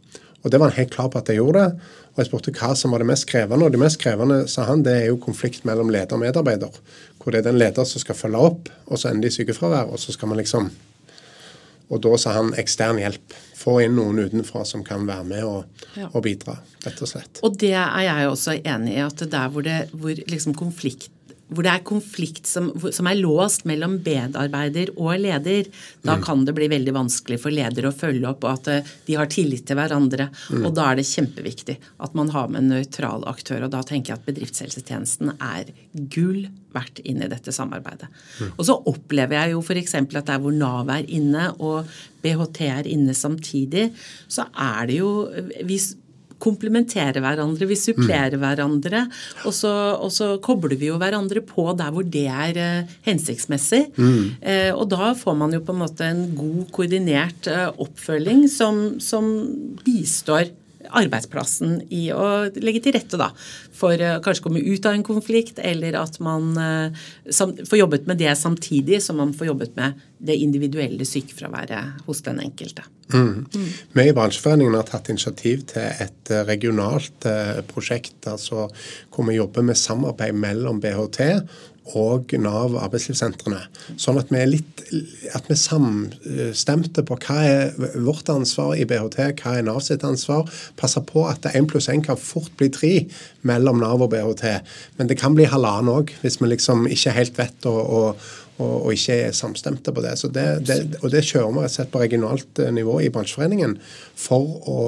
Og 0.44 0.52
det 0.52 0.60
var 0.60 0.72
han 0.72 0.80
helt 0.80 0.94
klar 0.94 1.10
på 1.12 1.20
at 1.20 1.30
jeg 1.32 1.42
gjorde. 1.42 1.64
det. 1.64 1.96
Og 2.14 2.22
jeg 2.24 2.30
spurte 2.30 2.54
hva 2.56 2.74
som 2.76 2.92
var 2.92 3.04
det 3.04 3.10
mest 3.10 3.28
krevende. 3.28 3.66
Og 3.66 3.72
det 3.72 3.80
mest 3.82 4.00
krevende, 4.02 4.42
sa 4.48 4.66
han, 4.70 4.84
det 4.84 4.96
er 4.96 5.10
jo 5.12 5.20
konflikt 5.24 5.66
mellom 5.68 5.92
leder 5.92 6.16
og 6.16 6.24
medarbeider. 6.24 6.80
Hvor 7.20 7.32
det 7.32 7.42
er 7.42 7.52
den 7.52 7.60
leder 7.60 7.88
som 7.88 8.02
skal 8.02 8.16
følge 8.16 8.44
opp, 8.50 8.70
og 8.88 9.00
så 9.00 9.12
ender 9.12 9.28
de 9.28 9.36
sykefravær, 9.36 9.92
og 9.92 10.00
så 10.00 10.16
skal 10.16 10.32
man 10.32 10.40
liksom 10.40 10.70
Og 11.89 12.02
da 12.06 12.15
sa 12.21 12.36
han 12.38 12.52
ekstern 12.62 12.99
hjelp 13.02 13.36
få 13.60 13.80
inn 13.84 13.95
noen 13.97 14.21
utenfra 14.21 14.63
som 14.67 14.84
kan 14.86 15.08
være 15.10 15.25
med 15.28 15.45
og, 15.47 15.86
ja. 15.97 16.08
og, 16.12 16.21
bidra, 16.25 16.60
rett 16.86 17.02
og 17.04 17.12
slett. 17.12 17.41
Og 17.45 17.58
det 17.60 17.73
er 17.75 18.04
jeg 18.06 18.30
også 18.30 18.60
enig 18.60 18.95
i, 18.95 19.02
at 19.04 19.23
der 19.32 19.54
hvor, 19.54 19.65
det, 19.65 19.80
hvor 19.91 20.21
liksom 20.30 20.56
konflikt 20.58 21.10
hvor 21.50 21.66
det 21.66 21.72
er 21.72 21.86
konflikt 21.86 22.48
som, 22.50 22.70
som, 22.78 23.08
er 23.10 23.18
låst 23.18 23.66
mellom 23.70 23.98
medarbeider 24.06 24.92
og 24.98 25.16
leder, 25.22 25.70
da 26.06 26.18
mm. 26.18 26.24
kan 26.26 26.44
det 26.46 26.54
bli 26.58 26.70
veldig 26.72 26.94
vanskelig 26.96 27.40
for 27.42 27.54
leder 27.54 27.88
å 27.90 27.94
følge 27.96 28.30
opp, 28.30 28.46
og 28.46 28.52
at 28.60 28.70
eh, 28.74 28.92
de 29.08 29.18
har 29.18 29.30
tillit 29.34 29.66
til 29.68 29.80
hverandre. 29.80 30.30
Mm. 30.54 30.64
Og 30.68 30.76
da 30.78 30.90
er 30.92 31.00
det 31.00 31.08
kjempeviktig 31.10 31.78
at 32.06 32.18
man 32.18 32.30
har 32.36 32.52
med 32.52 32.64
en 32.64 32.74
nøytral 32.76 33.26
aktør. 33.30 33.66
Og 33.66 33.74
da 33.74 33.82
tenker 33.86 34.14
jeg 34.14 34.22
at 34.22 34.28
bedriftshelsetjenesten 34.30 35.34
er 35.36 35.72
gull 36.14 36.46
verdt 36.76 37.02
inn 37.02 37.24
i 37.26 37.32
dette 37.32 37.54
samarbeidet. 37.56 38.12
Mm. 38.40 38.52
Og 38.52 38.68
så 38.68 38.76
opplever 38.92 39.40
jeg 39.40 39.56
jo 39.56 39.64
f.eks. 39.64 39.98
at 39.98 40.30
der 40.30 40.44
hvor 40.44 40.54
Nav 40.54 40.92
er 40.94 41.08
inne 41.10 41.50
og 41.58 41.90
BHT 42.22 42.62
er 42.68 42.90
inne 42.90 43.16
samtidig, 43.18 43.90
så 44.30 44.46
er 44.54 44.92
det 44.92 45.00
jo 45.00 45.10
hvis 45.66 45.96
komplementerer 46.41 47.21
hverandre, 47.23 47.67
vi 47.69 47.78
supplerer 47.80 48.38
mm. 48.38 48.43
hverandre. 48.43 49.04
Og 49.47 49.56
så, 49.56 49.71
og 49.99 50.13
så, 50.15 50.32
kobler 50.43 50.78
vi 50.80 50.89
jo 50.91 50.99
hverandre 51.02 51.43
på 51.45 51.67
der 51.78 51.91
hvor 51.93 52.08
det 52.08 52.25
er 52.32 52.60
eh, 52.60 52.95
hensiktsmessig. 53.08 53.84
Mm. 53.97 54.23
Eh, 54.39 54.71
og 54.73 54.88
da 54.93 55.13
får 55.17 55.38
man 55.39 55.54
jo 55.56 55.63
på 55.65 55.75
en 55.75 55.84
måte 55.84 56.08
en 56.08 56.23
god, 56.38 56.63
koordinert 56.75 57.49
eh, 57.52 57.67
oppfølging 57.84 58.47
som, 58.52 58.82
som 59.04 59.30
bistår 59.86 60.54
arbeidsplassen 60.89 61.80
i 61.93 62.08
å 62.15 62.49
legge 62.58 62.82
til 62.86 62.95
rette 62.95 63.19
da, 63.19 63.30
for 63.80 63.96
å 63.96 64.12
kanskje 64.24 64.46
komme 64.46 64.63
ut 64.63 64.86
av 64.86 64.98
en 64.98 65.06
konflikt, 65.08 65.62
eller 65.63 65.96
at 66.00 66.20
man 66.24 66.52
får 67.32 67.78
jobbet 67.80 68.08
med 68.10 68.20
det 68.20 68.36
samtidig 68.36 69.00
som 69.04 69.20
man 69.22 69.32
får 69.34 69.54
jobbet 69.54 69.76
med 69.80 70.02
det 70.20 70.36
individuelle 70.36 71.06
sykefraværet 71.08 72.04
hos 72.06 72.22
den 72.26 72.42
enkelte. 72.44 72.84
Mm. 73.13 73.46
Mm. 73.56 73.70
Vi 73.94 74.08
i 74.10 74.13
Bransjeforeningen 74.13 74.76
har 74.78 74.86
tatt 74.86 75.10
initiativ 75.10 75.63
til 75.72 75.88
et 75.88 76.30
eh, 76.30 76.44
regionalt 76.46 77.26
eh, 77.26 77.62
prosjekt 77.72 78.28
altså, 78.30 78.68
hvor 79.10 79.30
vi 79.30 79.39
jobber 79.39 79.65
med 79.65 79.80
samarbeid 79.80 80.38
mellom 80.38 80.82
BHT 80.84 81.24
og 81.97 82.34
Nav 82.41 82.75
arbeidslivssentrene. 82.80 83.62
Sånn 83.99 84.19
at 84.21 84.32
vi 84.34 84.41
er 84.41 84.52
litt 84.52 84.84
at 85.38 85.45
vi 85.49 85.58
samstemte 85.58 87.04
på 87.06 87.17
hva 87.21 87.38
er 87.45 87.95
vårt 88.02 88.30
ansvar 88.34 88.75
i 88.78 88.86
BHT, 88.89 89.19
hva 89.41 89.56
er 89.58 89.65
Nav 89.67 89.82
sitt 89.86 90.06
ansvar. 90.08 90.49
Passe 90.80 91.02
på 91.06 91.25
at 91.30 91.45
én 91.54 91.69
pluss 91.69 91.89
én 91.91 92.04
kan 92.06 92.19
fort 92.19 92.52
bli 92.58 92.69
tre 92.73 92.93
mellom 93.47 93.82
Nav 93.82 94.06
og 94.06 94.13
BHT. 94.13 94.60
Men 94.97 95.10
det 95.10 95.19
kan 95.21 95.38
bli 95.38 95.49
halvannen 95.49 95.93
òg, 95.93 96.13
hvis 96.23 96.39
vi 96.41 96.52
liksom 96.52 96.88
ikke 96.89 97.15
helt 97.15 97.38
vet 97.39 97.69
å, 97.69 97.73
å 97.73 98.04
og, 98.60 98.73
og, 98.86 98.89
ikke 98.93 99.15
er 99.23 99.36
samstemte 99.36 99.93
på 99.95 100.04
det. 100.04 100.17
det, 100.36 100.47
det 100.67 100.80
og 100.99 101.13
det 101.13 101.23
kjører 101.23 101.54
vi 101.54 101.62
rett 101.63 101.71
og 101.71 101.75
slett 101.78 101.93
på 101.93 102.02
regionalt 102.02 102.60
eh, 102.60 102.73
nivå 102.75 102.97
i 103.06 103.12
bransjeforeningen 103.13 103.78
for 104.19 104.58
å 104.67 104.80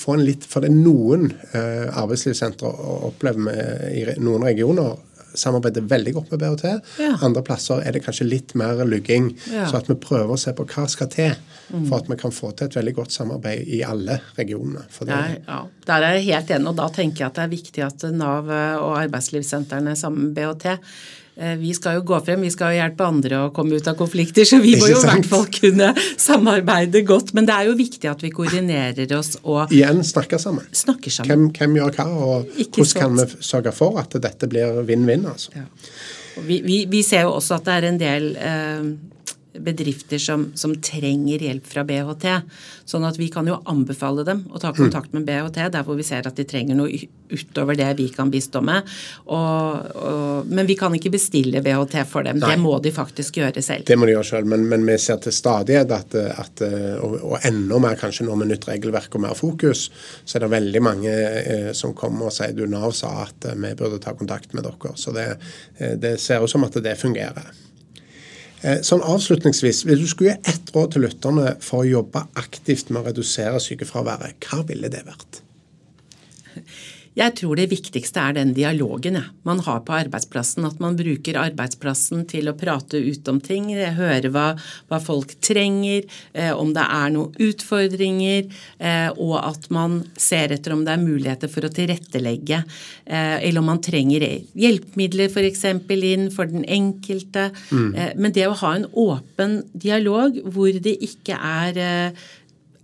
få 0.00 0.16
en 0.16 0.24
litt 0.24 0.46
For 0.48 0.64
det 0.64 0.70
er 0.70 0.78
noen 0.78 1.28
eh, 1.52 1.86
arbeidslivssentre 2.00 2.70
opplever 3.10 3.46
vi 3.46 4.00
i 4.00 4.04
noen 4.22 4.46
regioner 4.48 4.98
samarbeider 5.34 5.84
veldig 5.90 6.14
godt 6.16 6.32
med 6.32 6.42
BHT. 6.42 6.64
Ja. 7.02 7.12
Andre 7.26 7.42
plasser 7.46 7.84
er 7.84 7.96
det 7.96 8.02
kanskje 8.04 8.28
litt 8.28 8.54
mer 8.58 8.82
lugging. 8.88 9.30
Ja. 9.52 9.68
Så 9.70 9.80
at 9.80 9.90
vi 9.90 9.98
prøver 10.00 10.34
å 10.34 10.40
se 10.40 10.54
på 10.56 10.66
hva 10.70 10.86
skal 10.90 11.10
til 11.12 11.34
mm. 11.34 11.86
for 11.88 12.00
at 12.00 12.10
vi 12.10 12.18
kan 12.20 12.34
få 12.34 12.52
til 12.54 12.70
et 12.70 12.78
veldig 12.80 12.96
godt 12.98 13.14
samarbeid 13.14 13.68
i 13.68 13.82
alle 13.86 14.20
regionene. 14.38 14.86
ja, 15.06 15.22
ja, 15.46 15.62
Der 15.86 16.08
er 16.08 16.18
jeg 16.18 16.28
helt 16.32 16.50
enig, 16.56 16.72
og 16.72 16.80
da 16.80 16.90
tenker 16.94 17.24
jeg 17.24 17.30
at 17.30 17.40
det 17.40 17.46
er 17.46 17.54
viktig 17.54 17.86
at 17.86 18.06
Nav 18.14 18.50
og 18.50 18.98
arbeidslivssentrene 19.00 19.96
sammen 19.98 20.30
med 20.30 20.36
BHT 20.38 20.78
vi 21.60 21.72
skal 21.76 21.98
jo 21.98 22.04
gå 22.10 22.18
frem, 22.26 22.42
vi 22.44 22.52
skal 22.52 22.74
jo 22.74 22.80
hjelpe 22.82 23.06
andre 23.06 23.42
å 23.46 23.50
komme 23.56 23.78
ut 23.80 23.88
av 23.88 23.96
konflikter, 23.98 24.44
så 24.48 24.60
vi 24.62 24.74
må 24.80 24.90
jo 24.90 24.98
i 25.00 25.06
hvert 25.06 25.28
fall 25.30 25.46
kunne 25.54 25.92
samarbeide 26.20 27.04
godt. 27.08 27.34
Men 27.36 27.48
det 27.48 27.56
er 27.56 27.70
jo 27.70 27.76
viktig 27.78 28.10
at 28.10 28.24
vi 28.24 28.32
koordinerer 28.34 29.16
oss 29.16 29.36
og 29.42 29.72
Igjen 29.74 30.04
snakke 30.06 30.40
sammen. 30.42 30.68
Snakker 30.76 31.14
sammen. 31.14 31.30
Hvem, 31.30 31.50
hvem 31.56 31.78
gjør 31.80 31.96
hva, 31.98 32.08
og 32.10 32.60
Ikke 32.60 32.84
hvordan 32.84 33.04
kan 33.04 33.20
vi 33.20 33.44
sørge 33.52 33.74
for 33.76 34.00
at 34.02 34.16
dette 34.20 34.50
blir 34.50 34.82
vinn-vinn? 34.88 35.28
altså. 35.30 35.54
Ja. 35.56 35.68
Vi, 36.40 36.60
vi, 36.64 36.84
vi, 36.88 37.02
ser 37.04 37.26
jo 37.26 37.34
også 37.36 37.58
at 37.58 37.66
det 37.66 37.74
er 37.76 37.86
en 37.88 37.98
del 38.00 38.28
eh, 38.38 38.84
bedrifter 39.52 40.18
som, 40.22 40.50
som, 40.54 40.74
trenger 40.80 41.42
hjelp 41.42 41.66
fra 41.66 41.84
BHT. 41.86 42.26
Sånn 42.88 43.06
at 43.06 43.18
vi 43.18 43.30
kan 43.32 43.48
jo 43.50 43.60
anbefale 43.70 44.24
dem 44.26 44.44
å 44.50 44.60
ta 44.62 44.72
kontakt 44.76 45.14
med 45.16 45.26
BHT 45.28 45.70
der 45.74 45.86
hvor 45.86 45.98
vi 45.98 46.06
ser 46.06 46.28
at 46.28 46.38
de 46.38 46.46
trenger 46.48 46.78
noe 46.78 47.08
utover 47.30 47.78
det 47.78 47.88
vi 47.98 48.08
kan 48.14 48.30
bistå 48.30 48.62
med. 48.64 48.86
Og, 49.30 49.90
og, 49.94 50.50
men 50.50 50.68
vi 50.68 50.76
kan 50.78 50.94
ikke 50.96 51.12
bestille 51.14 51.62
BHT 51.64 51.98
for 52.10 52.26
dem. 52.26 52.40
Nei. 52.40 52.54
Det 52.54 52.62
må 52.62 52.76
de 52.82 52.94
faktisk 52.94 53.40
gjøre 53.42 53.62
selv. 53.62 53.86
Det 53.86 53.98
må 53.98 54.08
de 54.08 54.16
gjøre 54.16 54.30
selv, 54.32 54.50
men, 54.50 54.66
men 54.70 54.86
vi 54.86 54.98
ser 55.02 55.20
til 55.22 55.34
stadighet 55.34 55.94
at, 55.94 56.14
at 56.14 56.64
og, 57.02 57.18
og, 57.20 57.36
enda 57.46 57.78
mer 57.82 57.98
kanskje 58.00 58.26
nå 58.26 58.36
med 58.38 58.50
nytt 58.52 58.68
regelverk 58.70 59.14
og 59.18 59.24
mer 59.26 59.38
fokus, 59.38 59.88
så 60.24 60.38
er 60.38 60.46
det 60.46 60.52
veldig 60.54 60.82
mange 60.84 61.14
eh, 61.14 61.70
som 61.76 61.94
kommer 61.96 62.30
og 62.30 62.34
sier 62.34 62.54
du 62.56 62.66
Nav 62.70 62.94
sa 62.96 63.12
at 63.24 63.50
eh, 63.50 63.58
vi 63.58 63.74
burde 63.78 64.00
ta 64.02 64.14
kontakt 64.18 64.54
med 64.56 64.66
dere. 64.66 64.94
Så 64.96 65.14
det, 65.16 65.26
eh, 65.78 65.96
det 66.00 66.16
ser 66.20 66.44
ut 66.44 66.50
som 66.50 66.64
at 66.66 66.78
det 66.82 66.96
fungerer. 67.00 67.50
Eh, 68.60 68.82
sånn 68.84 69.00
avslutningsvis, 69.00 69.84
Hvis 69.88 70.00
du 70.02 70.08
skulle 70.08 70.34
gi 70.34 70.52
ett 70.52 70.74
råd 70.74 70.92
til 70.92 71.06
lytterne 71.06 71.54
for 71.64 71.80
å 71.80 71.88
jobbe 71.88 72.26
aktivt 72.36 72.90
med 72.90 73.02
å 73.02 73.06
redusere 73.08 73.60
sykefraværet, 73.60 74.36
hva 74.44 74.60
ville 74.68 74.90
det 74.92 75.06
vært? 75.06 75.40
Jeg 77.18 77.34
tror 77.40 77.58
det 77.58 77.70
viktigste 77.72 78.22
er 78.22 78.36
den 78.36 78.52
dialogen 78.54 79.18
ja. 79.18 79.24
man 79.46 79.58
har 79.66 79.82
på 79.86 79.96
arbeidsplassen. 79.96 80.64
At 80.68 80.78
man 80.82 80.96
bruker 80.98 81.38
arbeidsplassen 81.40 82.22
til 82.30 82.50
å 82.50 82.54
prate 82.58 83.00
ut 83.02 83.28
om 83.32 83.40
ting, 83.42 83.72
høre 83.96 84.30
hva, 84.30 84.46
hva 84.90 85.00
folk 85.02 85.34
trenger, 85.42 86.06
eh, 86.32 86.52
om 86.54 86.70
det 86.76 86.84
er 86.84 87.12
noen 87.14 87.34
utfordringer, 87.50 88.46
eh, 88.78 89.08
og 89.16 89.36
at 89.42 89.68
man 89.74 90.00
ser 90.14 90.54
etter 90.54 90.76
om 90.76 90.84
det 90.86 90.94
er 90.94 91.02
muligheter 91.02 91.50
for 91.50 91.66
å 91.66 91.72
tilrettelegge, 91.74 92.62
eh, 93.06 93.36
eller 93.42 93.62
om 93.62 93.70
man 93.72 93.82
trenger 93.82 94.26
hjelpemidler 94.54 95.30
f.eks. 95.32 95.64
inn 95.66 96.28
for 96.34 96.50
den 96.50 96.64
enkelte. 96.64 97.50
Mm. 97.70 97.94
Eh, 97.94 98.12
men 98.16 98.36
det 98.36 98.46
å 98.46 98.58
ha 98.62 98.76
en 98.78 98.86
åpen 98.94 99.62
dialog 99.74 100.38
hvor 100.46 100.70
det 100.70 100.94
ikke 101.10 101.36
er 101.36 101.80
eh, 101.80 102.28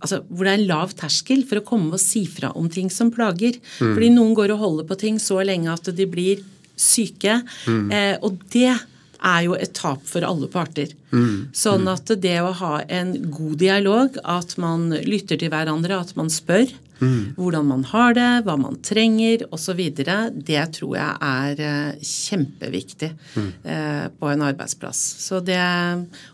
altså, 0.03 0.21
hvor 0.27 0.45
det 0.47 0.53
er 0.53 0.59
en 0.61 0.69
lav 0.69 0.93
terskel 0.97 1.43
for 1.47 1.61
å 1.61 1.65
komme 1.67 1.95
og 1.95 2.03
si 2.03 2.25
fra 2.29 2.51
om 2.57 2.69
ting 2.71 2.91
som 2.93 3.11
plager. 3.13 3.57
Mm. 3.79 3.95
Fordi 3.95 4.11
noen 4.13 4.35
går 4.37 4.53
og 4.55 4.61
holder 4.65 4.89
på 4.89 4.99
ting 5.05 5.19
så 5.21 5.41
lenge 5.45 5.73
at 5.73 5.89
de 5.95 6.07
blir 6.09 6.43
syke. 6.77 7.41
Mm. 7.65 7.89
Eh, 7.91 8.15
og 8.21 8.39
det 8.53 8.71
er 9.17 9.45
jo 9.47 9.55
et 9.57 9.73
tap 9.77 10.03
for 10.05 10.25
alle 10.25 10.49
parter. 10.51 10.91
Mm. 11.09 11.49
Sånn 11.55 11.87
at 11.89 12.11
det 12.21 12.37
å 12.43 12.53
ha 12.59 12.73
en 12.83 13.15
god 13.33 13.57
dialog, 13.63 14.19
at 14.23 14.53
man 14.61 14.91
lytter 15.07 15.39
til 15.41 15.51
hverandre, 15.53 15.97
at 15.97 16.13
man 16.19 16.29
spør, 16.33 16.69
Mm. 16.99 17.33
Hvordan 17.37 17.67
man 17.69 17.83
har 17.91 18.15
det, 18.17 18.29
hva 18.45 18.55
man 18.59 18.77
trenger 18.85 19.45
osv. 19.53 19.81
Det 19.97 20.63
tror 20.77 20.95
jeg 20.97 21.17
er 21.29 21.63
eh, 21.67 22.05
kjempeviktig 22.11 23.11
mm. 23.13 23.49
eh, 23.63 24.05
på 24.17 24.31
en 24.31 24.45
arbeidsplass. 24.47 25.01
Så 25.23 25.41
det, 25.45 25.59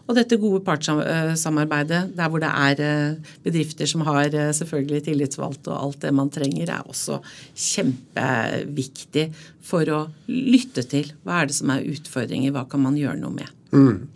og 0.08 0.18
dette 0.18 0.40
gode 0.42 0.64
partssamarbeidet, 0.68 2.04
der 2.18 2.32
hvor 2.32 2.44
det 2.44 2.52
er 2.52 2.84
eh, 2.84 3.34
bedrifter 3.46 3.90
som 3.90 4.06
har 4.08 4.30
eh, 4.30 4.54
selvfølgelig 4.56 5.04
tillitsvalgte 5.10 5.74
og 5.74 5.90
alt 5.90 6.04
det 6.06 6.14
man 6.16 6.32
trenger, 6.34 6.78
er 6.78 6.88
også 6.88 7.20
kjempeviktig 7.54 9.30
for 9.64 9.90
å 9.92 10.06
lytte 10.30 10.86
til. 10.90 11.12
Hva 11.24 11.42
er 11.42 11.52
det 11.52 11.60
som 11.60 11.72
er 11.74 11.86
utfordringer, 11.94 12.56
hva 12.56 12.68
kan 12.70 12.84
man 12.84 13.00
gjøre 13.00 13.20
noe 13.22 13.36
med? 13.42 13.60
Mm. 13.74 14.08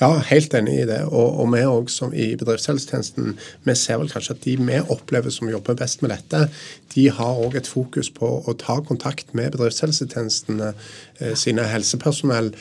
Ja, 0.00 0.08
helt 0.26 0.54
enig 0.58 0.74
i 0.80 0.86
det. 0.88 1.00
Og, 1.06 1.38
og 1.40 1.50
vi 1.52 1.62
også 1.68 2.10
i 2.10 2.32
bedriftshelsetjenesten 2.38 3.36
vi 3.64 3.76
ser 3.78 4.00
vel 4.00 4.10
kanskje 4.10 4.34
at 4.34 4.46
de 4.46 4.56
vi 4.58 4.80
opplever 4.90 5.30
som 5.30 5.50
jobber 5.50 5.78
best 5.78 6.02
med 6.02 6.10
dette, 6.10 6.48
de 6.94 7.06
har 7.14 7.42
òg 7.46 7.54
et 7.58 7.70
fokus 7.70 8.10
på 8.14 8.30
å 8.42 8.56
ta 8.58 8.80
kontakt 8.86 9.30
med 9.38 9.54
bedriftshelsetjenestene 9.54 10.72
eh, 10.74 11.34
sine 11.38 11.66
helsepersonell 11.70 12.52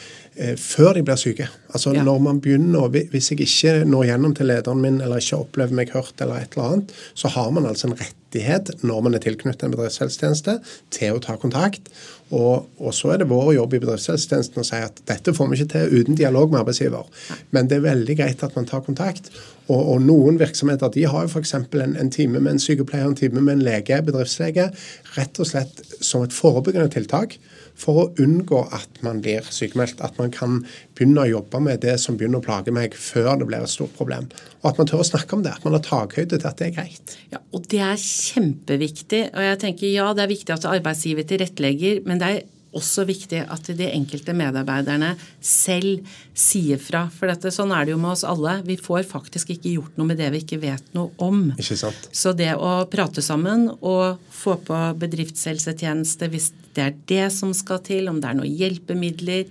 før 0.58 0.96
de 0.98 1.04
blir 1.06 1.19
syke. 1.19 1.48
Altså 1.74 1.93
ja. 1.93 2.04
når 2.06 2.19
man 2.22 2.41
begynner, 2.41 2.88
Hvis 2.88 3.32
jeg 3.32 3.41
ikke 3.41 3.84
når 3.86 4.04
gjennom 4.10 4.36
til 4.36 4.50
lederen 4.50 4.82
min 4.82 5.02
eller 5.02 5.22
ikke 5.22 5.38
opplever 5.38 5.74
meg 5.74 5.93
hørt, 5.93 6.13
eller 6.22 6.41
et 6.41 6.58
eller 6.58 6.69
annet, 6.72 6.91
så 7.13 7.28
har 7.28 7.50
man 7.50 7.65
altså 7.65 7.88
en 7.88 7.98
rettighet 8.00 8.72
når 8.84 9.02
man 9.02 9.13
er 9.13 9.22
tilknyttet 9.22 9.63
en 9.63 9.72
bedriftshelsetjeneste, 9.76 10.60
til 10.91 11.13
å 11.13 11.22
ta 11.22 11.36
kontakt. 11.38 11.89
Og, 12.34 12.65
og, 12.80 12.93
så 12.93 13.13
er 13.13 13.22
det 13.22 13.30
vår 13.30 13.54
jobb 13.54 13.74
i 13.74 13.80
bedriftshelsetjenesten 13.84 14.62
å 14.62 14.65
si 14.65 14.82
at 14.82 15.02
dette 15.10 15.34
får 15.38 15.50
vi 15.50 15.60
ikke 15.60 15.72
til 15.74 15.98
uten 16.02 16.17
dialog 16.17 16.50
med 16.52 16.63
arbeidsgiver. 16.63 17.10
Men 17.54 17.69
det 17.69 17.78
er 17.78 17.88
veldig 17.89 18.17
greit 18.17 18.46
at 18.46 18.56
man 18.58 18.69
tar 18.69 18.86
kontakt. 18.86 19.30
Og, 19.67 19.80
og 19.80 20.02
noen 20.02 20.39
virksomheter 20.41 20.93
de 20.93 21.06
har 21.10 21.26
jo 21.28 21.34
f.eks. 21.34 21.54
En, 21.58 21.98
en 21.98 22.13
time 22.13 22.41
med 22.41 22.56
en 22.56 22.62
sykepleier, 22.62 23.10
en 23.10 23.17
time 23.17 23.41
med 23.41 23.60
en 23.60 23.65
lege, 23.65 24.02
bedriftslege, 24.06 24.72
rett 25.17 25.41
og 25.41 25.50
slett 25.50 25.84
som 26.02 26.26
et 26.26 26.34
forebyggende 26.34 26.89
tiltak 26.93 27.38
for 27.79 27.99
å 28.01 28.05
unngå 28.21 28.62
at 28.75 29.01
man 29.05 29.21
blir 29.23 29.45
sykemeldt. 29.53 30.01
At 30.05 30.19
man 30.21 30.31
kan 30.33 30.62
begynne 30.95 31.25
å 31.25 31.29
jobbe 31.29 31.62
med 31.65 31.83
det 31.86 31.97
som 32.01 32.17
begynner 32.19 32.41
å 32.41 32.45
plage 32.45 32.73
meg, 32.75 32.95
før 32.97 33.36
det 33.41 33.49
blir 33.49 33.65
et 33.65 33.73
stort 33.73 33.95
problem. 33.97 34.29
Og 34.62 34.71
at 34.71 34.81
man 34.81 34.89
tør 34.89 35.03
å 35.03 35.09
snakke 35.09 35.38
om 35.38 35.45
det. 35.45 35.55
At 35.57 35.67
man 35.67 35.77
har 35.77 35.86
takhøyde 35.86 36.39
til 36.39 36.49
at 36.49 36.59
det 36.62 36.69
er 36.69 36.75
greit. 36.79 37.17
Ja, 37.33 37.43
og 37.51 37.69
Det 37.73 37.81
er 37.81 37.99
kjempeviktig. 37.99 39.23
Og 39.33 39.45
jeg 39.47 39.62
tenker 39.63 39.89
ja, 39.89 40.09
det 40.13 40.25
er 40.25 40.33
viktig 40.36 40.55
at 40.55 40.67
arbeidsgiver 40.69 41.25
tilrettelegger, 41.27 42.03
men 42.07 42.21
det 42.21 42.29
er 42.29 42.43
også 42.77 43.05
viktig 43.07 43.43
at 43.53 43.69
de 43.77 43.88
enkelte 43.93 44.33
medarbeiderne 44.38 45.13
selv 45.43 46.07
sier 46.38 46.82
fra. 46.82 47.05
For 47.13 47.30
dette, 47.30 47.51
sånn 47.53 47.74
er 47.76 47.86
det 47.86 47.93
jo 47.93 47.99
med 48.01 48.15
oss 48.15 48.26
alle. 48.28 48.57
Vi 48.67 48.78
får 48.82 49.05
faktisk 49.09 49.53
ikke 49.53 49.76
gjort 49.76 49.99
noe 49.99 50.09
med 50.09 50.19
det 50.21 50.32
vi 50.34 50.41
ikke 50.43 50.61
vet 50.63 50.93
noe 50.97 51.13
om. 51.24 51.45
Ikke 51.57 51.78
sant? 51.80 52.09
Så 52.11 52.34
det 52.38 52.53
å 52.57 52.76
prate 52.91 53.24
sammen 53.26 53.67
og 53.80 54.19
få 54.44 54.58
på 54.68 54.82
bedriftshelsetjeneste 55.02 56.30
hvis 56.34 56.52
det 56.74 56.84
er 56.84 56.94
det 57.10 57.26
som 57.36 57.52
skal 57.54 57.80
til, 57.86 58.08
om 58.10 58.18
det 58.22 58.32
er 58.32 58.38
noen 58.39 58.50
hjelpemidler. 58.58 59.44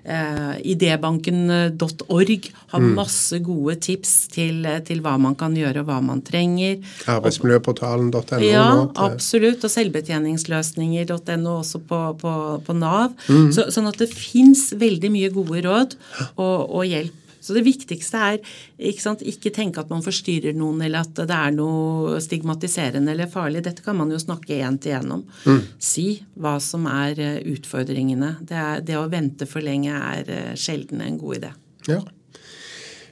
Eh, 0.00 0.54
Idébanken.org 0.72 2.46
har 2.72 2.80
Mm. 2.80 2.94
masse 2.96 3.38
gode 3.44 3.74
tips 3.84 4.28
til, 4.32 4.64
til 4.86 5.02
hva 5.04 5.18
man 5.20 5.34
kan 5.36 5.54
gjøre 5.54 5.82
og 5.82 5.86
hva 5.90 5.98
man 6.02 6.22
trenger. 6.24 6.78
Arbeidsmiljøportalen.no 7.06 8.40
Ja, 8.40 8.88
absolutt. 8.96 9.62
Og 9.64 9.70
selvbetjeningsløsninger.no 9.76 11.58
også 11.60 11.80
på, 11.86 12.00
på, 12.20 12.34
på 12.64 12.72
Nav. 12.78 13.12
Mm. 13.28 13.50
Så, 13.52 13.68
sånn 13.74 13.88
at 13.92 13.98
det 14.00 14.08
fins 14.14 14.70
veldig 14.72 15.10
mye 15.12 15.30
gode 15.34 15.62
råd 15.68 15.96
og, 16.36 16.70
og 16.70 16.84
hjelp. 16.88 17.16
Så 17.40 17.56
det 17.56 17.64
viktigste 17.66 18.20
er 18.20 18.38
ikke, 18.76 19.02
sant, 19.02 19.24
ikke 19.26 19.52
tenke 19.54 19.82
at 19.82 19.90
man 19.92 20.04
forstyrrer 20.04 20.56
noen, 20.56 20.82
eller 20.84 21.06
at 21.06 21.16
det 21.16 21.36
er 21.36 21.56
noe 21.56 22.20
stigmatiserende 22.22 23.14
eller 23.14 23.30
farlig. 23.30 23.64
Dette 23.66 23.84
kan 23.84 23.98
man 23.98 24.12
jo 24.12 24.20
snakke 24.20 24.60
én 24.60 24.78
til 24.82 24.98
én 25.00 25.16
om. 25.16 25.24
Mm. 25.48 25.60
Si 25.80 26.08
hva 26.40 26.58
som 26.62 26.86
er 26.90 27.20
eh, 27.20 27.42
utfordringene. 27.54 28.36
Det, 28.44 28.56
er, 28.56 28.86
det 28.86 28.98
å 29.00 29.08
vente 29.10 29.48
for 29.48 29.64
lenge 29.64 29.96
er 29.96 30.30
eh, 30.30 30.54
sjelden 30.60 31.04
en 31.04 31.20
god 31.20 31.40
idé. 31.40 31.52
Ja. 31.88 32.00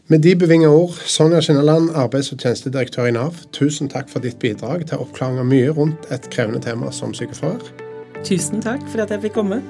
Med 0.08 0.22
de 0.24 0.32
bevinga 0.40 0.70
ord, 0.72 0.94
Sonja 1.04 1.42
Skinneland, 1.44 1.90
arbeids- 1.92 2.30
og 2.32 2.40
tjenestedirektør 2.40 3.10
i 3.10 3.12
Nav, 3.12 3.42
tusen 3.52 3.90
takk 3.92 4.08
for 4.08 4.24
ditt 4.24 4.38
bidrag 4.40 4.86
til 4.88 5.04
oppklaring 5.04 5.42
av 5.42 5.50
mye 5.50 5.74
rundt 5.76 6.08
et 6.14 6.30
krevende 6.32 6.64
tema 6.64 6.88
som 6.96 7.12
sykefravær. 7.12 7.68
Tusen 8.24 8.64
takk 8.64 8.88
for 8.88 9.04
at 9.04 9.12
jeg 9.12 9.28
fikk 9.28 9.36
komme. 9.42 9.60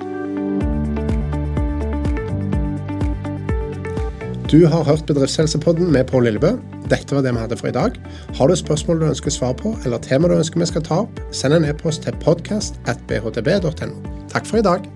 Du 4.48 4.66
har 4.66 4.84
hørt 4.84 5.04
Bedriftshelsepodden 5.06 5.90
med 5.92 6.06
Pål 6.08 6.24
Lillebø. 6.24 6.54
Dette 6.88 7.12
var 7.12 7.20
det 7.22 7.34
vi 7.34 7.40
hadde 7.42 7.56
for 7.60 7.68
i 7.68 7.72
dag. 7.76 7.98
Har 8.38 8.48
du 8.48 8.56
spørsmål 8.56 9.00
du 9.00 9.06
ønsker 9.10 9.30
svar 9.30 9.52
på, 9.52 9.74
eller 9.84 10.00
tema 10.00 10.28
du 10.28 10.38
ønsker 10.38 10.60
vi 10.62 10.70
skal 10.70 10.86
ta 10.86 11.02
opp, 11.04 11.20
send 11.36 11.58
en 11.58 11.68
e-post 11.68 12.06
til 12.06 12.16
podcast.bhtb.no. 12.24 14.14
Takk 14.32 14.48
for 14.48 14.62
i 14.62 14.64
dag. 14.64 14.88